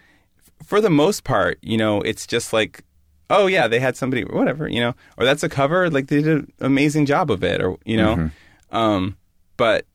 for 0.64 0.80
the 0.80 0.90
most 0.90 1.26
part, 1.26 1.58
you 1.62 1.78
know, 1.78 2.02
it's 2.02 2.26
just 2.26 2.54
like, 2.54 2.84
oh 3.30 3.48
yeah, 3.48 3.68
they 3.68 3.80
had 3.80 3.98
somebody, 3.98 4.24
whatever, 4.24 4.70
you 4.70 4.80
know, 4.80 4.94
or 5.18 5.26
that's 5.26 5.44
a 5.44 5.50
cover, 5.50 5.90
like 5.90 6.08
they 6.08 6.22
did 6.22 6.28
an 6.28 6.54
amazing 6.62 7.06
job 7.06 7.30
of 7.30 7.44
it, 7.44 7.62
or 7.62 7.78
you 7.86 7.98
know, 7.98 8.16
mm-hmm. 8.16 8.76
um, 8.76 9.18
but 9.58 9.86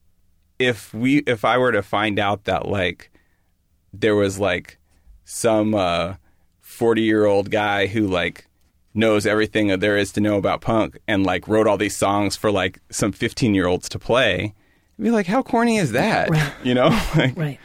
if 0.59 0.93
we, 0.93 1.17
if 1.19 1.43
I 1.45 1.57
were 1.57 1.71
to 1.71 1.81
find 1.83 2.17
out 2.19 2.45
that 2.45 2.67
like 2.67 3.11
there 3.93 4.15
was 4.15 4.39
like 4.39 4.77
some 5.23 5.73
uh 5.73 6.15
forty 6.61 7.01
year 7.01 7.25
old 7.25 7.49
guy 7.51 7.87
who 7.87 8.07
like 8.07 8.47
knows 8.93 9.25
everything 9.25 9.67
that 9.67 9.79
there 9.81 9.97
is 9.97 10.11
to 10.13 10.21
know 10.21 10.37
about 10.37 10.61
punk 10.61 10.97
and 11.07 11.25
like 11.25 11.47
wrote 11.47 11.67
all 11.67 11.77
these 11.77 11.95
songs 11.97 12.35
for 12.35 12.51
like 12.51 12.79
some 12.89 13.11
fifteen 13.11 13.53
year 13.53 13.67
olds 13.67 13.89
to 13.89 13.99
play, 13.99 14.53
I'd 14.99 15.03
be 15.03 15.11
like, 15.11 15.25
how 15.27 15.41
corny 15.43 15.77
is 15.77 15.91
that? 15.91 16.29
Right. 16.29 16.53
You 16.63 16.73
know, 16.73 16.87
Like, 17.15 17.37
Right. 17.37 17.59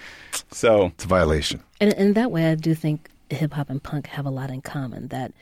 so 0.51 0.87
it's 0.87 1.05
a 1.05 1.09
violation. 1.09 1.63
And 1.81 1.93
in 1.95 2.13
that 2.15 2.31
way, 2.31 2.51
I 2.51 2.55
do 2.57 2.75
think 2.75 3.09
hip 3.31 3.53
hop 3.53 3.71
and 3.71 3.83
punk 3.83 4.07
have 4.09 4.27
a 4.27 4.31
lot 4.31 4.51
in 4.51 4.61
common. 4.61 5.09
That 5.09 5.33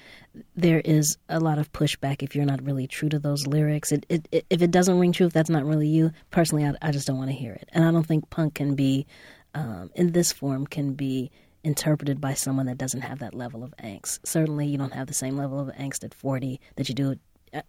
there 0.57 0.81
is 0.81 1.17
a 1.29 1.41
lot 1.41 1.59
of 1.59 1.73
pushback 1.73 2.23
if 2.23 2.35
you're 2.35 2.45
not 2.45 2.65
really 2.65 2.87
true 2.87 3.09
to 3.09 3.19
those 3.19 3.47
lyrics. 3.47 3.93
It, 3.93 4.07
it, 4.09 4.29
it, 4.33 4.47
if 4.51 4.63
it 4.63 4.71
doesn't 4.71 4.99
ring 4.99 5.13
true, 5.13 5.27
if 5.27 5.33
that's 5.33 5.51
not 5.51 5.65
really 5.65 5.89
you, 5.89 6.13
personally, 6.31 6.65
I, 6.65 6.75
I 6.83 6.91
just 6.93 7.07
don't 7.07 7.19
want 7.19 7.31
to 7.31 7.37
hear 7.37 7.53
it. 7.53 7.69
And 7.73 7.85
I 7.85 7.91
don't 7.91 8.07
think 8.07 8.31
punk 8.31 8.55
can 8.55 8.75
be, 8.75 9.07
um, 9.55 9.91
in 9.95 10.13
this 10.13 10.33
form, 10.33 10.67
can 10.67 10.95
be 10.95 11.31
interpreted 11.65 12.21
by 12.21 12.35
someone 12.35 12.67
that 12.67 12.79
doesn't 12.79 13.01
have 13.03 13.19
that 13.19 13.35
level 13.35 13.65
of 13.65 13.75
angst. 13.83 14.21
Certainly, 14.25 14.67
you 14.67 14.79
don't 14.79 14.95
have 14.95 15.07
the 15.07 15.15
same 15.15 15.37
level 15.37 15.59
of 15.59 15.69
angst 15.77 16.05
at 16.05 16.15
40 16.15 16.61
that 16.77 16.89
you 16.89 16.95
do 16.95 17.13
at, 17.13 17.19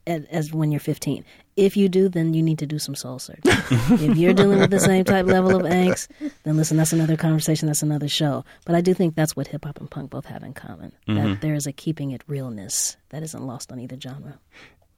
as 0.07 0.53
when 0.53 0.71
you're 0.71 0.79
15. 0.79 1.23
If 1.55 1.75
you 1.75 1.89
do, 1.89 2.07
then 2.07 2.33
you 2.33 2.41
need 2.41 2.59
to 2.59 2.65
do 2.65 2.79
some 2.79 2.95
soul 2.95 3.19
searching. 3.19 3.41
if 3.45 4.17
you're 4.17 4.33
dealing 4.33 4.59
with 4.59 4.71
the 4.71 4.79
same 4.79 5.03
type 5.03 5.25
level 5.25 5.55
of 5.55 5.63
angst, 5.63 6.07
then 6.43 6.55
listen, 6.57 6.77
that's 6.77 6.93
another 6.93 7.17
conversation, 7.17 7.67
that's 7.67 7.83
another 7.83 8.07
show. 8.07 8.45
But 8.65 8.75
I 8.75 8.81
do 8.81 8.93
think 8.93 9.15
that's 9.15 9.35
what 9.35 9.47
hip 9.47 9.65
hop 9.65 9.79
and 9.79 9.89
punk 9.91 10.11
both 10.11 10.25
have 10.25 10.43
in 10.43 10.53
common. 10.53 10.93
That 11.07 11.41
there 11.41 11.53
is 11.53 11.67
a 11.67 11.71
keeping 11.73 12.11
it 12.11 12.23
realness 12.27 12.97
that 13.09 13.23
isn't 13.23 13.43
lost 13.45 13.71
on 13.71 13.79
either 13.79 13.99
genre. 13.99 14.39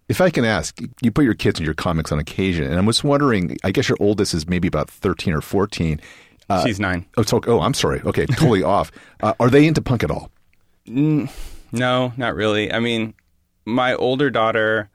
If 0.07 0.19
I 0.19 0.29
can 0.29 0.43
ask, 0.43 0.79
you 1.01 1.09
put 1.09 1.23
your 1.23 1.35
kids 1.35 1.59
in 1.59 1.65
your 1.65 1.73
comics 1.73 2.11
on 2.11 2.19
occasion, 2.19 2.65
and 2.65 2.77
I 2.77 2.81
was 2.81 3.01
wondering. 3.01 3.57
I 3.63 3.71
guess 3.71 3.87
your 3.87 3.97
oldest 4.01 4.33
is 4.33 4.45
maybe 4.45 4.67
about 4.67 4.89
thirteen 4.89 5.33
or 5.33 5.39
fourteen. 5.39 6.01
Uh, 6.49 6.65
she's 6.65 6.81
nine. 6.81 7.05
Oh, 7.15 7.23
so, 7.23 7.39
oh, 7.47 7.61
I'm 7.61 7.73
sorry. 7.73 8.01
Okay, 8.01 8.25
totally 8.25 8.61
off. 8.77 8.91
Uh, 9.21 9.33
are 9.39 9.49
they 9.49 9.65
into 9.65 9.81
punk 9.81 10.03
at 10.03 10.11
all? 10.11 10.29
No, 10.85 12.13
not 12.17 12.35
really. 12.35 12.73
I 12.73 12.79
mean, 12.79 13.13
my 13.65 13.93
older 13.95 14.29
daughter, 14.29 14.89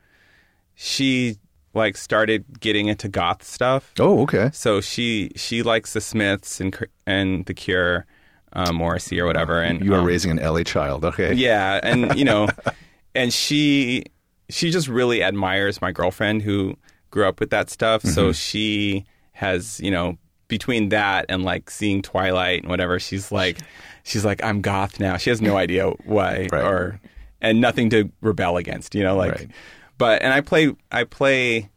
she 0.74 1.36
like 1.74 1.96
started 1.96 2.44
getting 2.60 2.88
into 2.88 3.08
goth 3.08 3.42
stuff. 3.42 3.92
Oh, 3.98 4.22
okay. 4.22 4.50
So 4.52 4.80
she 4.80 5.30
she 5.36 5.62
likes 5.62 5.92
the 5.92 6.00
Smiths 6.00 6.60
and 6.60 6.76
and 7.06 7.44
the 7.46 7.54
Cure, 7.54 8.06
uh, 8.52 8.72
Morrissey 8.72 9.20
or 9.20 9.26
whatever. 9.26 9.60
And 9.60 9.84
You 9.84 9.94
are 9.94 9.98
um, 10.00 10.04
raising 10.06 10.30
an 10.30 10.38
LA 10.38 10.62
child. 10.62 11.04
Okay. 11.04 11.32
yeah, 11.34 11.80
and 11.82 12.16
you 12.18 12.24
know, 12.24 12.48
and 13.14 13.32
she 13.32 14.04
she 14.48 14.70
just 14.70 14.88
really 14.88 15.22
admires 15.22 15.80
my 15.80 15.92
girlfriend 15.92 16.42
who 16.42 16.76
grew 17.10 17.26
up 17.26 17.40
with 17.40 17.50
that 17.50 17.68
stuff. 17.70 18.02
So 18.02 18.32
she 18.32 19.04
has 19.32 19.78
you 19.80 19.90
know 19.90 20.16
between 20.48 20.88
that 20.90 21.26
and 21.28 21.42
like 21.42 21.68
seeing 21.70 22.00
Twilight 22.02 22.60
and 22.62 22.70
whatever, 22.70 22.98
she's 22.98 23.30
like 23.32 23.58
she's 24.02 24.24
like 24.24 24.42
I'm 24.42 24.60
goth 24.62 24.98
now. 25.00 25.16
She 25.18 25.30
has 25.30 25.42
no 25.42 25.56
idea 25.56 25.90
why 26.04 26.48
Right. 26.52 26.64
or 26.64 27.00
and 27.40 27.60
nothing 27.60 27.90
to 27.90 28.10
rebel 28.20 28.56
against. 28.56 28.94
You 28.94 29.02
know, 29.02 29.16
like 29.16 29.32
Right. 29.32 29.50
but 29.98 30.22
and 30.22 30.32
I 30.32 30.40
play 30.40 30.74
I 30.90 31.04
play 31.04 31.70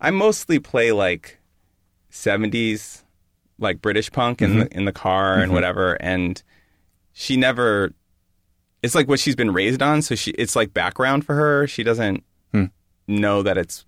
I 0.00 0.10
mostly 0.10 0.58
play 0.58 0.92
like 0.92 1.38
70s 2.10 3.02
like 3.58 3.80
British 3.82 4.10
punk 4.10 4.42
in 4.42 4.58
the 4.58 4.64
mm-hmm. 4.66 4.78
in 4.78 4.84
the 4.84 4.92
car 4.92 5.34
and 5.34 5.44
mm-hmm. 5.44 5.54
whatever 5.54 5.94
and 5.94 6.42
she 7.12 7.36
never 7.36 7.92
it's 8.82 8.94
like 8.94 9.08
what 9.08 9.20
she's 9.20 9.36
been 9.36 9.52
raised 9.52 9.80
on 9.82 10.02
so 10.02 10.14
she 10.14 10.32
it's 10.32 10.54
like 10.56 10.74
background 10.74 11.24
for 11.24 11.34
her 11.34 11.66
she 11.66 11.82
doesn't 11.82 12.22
hmm. 12.52 12.64
know 13.06 13.42
that 13.42 13.56
it's 13.56 13.84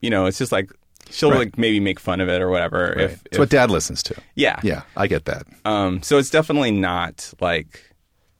you 0.00 0.10
know 0.10 0.26
it's 0.26 0.38
just 0.38 0.52
like 0.52 0.70
she'll 1.10 1.30
Right. 1.30 1.38
like 1.38 1.58
maybe 1.58 1.78
make 1.80 2.00
fun 2.00 2.20
of 2.20 2.28
it 2.28 2.42
or 2.42 2.50
whatever 2.50 2.92
if, 2.98 3.12
It's 3.12 3.22
if 3.32 3.38
what 3.38 3.50
dad 3.50 3.70
listens 3.70 4.02
to. 4.04 4.16
yeah 4.34 4.58
Yeah, 4.62 4.82
I 4.96 5.06
get 5.06 5.24
that. 5.26 5.46
um 5.64 6.02
so 6.02 6.18
it's 6.18 6.30
definitely 6.30 6.72
not 6.72 7.32
like 7.40 7.85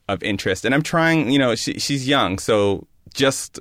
of 0.08 0.22
interest 0.22 0.64
and 0.64 0.74
I'm 0.74 0.82
trying 0.82 1.30
you 1.30 1.38
know 1.38 1.54
she, 1.54 1.78
she's 1.78 2.06
young 2.08 2.38
so 2.38 2.86
just 3.14 3.58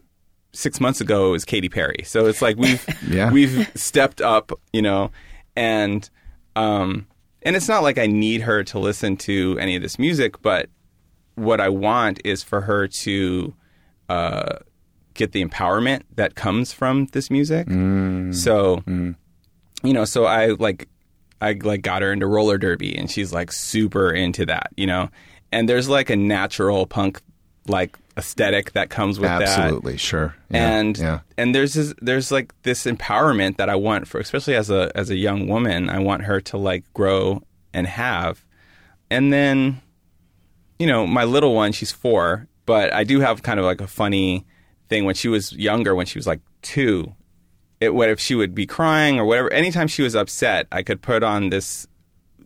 six 0.54 0.80
months 0.80 1.02
ago 1.02 1.34
is 1.34 1.43
Katy 1.46 1.70
Perry 1.70 2.04
so 2.06 2.26
it's 2.28 2.41
like 2.41 2.58
we've 2.58 2.86
Yeah. 3.10 3.32
we've 3.32 3.72
stepped 3.76 4.22
up 4.22 4.52
you 4.74 4.82
know 4.82 5.12
and 5.56 6.10
um 6.56 7.08
and 7.41 7.56
it's 7.56 7.68
not 7.68 7.84
like 7.84 7.98
I 7.98 8.08
need 8.08 8.41
her 8.41 8.64
to 8.66 8.80
listen 8.80 9.18
to 9.18 9.58
any 9.60 9.76
of 9.76 9.82
this 9.82 9.98
music 10.00 10.41
but 10.41 10.70
what 11.36 11.60
I 11.60 11.68
want 11.70 12.22
is 12.24 12.41
for 12.43 12.62
her 12.62 12.88
to 12.88 13.54
uh, 14.08 14.60
get 15.16 15.34
the 15.34 15.43
empowerment 15.43 16.04
that 16.16 16.36
comes 16.36 16.72
from 16.72 17.08
this 17.08 17.30
music. 17.30 17.68
So, 18.32 18.82
you 19.84 19.93
know, 19.93 20.06
so 20.06 20.24
I 20.26 20.48
like, 20.52 20.88
I 21.41 21.52
like 21.62 21.82
got 21.82 22.02
her 22.04 22.14
into 22.14 22.26
roller 22.26 22.58
derby, 22.58 22.96
and 22.98 23.12
she's 23.12 23.34
like 23.34 23.52
super 23.52 24.12
into 24.12 24.46
that, 24.46 24.70
you 24.78 24.88
know. 24.88 25.10
And 25.52 25.70
there's 25.70 25.88
like 25.88 26.10
a 26.10 26.16
natural 26.16 26.86
punk 26.86 27.22
like 27.68 27.98
aesthetic 28.18 28.74
that 28.74 28.89
comes 28.89 29.20
with 29.20 29.30
that. 29.30 29.41
Absolutely, 29.43 29.98
sure. 29.98 30.36
Yeah, 30.50 30.78
and 30.78 30.98
yeah. 30.98 31.20
and 31.38 31.54
there's 31.54 31.74
this, 31.74 31.93
there's 32.02 32.32
like 32.32 32.54
this 32.64 32.86
empowerment 32.86 33.58
that 33.58 33.70
I 33.70 33.76
want 33.76 34.08
for 34.08 34.20
especially 34.20 34.56
as 34.56 34.70
a 34.70 34.91
as 34.96 35.10
a 35.10 35.16
young 35.16 35.48
woman 35.48 35.89
I 35.89 36.00
want 36.00 36.24
her 36.24 36.41
to 36.41 36.58
like 36.58 36.84
grow 36.93 37.41
and 37.74 37.88
have. 37.88 38.46
And 39.10 39.34
then 39.34 39.82
you 40.80 40.88
know 40.88 41.06
my 41.08 41.24
little 41.24 41.54
one 41.56 41.72
she's 41.72 41.91
4 41.91 42.48
but 42.66 42.93
I 42.93 43.04
do 43.04 43.20
have 43.20 43.43
kind 43.43 43.60
of 43.60 43.66
like 43.66 43.82
a 43.82 43.88
funny 43.88 44.46
thing. 44.89 45.06
When 45.06 45.16
she 45.16 45.28
was 45.28 45.52
younger 45.54 45.96
when 45.96 46.06
she 46.06 46.18
was 46.18 46.28
like 46.28 46.41
2 46.64 47.14
it 47.82 47.93
what 47.93 48.10
if 48.10 48.20
she 48.20 48.36
would 48.36 48.56
be 48.56 48.66
crying 48.66 49.20
or 49.20 49.26
whatever 49.26 49.52
anytime 49.52 49.88
she 49.88 50.02
was 50.02 50.16
upset 50.16 50.68
I 50.72 50.84
could 50.84 51.02
put 51.02 51.24
on 51.24 51.50
this 51.50 51.88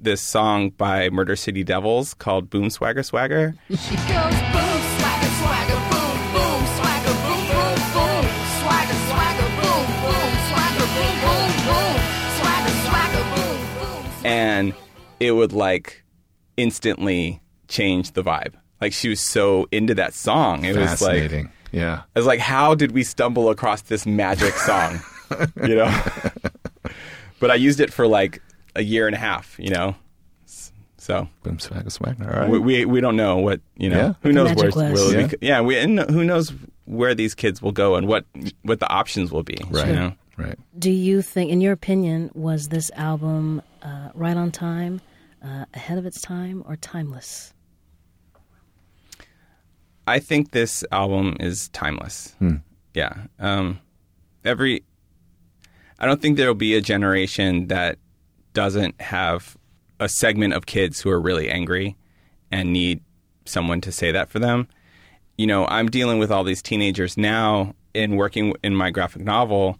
this 0.02 0.22
song 0.22 0.70
by 0.72 1.10
Murder 1.10 1.36
City 1.36 1.64
Devils 1.64 2.14
called 2.14 2.50
Boom 2.50 2.70
Swagger 2.70 3.04
Swagger 3.04 3.56
She 3.70 3.76
goes 3.76 3.86
boom, 3.86 4.80
swagger, 4.95 5.32
swagger, 5.39 5.80
boom, 5.91 6.18
boom, 6.32 6.62
swagger, 6.78 7.16
boom, 7.24 7.41
boom, 7.52 7.76
boom, 7.93 8.26
swagger, 8.62 9.00
swagger, 9.10 9.50
boom, 9.60 9.86
boom, 10.02 10.32
swagger, 10.50 10.88
boom, 10.95 11.16
boom, 11.24 11.52
boom, 11.68 12.00
swagger, 12.39 12.76
swagger, 12.88 13.24
boom, 13.36 13.60
boom. 13.76 14.26
and 14.26 14.74
it 15.20 15.32
would 15.32 15.52
like 15.54 16.04
instantly 16.58 17.41
change 17.68 18.14
the 18.14 18.24
vibe. 18.24 18.54
Like 18.80 18.93
she 18.93 19.10
was 19.10 19.20
so 19.20 19.68
into 19.72 19.93
that 19.95 20.14
song. 20.14 20.64
It 20.64 20.76
was 20.78 21.02
like 21.02 21.32
yeah. 21.72 22.02
I 22.16 22.20
was 22.20 22.26
like, 22.26 22.39
how 22.39 22.74
did 22.74 22.91
we 22.93 23.04
stumble 23.04 23.50
across 23.50 23.82
this 23.84 24.06
magic 24.06 24.54
song? 24.56 25.02
you 25.68 25.76
know? 25.76 26.04
but 27.39 27.52
I 27.52 27.56
used 27.56 27.80
it 27.80 27.93
for 27.93 28.08
like 28.08 28.41
a 28.80 28.84
year 28.84 29.05
and 29.07 29.15
a 29.15 29.19
half, 29.19 29.55
you 29.59 29.69
know? 29.69 29.95
So 30.97 31.27
Boom, 31.43 31.59
swag, 31.59 31.89
swag. 31.91 32.21
All 32.21 32.27
right. 32.27 32.49
we, 32.49 32.59
we 32.59 32.86
we 32.86 33.01
don't 33.01 33.15
know 33.15 33.38
what 33.38 33.61
you 33.77 33.89
know. 33.89 33.97
Yeah. 33.97 34.13
Who 34.21 34.32
knows 34.34 34.53
where 34.55 34.69
will 34.71 35.13
Yeah. 35.13 35.27
be? 35.27 35.38
Yeah, 35.41 35.61
we 35.61 35.77
and 35.77 35.99
who 35.99 36.23
knows 36.23 36.51
where 36.86 37.15
these 37.15 37.34
kids 37.34 37.61
will 37.61 37.71
go 37.71 37.95
and 37.95 38.05
what 38.07 38.25
what 38.63 38.80
the 38.80 38.89
options 38.89 39.32
will 39.32 39.43
be. 39.43 39.57
Right. 39.69 39.88
You 39.88 39.93
know? 39.95 40.13
Right. 40.38 40.57
Do 40.77 40.91
you 40.91 41.21
think, 41.21 41.51
in 41.51 41.61
your 41.61 41.73
opinion, 41.73 42.32
was 42.34 42.67
this 42.69 42.91
album 42.95 43.61
uh, 43.82 44.09
right 44.13 44.36
on 44.38 44.51
time, 44.51 45.01
uh, 45.43 45.65
ahead 45.73 45.97
of 45.97 46.05
its 46.05 46.21
time, 46.21 46.63
or 46.67 46.75
timeless? 46.77 47.53
I 50.07 50.19
think 50.19 50.51
this 50.51 50.84
album 50.91 51.38
is 51.39 51.69
timeless. 51.69 52.36
Yeah. 52.93 53.13
Um, 53.38 53.80
every, 54.43 54.84
I 55.99 56.05
don't 56.05 56.21
think 56.21 56.38
there'll 56.38 56.55
be 56.55 56.73
a 56.75 56.82
generation 56.82 57.67
that 57.67 57.99
doesn't 58.54 59.00
have 59.02 59.58
a 60.00 60.10
segment 60.10 60.54
of 60.54 60.66
kids 60.66 61.02
who 61.02 61.10
are 61.10 61.20
really 61.20 61.50
angry 61.50 61.95
and 62.52 62.72
need 62.74 63.02
someone 63.45 63.82
to 63.82 63.91
say 63.91 64.12
that 64.12 64.30
for 64.30 64.39
them. 64.39 64.68
You 65.38 65.47
know, 65.47 65.66
I'm 65.68 65.89
dealing 65.89 66.20
with 66.20 66.32
all 66.32 66.43
these 66.43 66.62
teenagers 66.62 67.18
now 67.18 67.74
in 67.93 68.16
working 68.16 68.54
in 68.64 68.76
my 68.76 68.91
graphic 68.91 69.24
novel, 69.24 69.80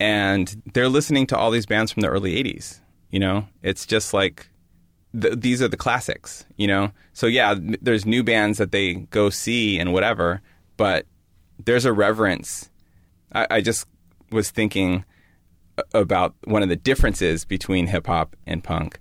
and 0.00 0.62
they're 0.72 0.88
listening 0.88 1.26
to 1.28 1.36
all 1.36 1.50
these 1.50 1.66
bands 1.66 1.92
from 1.92 2.00
the 2.02 2.08
early 2.08 2.42
80s. 2.42 2.80
You 3.10 3.20
know, 3.20 3.46
it's 3.62 3.84
just 3.86 4.14
like 4.14 4.48
th- 5.20 5.34
these 5.38 5.60
are 5.60 5.68
the 5.68 5.76
classics, 5.76 6.44
you 6.56 6.66
know? 6.66 6.92
So, 7.12 7.26
yeah, 7.26 7.54
there's 7.58 8.06
new 8.06 8.22
bands 8.22 8.58
that 8.58 8.72
they 8.72 8.94
go 8.94 9.30
see 9.30 9.78
and 9.78 9.92
whatever, 9.92 10.40
but 10.76 11.06
there's 11.62 11.84
a 11.84 11.92
reverence. 11.92 12.70
I, 13.32 13.46
I 13.50 13.60
just 13.60 13.86
was 14.30 14.50
thinking 14.50 15.04
about 15.94 16.34
one 16.44 16.62
of 16.62 16.68
the 16.68 16.76
differences 16.76 17.44
between 17.44 17.86
hip 17.86 18.06
hop 18.06 18.36
and 18.46 18.62
punk. 18.62 18.98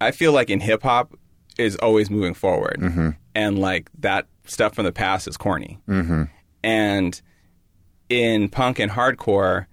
I 0.00 0.10
feel 0.12 0.32
like 0.32 0.50
in 0.50 0.60
hip 0.60 0.82
hop 0.82 1.14
is 1.58 1.76
always 1.76 2.08
moving 2.10 2.34
forward, 2.34 2.78
mm-hmm. 2.78 3.10
and 3.34 3.58
like 3.58 3.90
that 3.98 4.26
stuff 4.44 4.74
from 4.74 4.84
the 4.84 4.92
past 4.92 5.26
is 5.26 5.36
corny. 5.36 5.78
Mm-hmm. 5.88 6.24
And 6.62 7.20
in 8.08 8.48
punk 8.48 8.78
and 8.78 8.92
hardcore, 8.92 9.66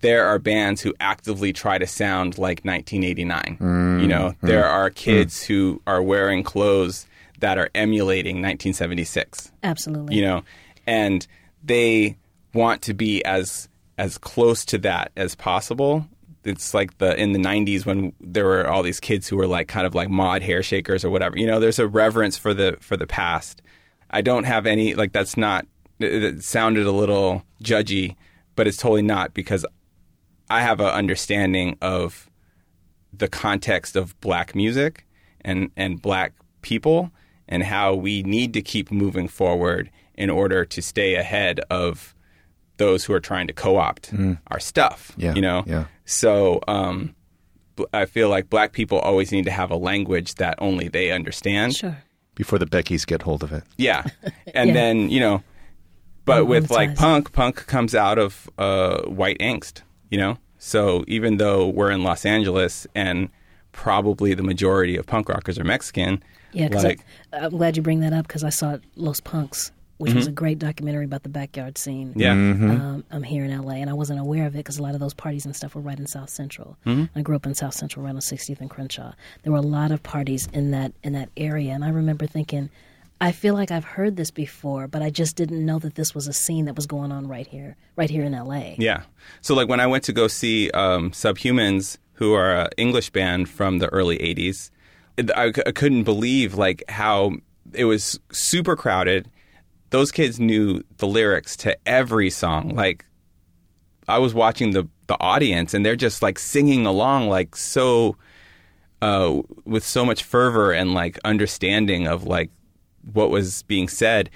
there 0.00 0.26
are 0.26 0.38
bands 0.38 0.82
who 0.82 0.94
actively 1.00 1.52
try 1.52 1.78
to 1.78 1.86
sound 1.86 2.36
like 2.36 2.60
1989. 2.64 3.42
Mm-hmm. 3.42 4.00
You 4.00 4.06
know, 4.06 4.34
there 4.42 4.66
are 4.66 4.90
mm-hmm. 4.90 4.96
kids 4.96 5.42
who 5.42 5.80
are 5.86 6.02
wearing 6.02 6.42
clothes 6.42 7.06
that 7.44 7.58
are 7.58 7.68
emulating 7.74 8.36
1976 8.36 9.52
Absolutely. 9.62 10.16
you 10.16 10.22
know 10.22 10.42
and 10.86 11.26
they 11.62 12.16
want 12.52 12.80
to 12.82 12.94
be 12.94 13.24
as 13.24 13.68
as 13.98 14.18
close 14.18 14.64
to 14.66 14.78
that 14.78 15.12
as 15.16 15.34
possible. 15.34 16.06
It's 16.44 16.74
like 16.74 16.98
the 16.98 17.18
in 17.20 17.32
the 17.32 17.38
90s 17.38 17.86
when 17.86 18.12
there 18.20 18.44
were 18.44 18.68
all 18.68 18.82
these 18.82 19.00
kids 19.00 19.28
who 19.28 19.36
were 19.36 19.46
like 19.46 19.68
kind 19.68 19.86
of 19.86 19.94
like 19.94 20.10
mod 20.10 20.42
hair 20.42 20.62
shakers 20.62 21.04
or 21.04 21.10
whatever. 21.10 21.38
You 21.38 21.46
know 21.46 21.60
there's 21.60 21.78
a 21.78 21.88
reverence 21.88 22.36
for 22.36 22.52
the 22.52 22.76
for 22.80 22.96
the 22.96 23.06
past. 23.06 23.62
I 24.10 24.20
don't 24.20 24.44
have 24.44 24.66
any 24.66 24.94
like 24.94 25.12
that's 25.12 25.36
not 25.36 25.66
it, 26.00 26.42
sounded 26.42 26.86
a 26.86 26.92
little 26.92 27.44
judgy 27.62 28.16
but 28.56 28.66
it's 28.66 28.76
totally 28.76 29.02
not 29.02 29.34
because 29.34 29.64
i 30.50 30.60
have 30.60 30.80
an 30.80 30.86
understanding 30.86 31.76
of 31.80 32.30
the 33.12 33.28
context 33.28 33.96
of 33.96 34.18
black 34.20 34.54
music 34.54 35.06
and 35.42 35.70
and 35.76 36.02
black 36.02 36.32
people 36.62 37.10
and 37.48 37.62
how 37.62 37.94
we 37.94 38.22
need 38.22 38.52
to 38.54 38.62
keep 38.62 38.90
moving 38.90 39.28
forward 39.28 39.90
in 40.14 40.30
order 40.30 40.64
to 40.64 40.80
stay 40.80 41.14
ahead 41.14 41.60
of 41.70 42.14
those 42.76 43.04
who 43.04 43.12
are 43.12 43.20
trying 43.20 43.46
to 43.46 43.52
co-opt 43.52 44.12
our 44.48 44.60
stuff 44.60 45.12
Yeah, 45.16 45.34
you 45.34 45.40
know 45.42 45.62
yeah. 45.66 45.84
so 46.04 46.60
um 46.68 47.14
I 47.92 48.04
feel 48.06 48.28
like 48.28 48.48
black 48.50 48.72
people 48.72 48.98
always 49.00 49.32
need 49.32 49.44
to 49.46 49.50
have 49.50 49.70
a 49.72 49.76
language 49.76 50.36
that 50.36 50.54
only 50.58 50.86
they 50.86 51.10
understand. 51.10 51.74
Sure. 51.74 51.96
Before 52.36 52.56
the 52.56 52.66
Beckys 52.66 53.04
get 53.04 53.22
hold 53.22 53.42
of 53.42 53.52
it. 53.52 53.64
Yeah. 53.76 54.04
And 54.54 54.68
Yeah. 54.68 54.74
then, 54.74 55.10
you 55.10 55.18
know, 55.18 55.42
but 56.24 56.36
Don't 56.38 56.48
with 56.50 56.70
like 56.70 56.90
monetize. 56.90 56.96
punk, 56.96 57.32
punk 57.32 57.66
comes 57.66 57.92
out 57.96 58.16
of 58.18 58.48
uh, 58.58 59.02
white 59.02 59.38
angst, 59.40 59.82
you 60.08 60.18
know? 60.18 60.38
So 60.58 61.04
even 61.08 61.38
though 61.38 61.66
we're 61.66 61.90
in 61.90 62.04
Los 62.04 62.24
Angeles 62.24 62.86
and 62.94 63.28
probably 63.72 64.34
the 64.34 64.44
majority 64.44 64.96
of 64.96 65.04
punk 65.06 65.28
rockers 65.28 65.58
are 65.58 65.64
Mexican, 65.64 66.22
Yeah, 66.52 66.68
because 66.68 66.84
like, 66.84 67.00
I'm 67.32 67.50
glad 67.50 67.76
you 67.76 67.82
bring 67.82 67.98
that 68.00 68.12
up 68.12 68.28
because 68.28 68.44
I 68.44 68.50
saw 68.50 68.78
Los 68.94 69.18
Punks, 69.20 69.72
which 69.98 70.12
was 70.14 70.26
a 70.26 70.32
great 70.32 70.58
documentary 70.58 71.04
about 71.04 71.22
the 71.22 71.28
backyard 71.28 71.78
scene. 71.78 72.14
Mm-hmm. 72.14 72.20
yeah. 72.20 72.30
Um, 72.32 73.04
I'm 73.10 73.22
here 73.22 73.44
in 73.44 73.56
LA, 73.56 73.74
and 73.74 73.88
I 73.88 73.92
wasn't 73.94 74.20
aware 74.20 74.46
of 74.46 74.54
it 74.54 74.58
because 74.58 74.78
a 74.78 74.82
lot 74.82 74.94
of 74.94 75.00
those 75.00 75.14
parties 75.14 75.44
and 75.44 75.54
stuff 75.54 75.74
were 75.74 75.80
right 75.80 75.98
in 75.98 76.06
South 76.06 76.30
Central. 76.30 76.76
Mm-hmm. 76.86 77.16
I 77.18 77.22
grew 77.22 77.36
up 77.36 77.46
in 77.46 77.54
South 77.54 77.74
Central, 77.74 78.04
right 78.04 78.10
on 78.14 78.16
60th 78.20 78.60
and 78.60 78.68
Crenshaw. 78.70 79.12
There 79.42 79.52
were 79.52 79.58
a 79.58 79.62
lot 79.62 79.90
of 79.92 80.02
parties 80.02 80.48
in 80.52 80.70
that 80.72 80.92
in 81.02 81.12
that 81.12 81.28
area, 81.36 81.72
and 81.72 81.84
I 81.84 81.90
remember 81.90 82.26
thinking, 82.26 82.70
I 83.20 83.30
feel 83.32 83.54
like 83.54 83.70
I've 83.70 83.84
heard 83.84 84.16
this 84.16 84.30
before, 84.32 84.88
but 84.88 85.00
I 85.00 85.08
just 85.10 85.36
didn't 85.36 85.64
know 85.64 85.78
that 85.78 85.94
this 85.94 86.14
was 86.14 86.26
a 86.26 86.32
scene 86.32 86.64
that 86.64 86.74
was 86.74 86.86
going 86.86 87.12
on 87.12 87.28
right 87.28 87.46
here, 87.46 87.76
right 87.96 88.10
here 88.10 88.24
in 88.24 88.32
LA. 88.32 88.74
Yeah. 88.76 89.02
So 89.40 89.54
like 89.54 89.68
when 89.68 89.78
I 89.80 89.86
went 89.86 90.02
to 90.04 90.12
go 90.12 90.26
see 90.26 90.70
um, 90.72 91.12
Subhumans, 91.12 91.96
who 92.14 92.34
are 92.34 92.54
an 92.54 92.68
English 92.76 93.10
band 93.10 93.48
from 93.48 93.78
the 93.78 93.88
early 93.88 94.18
'80s, 94.18 94.70
it- 95.16 95.30
I, 95.36 95.52
c- 95.52 95.62
I 95.66 95.70
couldn't 95.72 96.02
believe 96.04 96.54
like 96.54 96.82
how 96.88 97.36
it 97.72 97.84
was 97.84 98.18
super 98.32 98.76
crowded. 98.76 99.28
Those 99.94 100.10
kids 100.10 100.40
knew 100.40 100.82
the 100.96 101.06
lyrics 101.06 101.56
to 101.58 101.78
every 101.86 102.28
song. 102.28 102.70
Like 102.70 103.04
I 104.08 104.18
was 104.18 104.34
watching 104.34 104.72
the 104.72 104.88
the 105.06 105.16
audience, 105.20 105.72
and 105.72 105.86
they're 105.86 105.94
just 105.94 106.20
like 106.20 106.36
singing 106.36 106.84
along, 106.84 107.28
like 107.28 107.54
so 107.54 108.16
uh, 109.00 109.40
with 109.64 109.84
so 109.84 110.04
much 110.04 110.24
fervor 110.24 110.72
and 110.72 110.94
like 110.94 111.20
understanding 111.24 112.08
of 112.08 112.24
like 112.24 112.50
what 113.12 113.30
was 113.30 113.62
being 113.62 113.86
said, 113.86 114.30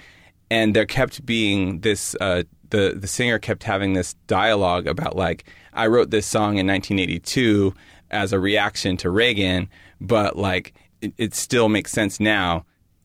and 0.49 0.73
there 0.73 0.85
kept 0.85 1.25
being 1.25 1.81
this. 1.81 2.15
Uh, 2.21 2.43
the 2.69 2.95
the 2.97 3.07
singer 3.07 3.37
kept 3.37 3.63
having 3.63 3.91
this 3.91 4.13
dialogue 4.27 4.87
about 4.87 5.17
like 5.17 5.43
I 5.73 5.87
wrote 5.87 6.09
this 6.09 6.25
song 6.25 6.57
in 6.57 6.67
1982 6.67 7.73
as 8.11 8.31
a 8.31 8.39
reaction 8.39 8.95
to 8.95 9.09
Reagan, 9.09 9.67
but 9.99 10.37
like 10.37 10.73
it, 11.01 11.11
it 11.17 11.35
still 11.35 11.67
makes 11.67 11.91
sense 11.91 12.17
now. 12.17 12.63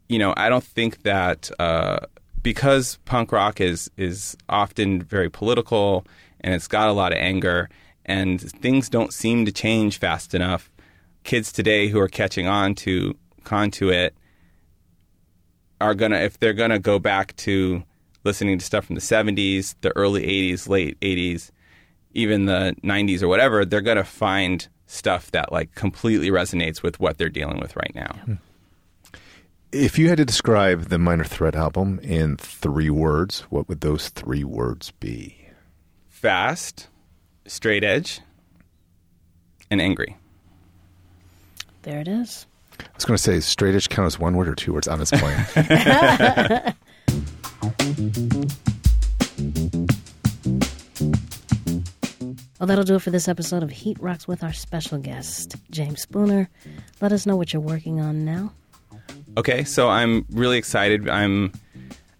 You 0.08 0.20
know, 0.20 0.34
I 0.36 0.48
don't 0.48 0.62
think 0.62 1.02
that 1.02 1.50
uh, 1.58 1.98
because 2.44 2.98
punk 3.06 3.32
rock 3.32 3.60
is 3.60 3.90
is 3.96 4.36
often 4.48 5.02
very 5.02 5.28
political 5.28 6.06
and 6.42 6.54
it's 6.54 6.68
got 6.68 6.88
a 6.88 6.92
lot 6.92 7.10
of 7.10 7.18
anger 7.18 7.68
and 8.06 8.40
things 8.40 8.88
don't 8.88 9.12
seem 9.12 9.44
to 9.46 9.50
change 9.50 9.98
fast 9.98 10.34
enough. 10.34 10.70
Kids 11.24 11.50
today 11.50 11.88
who 11.88 11.98
are 11.98 12.06
catching 12.06 12.46
on 12.46 12.76
to 12.76 13.16
onto 13.50 13.90
it 13.90 14.14
are 15.80 15.94
gonna 15.94 16.18
if 16.18 16.38
they're 16.38 16.52
gonna 16.52 16.78
go 16.78 17.00
back 17.00 17.34
to 17.36 17.82
listening 18.24 18.58
to 18.58 18.64
stuff 18.64 18.84
from 18.84 18.94
the 18.94 19.00
70s, 19.00 19.74
the 19.80 19.94
early 19.96 20.22
80s, 20.22 20.68
late 20.68 21.00
80s, 21.00 21.50
even 22.12 22.46
the 22.46 22.76
90s 22.84 23.22
or 23.22 23.28
whatever, 23.28 23.64
they're 23.64 23.80
gonna 23.80 24.04
find 24.04 24.68
stuff 24.86 25.30
that 25.30 25.50
like 25.50 25.74
completely 25.74 26.30
resonates 26.30 26.82
with 26.82 27.00
what 27.00 27.16
they're 27.16 27.30
dealing 27.30 27.58
with 27.58 27.74
right 27.74 27.92
now. 27.94 28.14
Hmm. 28.26 28.34
If 29.76 29.98
you 29.98 30.08
had 30.08 30.18
to 30.18 30.24
describe 30.24 30.84
the 30.84 30.98
Minor 31.00 31.24
Threat 31.24 31.56
album 31.56 31.98
in 31.98 32.36
three 32.36 32.90
words, 32.90 33.40
what 33.50 33.68
would 33.68 33.80
those 33.80 34.08
three 34.08 34.44
words 34.44 34.92
be? 34.92 35.48
Fast, 36.08 36.86
straight 37.44 37.82
edge, 37.82 38.20
and 39.72 39.80
angry. 39.80 40.16
There 41.82 41.98
it 41.98 42.06
is. 42.06 42.46
I 42.78 42.84
was 42.94 43.04
going 43.04 43.16
to 43.16 43.22
say, 43.22 43.40
straight 43.40 43.74
edge 43.74 43.88
count 43.88 44.06
as 44.06 44.16
one 44.16 44.36
word 44.36 44.46
or 44.46 44.54
two 44.54 44.72
words 44.72 44.86
on 44.86 45.00
this 45.00 45.10
plane. 45.10 45.44
Well, 52.60 52.68
that'll 52.68 52.84
do 52.84 52.94
it 52.94 53.02
for 53.02 53.10
this 53.10 53.28
episode 53.28 53.62
of 53.62 53.70
Heat 53.70 53.98
Rocks 54.00 54.26
with 54.26 54.42
our 54.42 54.54
special 54.54 54.96
guest, 54.96 55.56
James 55.70 56.00
Spooner. 56.00 56.48
Let 57.02 57.12
us 57.12 57.26
know 57.26 57.36
what 57.36 57.52
you're 57.52 57.60
working 57.60 58.00
on 58.00 58.24
now. 58.24 58.52
Okay, 59.36 59.64
so 59.64 59.88
I'm 59.88 60.24
really 60.30 60.58
excited. 60.58 61.08
I'm 61.08 61.52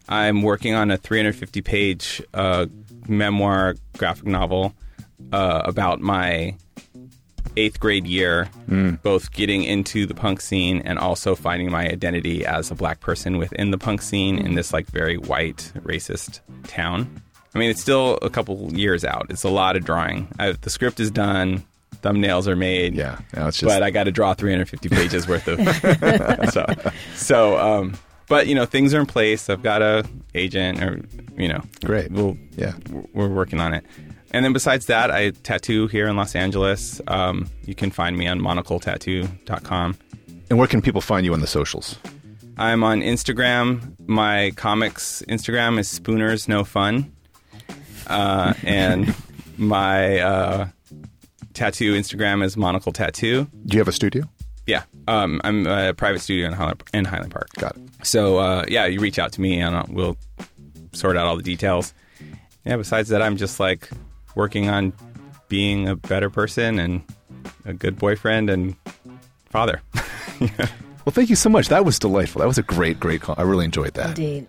I'm 0.08 0.42
working 0.42 0.74
on 0.74 0.90
a 0.90 0.96
350 0.96 1.62
page 1.62 2.22
uh, 2.34 2.66
memoir 3.08 3.76
graphic 3.96 4.26
novel 4.26 4.74
uh, 5.32 5.62
about 5.64 6.00
my 6.00 6.56
eighth 7.56 7.78
grade 7.78 8.06
year, 8.06 8.48
both 9.02 9.32
getting 9.32 9.62
into 9.62 10.06
the 10.06 10.14
punk 10.14 10.40
scene 10.40 10.82
and 10.84 10.98
also 10.98 11.36
finding 11.36 11.70
my 11.70 11.86
identity 11.86 12.44
as 12.44 12.70
a 12.70 12.74
black 12.74 12.98
person 13.00 13.38
within 13.38 13.70
the 13.70 13.78
punk 13.78 14.02
scene 14.02 14.38
in 14.38 14.54
this 14.54 14.72
like 14.72 14.86
very 14.86 15.16
white 15.16 15.72
racist 15.84 16.40
town. 16.64 17.22
I 17.54 17.58
mean, 17.60 17.70
it's 17.70 17.80
still 17.80 18.18
a 18.22 18.30
couple 18.30 18.72
years 18.74 19.04
out. 19.04 19.26
It's 19.30 19.44
a 19.44 19.48
lot 19.48 19.76
of 19.76 19.84
drawing. 19.84 20.26
I, 20.40 20.52
the 20.52 20.70
script 20.70 20.98
is 20.98 21.12
done. 21.12 21.64
Thumbnails 22.04 22.46
are 22.46 22.54
made. 22.56 22.94
Yeah, 22.94 23.18
now 23.34 23.48
it's 23.48 23.58
just- 23.58 23.68
But 23.68 23.82
I 23.82 23.90
got 23.90 24.04
to 24.04 24.12
draw 24.12 24.34
350 24.34 24.88
pages 24.90 25.26
worth 25.26 25.48
of. 25.48 25.58
so, 26.52 26.66
so, 27.14 27.56
um, 27.58 27.94
but 28.28 28.46
you 28.46 28.54
know, 28.54 28.66
things 28.66 28.92
are 28.92 29.00
in 29.00 29.06
place. 29.06 29.48
I've 29.48 29.62
got 29.62 29.80
a 29.80 30.04
agent, 30.34 30.82
or 30.82 31.00
you 31.36 31.48
know, 31.48 31.62
Great. 31.84 32.10
We'll, 32.12 32.36
Yeah. 32.56 32.74
we're 33.14 33.28
working 33.28 33.58
on 33.60 33.72
it. 33.72 33.84
And 34.32 34.44
then 34.44 34.52
besides 34.52 34.86
that, 34.86 35.10
I 35.10 35.30
tattoo 35.30 35.86
here 35.86 36.06
in 36.08 36.16
Los 36.16 36.34
Angeles. 36.34 37.00
Um, 37.06 37.48
you 37.64 37.74
can 37.74 37.90
find 37.90 38.18
me 38.18 38.26
on 38.26 38.40
monocletattoo.com. 38.40 39.96
and 40.50 40.58
where 40.58 40.68
can 40.68 40.82
people 40.82 41.00
find 41.00 41.24
you 41.24 41.32
on 41.32 41.40
the 41.40 41.46
socials? 41.46 41.96
I'm 42.58 42.84
on 42.84 43.00
Instagram. 43.00 43.94
My 44.06 44.52
comics 44.56 45.22
Instagram 45.28 45.78
is 45.78 45.88
Spooners 45.88 46.48
No 46.48 46.64
Fun, 46.64 47.12
uh, 48.08 48.54
and 48.64 49.14
my 49.56 50.18
uh, 50.20 50.68
tattoo 51.54 51.94
Instagram 51.94 52.44
is 52.44 52.56
Monocle 52.56 52.92
Tattoo. 52.92 53.44
Do 53.66 53.76
you 53.76 53.80
have 53.80 53.88
a 53.88 53.92
studio? 53.92 54.24
Yeah, 54.66 54.84
um, 55.08 55.40
I'm 55.44 55.66
a 55.66 55.92
private 55.94 56.20
studio 56.20 56.46
in 56.46 56.52
Highland, 56.52 56.82
in 56.92 57.04
Highland 57.04 57.32
Park. 57.32 57.48
Got 57.58 57.76
it. 57.76 57.82
So 58.02 58.38
uh, 58.38 58.64
yeah, 58.68 58.86
you 58.86 59.00
reach 59.00 59.18
out 59.18 59.32
to 59.32 59.40
me 59.40 59.60
and 59.60 59.76
I'll, 59.76 59.86
we'll 59.88 60.16
sort 60.92 61.16
out 61.16 61.26
all 61.26 61.36
the 61.36 61.42
details. 61.42 61.92
Yeah. 62.64 62.76
Besides 62.76 63.10
that, 63.10 63.20
I'm 63.22 63.36
just 63.36 63.60
like 63.60 63.90
working 64.34 64.68
on 64.68 64.92
being 65.48 65.88
a 65.88 65.96
better 65.96 66.30
person 66.30 66.78
and 66.78 67.02
a 67.66 67.74
good 67.74 67.98
boyfriend 67.98 68.48
and 68.50 68.74
father. 69.50 69.80
yeah. 70.40 70.48
Well, 71.04 71.12
thank 71.12 71.28
you 71.28 71.36
so 71.36 71.50
much. 71.50 71.68
That 71.68 71.84
was 71.84 71.98
delightful. 71.98 72.40
That 72.40 72.48
was 72.48 72.56
a 72.56 72.62
great, 72.62 72.98
great 72.98 73.20
call. 73.20 73.34
I 73.36 73.42
really 73.42 73.66
enjoyed 73.66 73.92
that. 73.92 74.18
Indeed. 74.18 74.46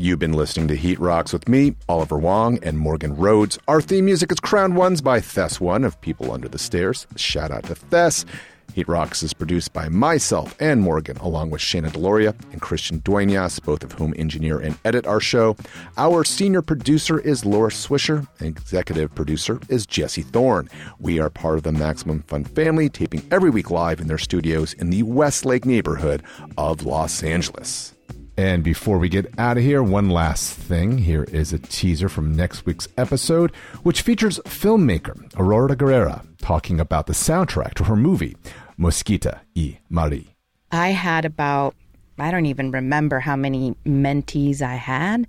You've 0.00 0.18
been 0.18 0.32
listening 0.32 0.66
to 0.68 0.76
Heat 0.76 0.98
Rocks 0.98 1.30
with 1.30 1.46
me, 1.46 1.76
Oliver 1.86 2.16
Wang, 2.16 2.58
and 2.62 2.78
Morgan 2.78 3.14
Rhodes. 3.14 3.58
Our 3.68 3.82
theme 3.82 4.06
music 4.06 4.32
is 4.32 4.40
Crown 4.40 4.74
Ones 4.74 5.02
by 5.02 5.20
Thes 5.20 5.60
One 5.60 5.84
of 5.84 6.00
People 6.00 6.32
Under 6.32 6.48
the 6.48 6.58
Stairs. 6.58 7.06
Shout 7.16 7.50
out 7.50 7.64
to 7.64 7.74
Thes. 7.74 8.24
Heat 8.72 8.88
Rocks 8.88 9.22
is 9.22 9.34
produced 9.34 9.74
by 9.74 9.90
myself 9.90 10.56
and 10.58 10.80
Morgan, 10.80 11.18
along 11.18 11.50
with 11.50 11.60
Shayna 11.60 11.90
Deloria 11.90 12.34
and 12.50 12.62
Christian 12.62 13.00
Duenas, 13.00 13.60
both 13.60 13.84
of 13.84 13.92
whom 13.92 14.14
engineer 14.16 14.58
and 14.58 14.78
edit 14.86 15.06
our 15.06 15.20
show. 15.20 15.54
Our 15.98 16.24
senior 16.24 16.62
producer 16.62 17.20
is 17.20 17.44
Laura 17.44 17.70
Swisher, 17.70 18.26
and 18.38 18.48
executive 18.48 19.14
producer 19.14 19.60
is 19.68 19.84
Jesse 19.84 20.22
Thorn. 20.22 20.70
We 20.98 21.20
are 21.20 21.28
part 21.28 21.58
of 21.58 21.64
the 21.64 21.72
Maximum 21.72 22.22
Fun 22.22 22.44
family, 22.44 22.88
taping 22.88 23.22
every 23.30 23.50
week 23.50 23.70
live 23.70 24.00
in 24.00 24.06
their 24.06 24.16
studios 24.16 24.72
in 24.72 24.88
the 24.88 25.02
Westlake 25.02 25.66
neighborhood 25.66 26.22
of 26.56 26.86
Los 26.86 27.22
Angeles. 27.22 27.92
And 28.40 28.64
before 28.64 28.96
we 28.96 29.10
get 29.10 29.38
out 29.38 29.58
of 29.58 29.62
here, 29.62 29.82
one 29.82 30.08
last 30.08 30.54
thing. 30.54 30.96
Here 30.96 31.24
is 31.24 31.52
a 31.52 31.58
teaser 31.58 32.08
from 32.08 32.34
next 32.34 32.64
week's 32.64 32.88
episode, 32.96 33.54
which 33.82 34.00
features 34.00 34.38
filmmaker 34.46 35.30
Aurora 35.36 35.76
Guerrero 35.76 36.22
talking 36.38 36.80
about 36.80 37.06
the 37.06 37.12
soundtrack 37.12 37.74
to 37.74 37.84
her 37.84 37.96
movie, 37.96 38.38
Mosquita 38.78 39.42
y 39.54 39.78
Mari. 39.90 40.34
I 40.72 40.88
had 40.88 41.26
about, 41.26 41.74
I 42.18 42.30
don't 42.30 42.46
even 42.46 42.70
remember 42.70 43.20
how 43.20 43.36
many 43.36 43.74
mentees 43.84 44.62
I 44.62 44.76
had, 44.76 45.26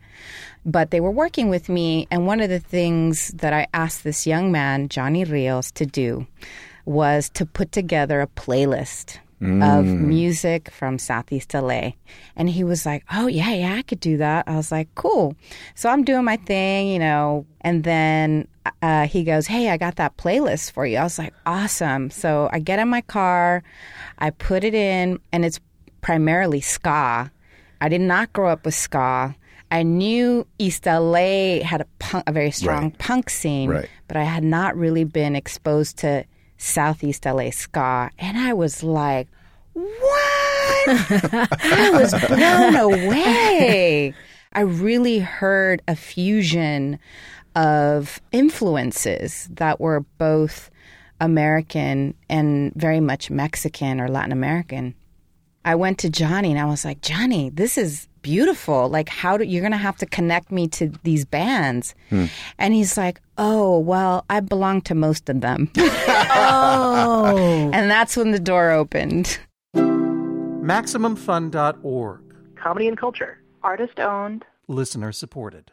but 0.65 0.91
they 0.91 1.01
were 1.01 1.11
working 1.11 1.49
with 1.49 1.67
me. 1.67 2.07
And 2.11 2.25
one 2.25 2.39
of 2.39 2.49
the 2.49 2.61
things 2.61 3.27
that 3.31 3.51
I 3.51 3.67
asked 3.73 4.05
this 4.05 4.25
young 4.25 4.53
man, 4.53 4.87
Johnny 4.87 5.25
Rios, 5.25 5.69
to 5.73 5.85
do 5.85 6.27
was 6.85 7.29
to 7.31 7.45
put 7.45 7.73
together 7.73 8.21
a 8.21 8.27
playlist 8.27 9.17
of 9.41 9.85
Mm. 9.85 10.01
music 10.01 10.69
from 10.69 10.99
Southeast 10.99 11.53
LA. 11.55 11.93
And 12.35 12.47
he 12.47 12.63
was 12.63 12.85
like, 12.85 13.03
Oh, 13.11 13.25
yeah, 13.25 13.49
yeah, 13.53 13.73
I 13.75 13.81
could 13.81 13.99
do 13.99 14.17
that. 14.17 14.47
I 14.47 14.55
was 14.55 14.71
like, 14.71 14.87
Cool. 14.93 15.35
So 15.73 15.89
I'm 15.89 16.03
doing 16.03 16.23
my 16.25 16.37
thing, 16.37 16.87
you 16.89 16.99
know. 16.99 17.45
And 17.61 17.83
then 17.83 18.47
uh, 18.83 19.07
he 19.07 19.23
goes, 19.23 19.47
Hey, 19.47 19.69
I 19.69 19.77
got 19.77 19.95
that 19.95 20.15
playlist 20.17 20.71
for 20.73 20.85
you. 20.85 20.97
I 20.97 21.03
was 21.03 21.17
like, 21.17 21.33
Awesome. 21.47 22.11
So 22.11 22.49
I 22.53 22.59
get 22.59 22.77
in 22.77 22.87
my 22.87 23.01
car, 23.01 23.63
I 24.19 24.29
put 24.29 24.63
it 24.63 24.75
in, 24.75 25.17
and 25.33 25.43
it's 25.43 25.59
primarily 26.01 26.61
ska. 26.61 27.31
I 27.81 27.89
did 27.89 28.01
not 28.01 28.31
grow 28.33 28.49
up 28.49 28.63
with 28.65 28.75
ska. 28.75 29.35
I 29.71 29.83
knew 29.83 30.45
East 30.59 30.85
LA 30.85 31.63
had 31.63 31.81
a, 31.81 31.85
punk, 31.97 32.25
a 32.27 32.31
very 32.31 32.51
strong 32.51 32.83
Right. 32.83 32.97
punk 32.99 33.29
scene, 33.29 33.69
Right. 33.69 33.89
but 34.07 34.17
I 34.17 34.23
had 34.23 34.43
not 34.43 34.75
really 34.77 35.03
been 35.05 35.35
exposed 35.35 35.97
to 35.99 36.25
Southeast 36.61 37.25
LA 37.25 37.49
ska. 37.49 38.11
And 38.19 38.37
I 38.37 38.53
was 38.53 38.83
like, 38.83 39.27
what? 39.73 39.87
I 40.87 41.89
was 41.93 42.13
blown 42.27 42.75
away. 42.75 44.13
I 44.53 44.61
really 44.61 45.19
heard 45.19 45.81
a 45.87 45.95
fusion 45.95 46.99
of 47.55 48.21
influences 48.31 49.49
that 49.53 49.79
were 49.79 50.01
both 50.17 50.69
American 51.19 52.13
and 52.29 52.73
very 52.75 52.99
much 52.99 53.29
Mexican 53.29 53.99
or 53.99 54.07
Latin 54.07 54.31
American. 54.31 54.95
I 55.63 55.75
went 55.75 55.99
to 55.99 56.09
Johnny 56.09 56.51
and 56.51 56.59
I 56.59 56.65
was 56.65 56.83
like, 56.83 57.01
Johnny, 57.01 57.49
this 57.49 57.77
is 57.77 58.07
beautiful. 58.21 58.89
Like, 58.89 59.09
how 59.09 59.37
do 59.37 59.43
you're 59.43 59.61
going 59.61 59.71
to 59.71 59.77
have 59.77 59.97
to 59.97 60.05
connect 60.05 60.51
me 60.51 60.67
to 60.69 60.91
these 61.03 61.25
bands? 61.25 61.95
Hmm. 62.09 62.25
And 62.57 62.73
he's 62.73 62.97
like, 62.97 63.21
Oh, 63.37 63.79
well, 63.79 64.25
I 64.29 64.39
belong 64.39 64.81
to 64.81 64.95
most 64.95 65.29
of 65.29 65.41
them. 65.41 65.71
oh. 65.77 67.71
And 67.73 67.89
that's 67.89 68.15
when 68.15 68.31
the 68.31 68.39
door 68.39 68.71
opened. 68.71 69.39
MaximumFun.org. 69.75 72.21
Comedy 72.55 72.87
and 72.87 72.97
culture. 72.97 73.41
Artist 73.63 73.99
owned. 73.99 74.45
Listener 74.67 75.11
supported. 75.11 75.71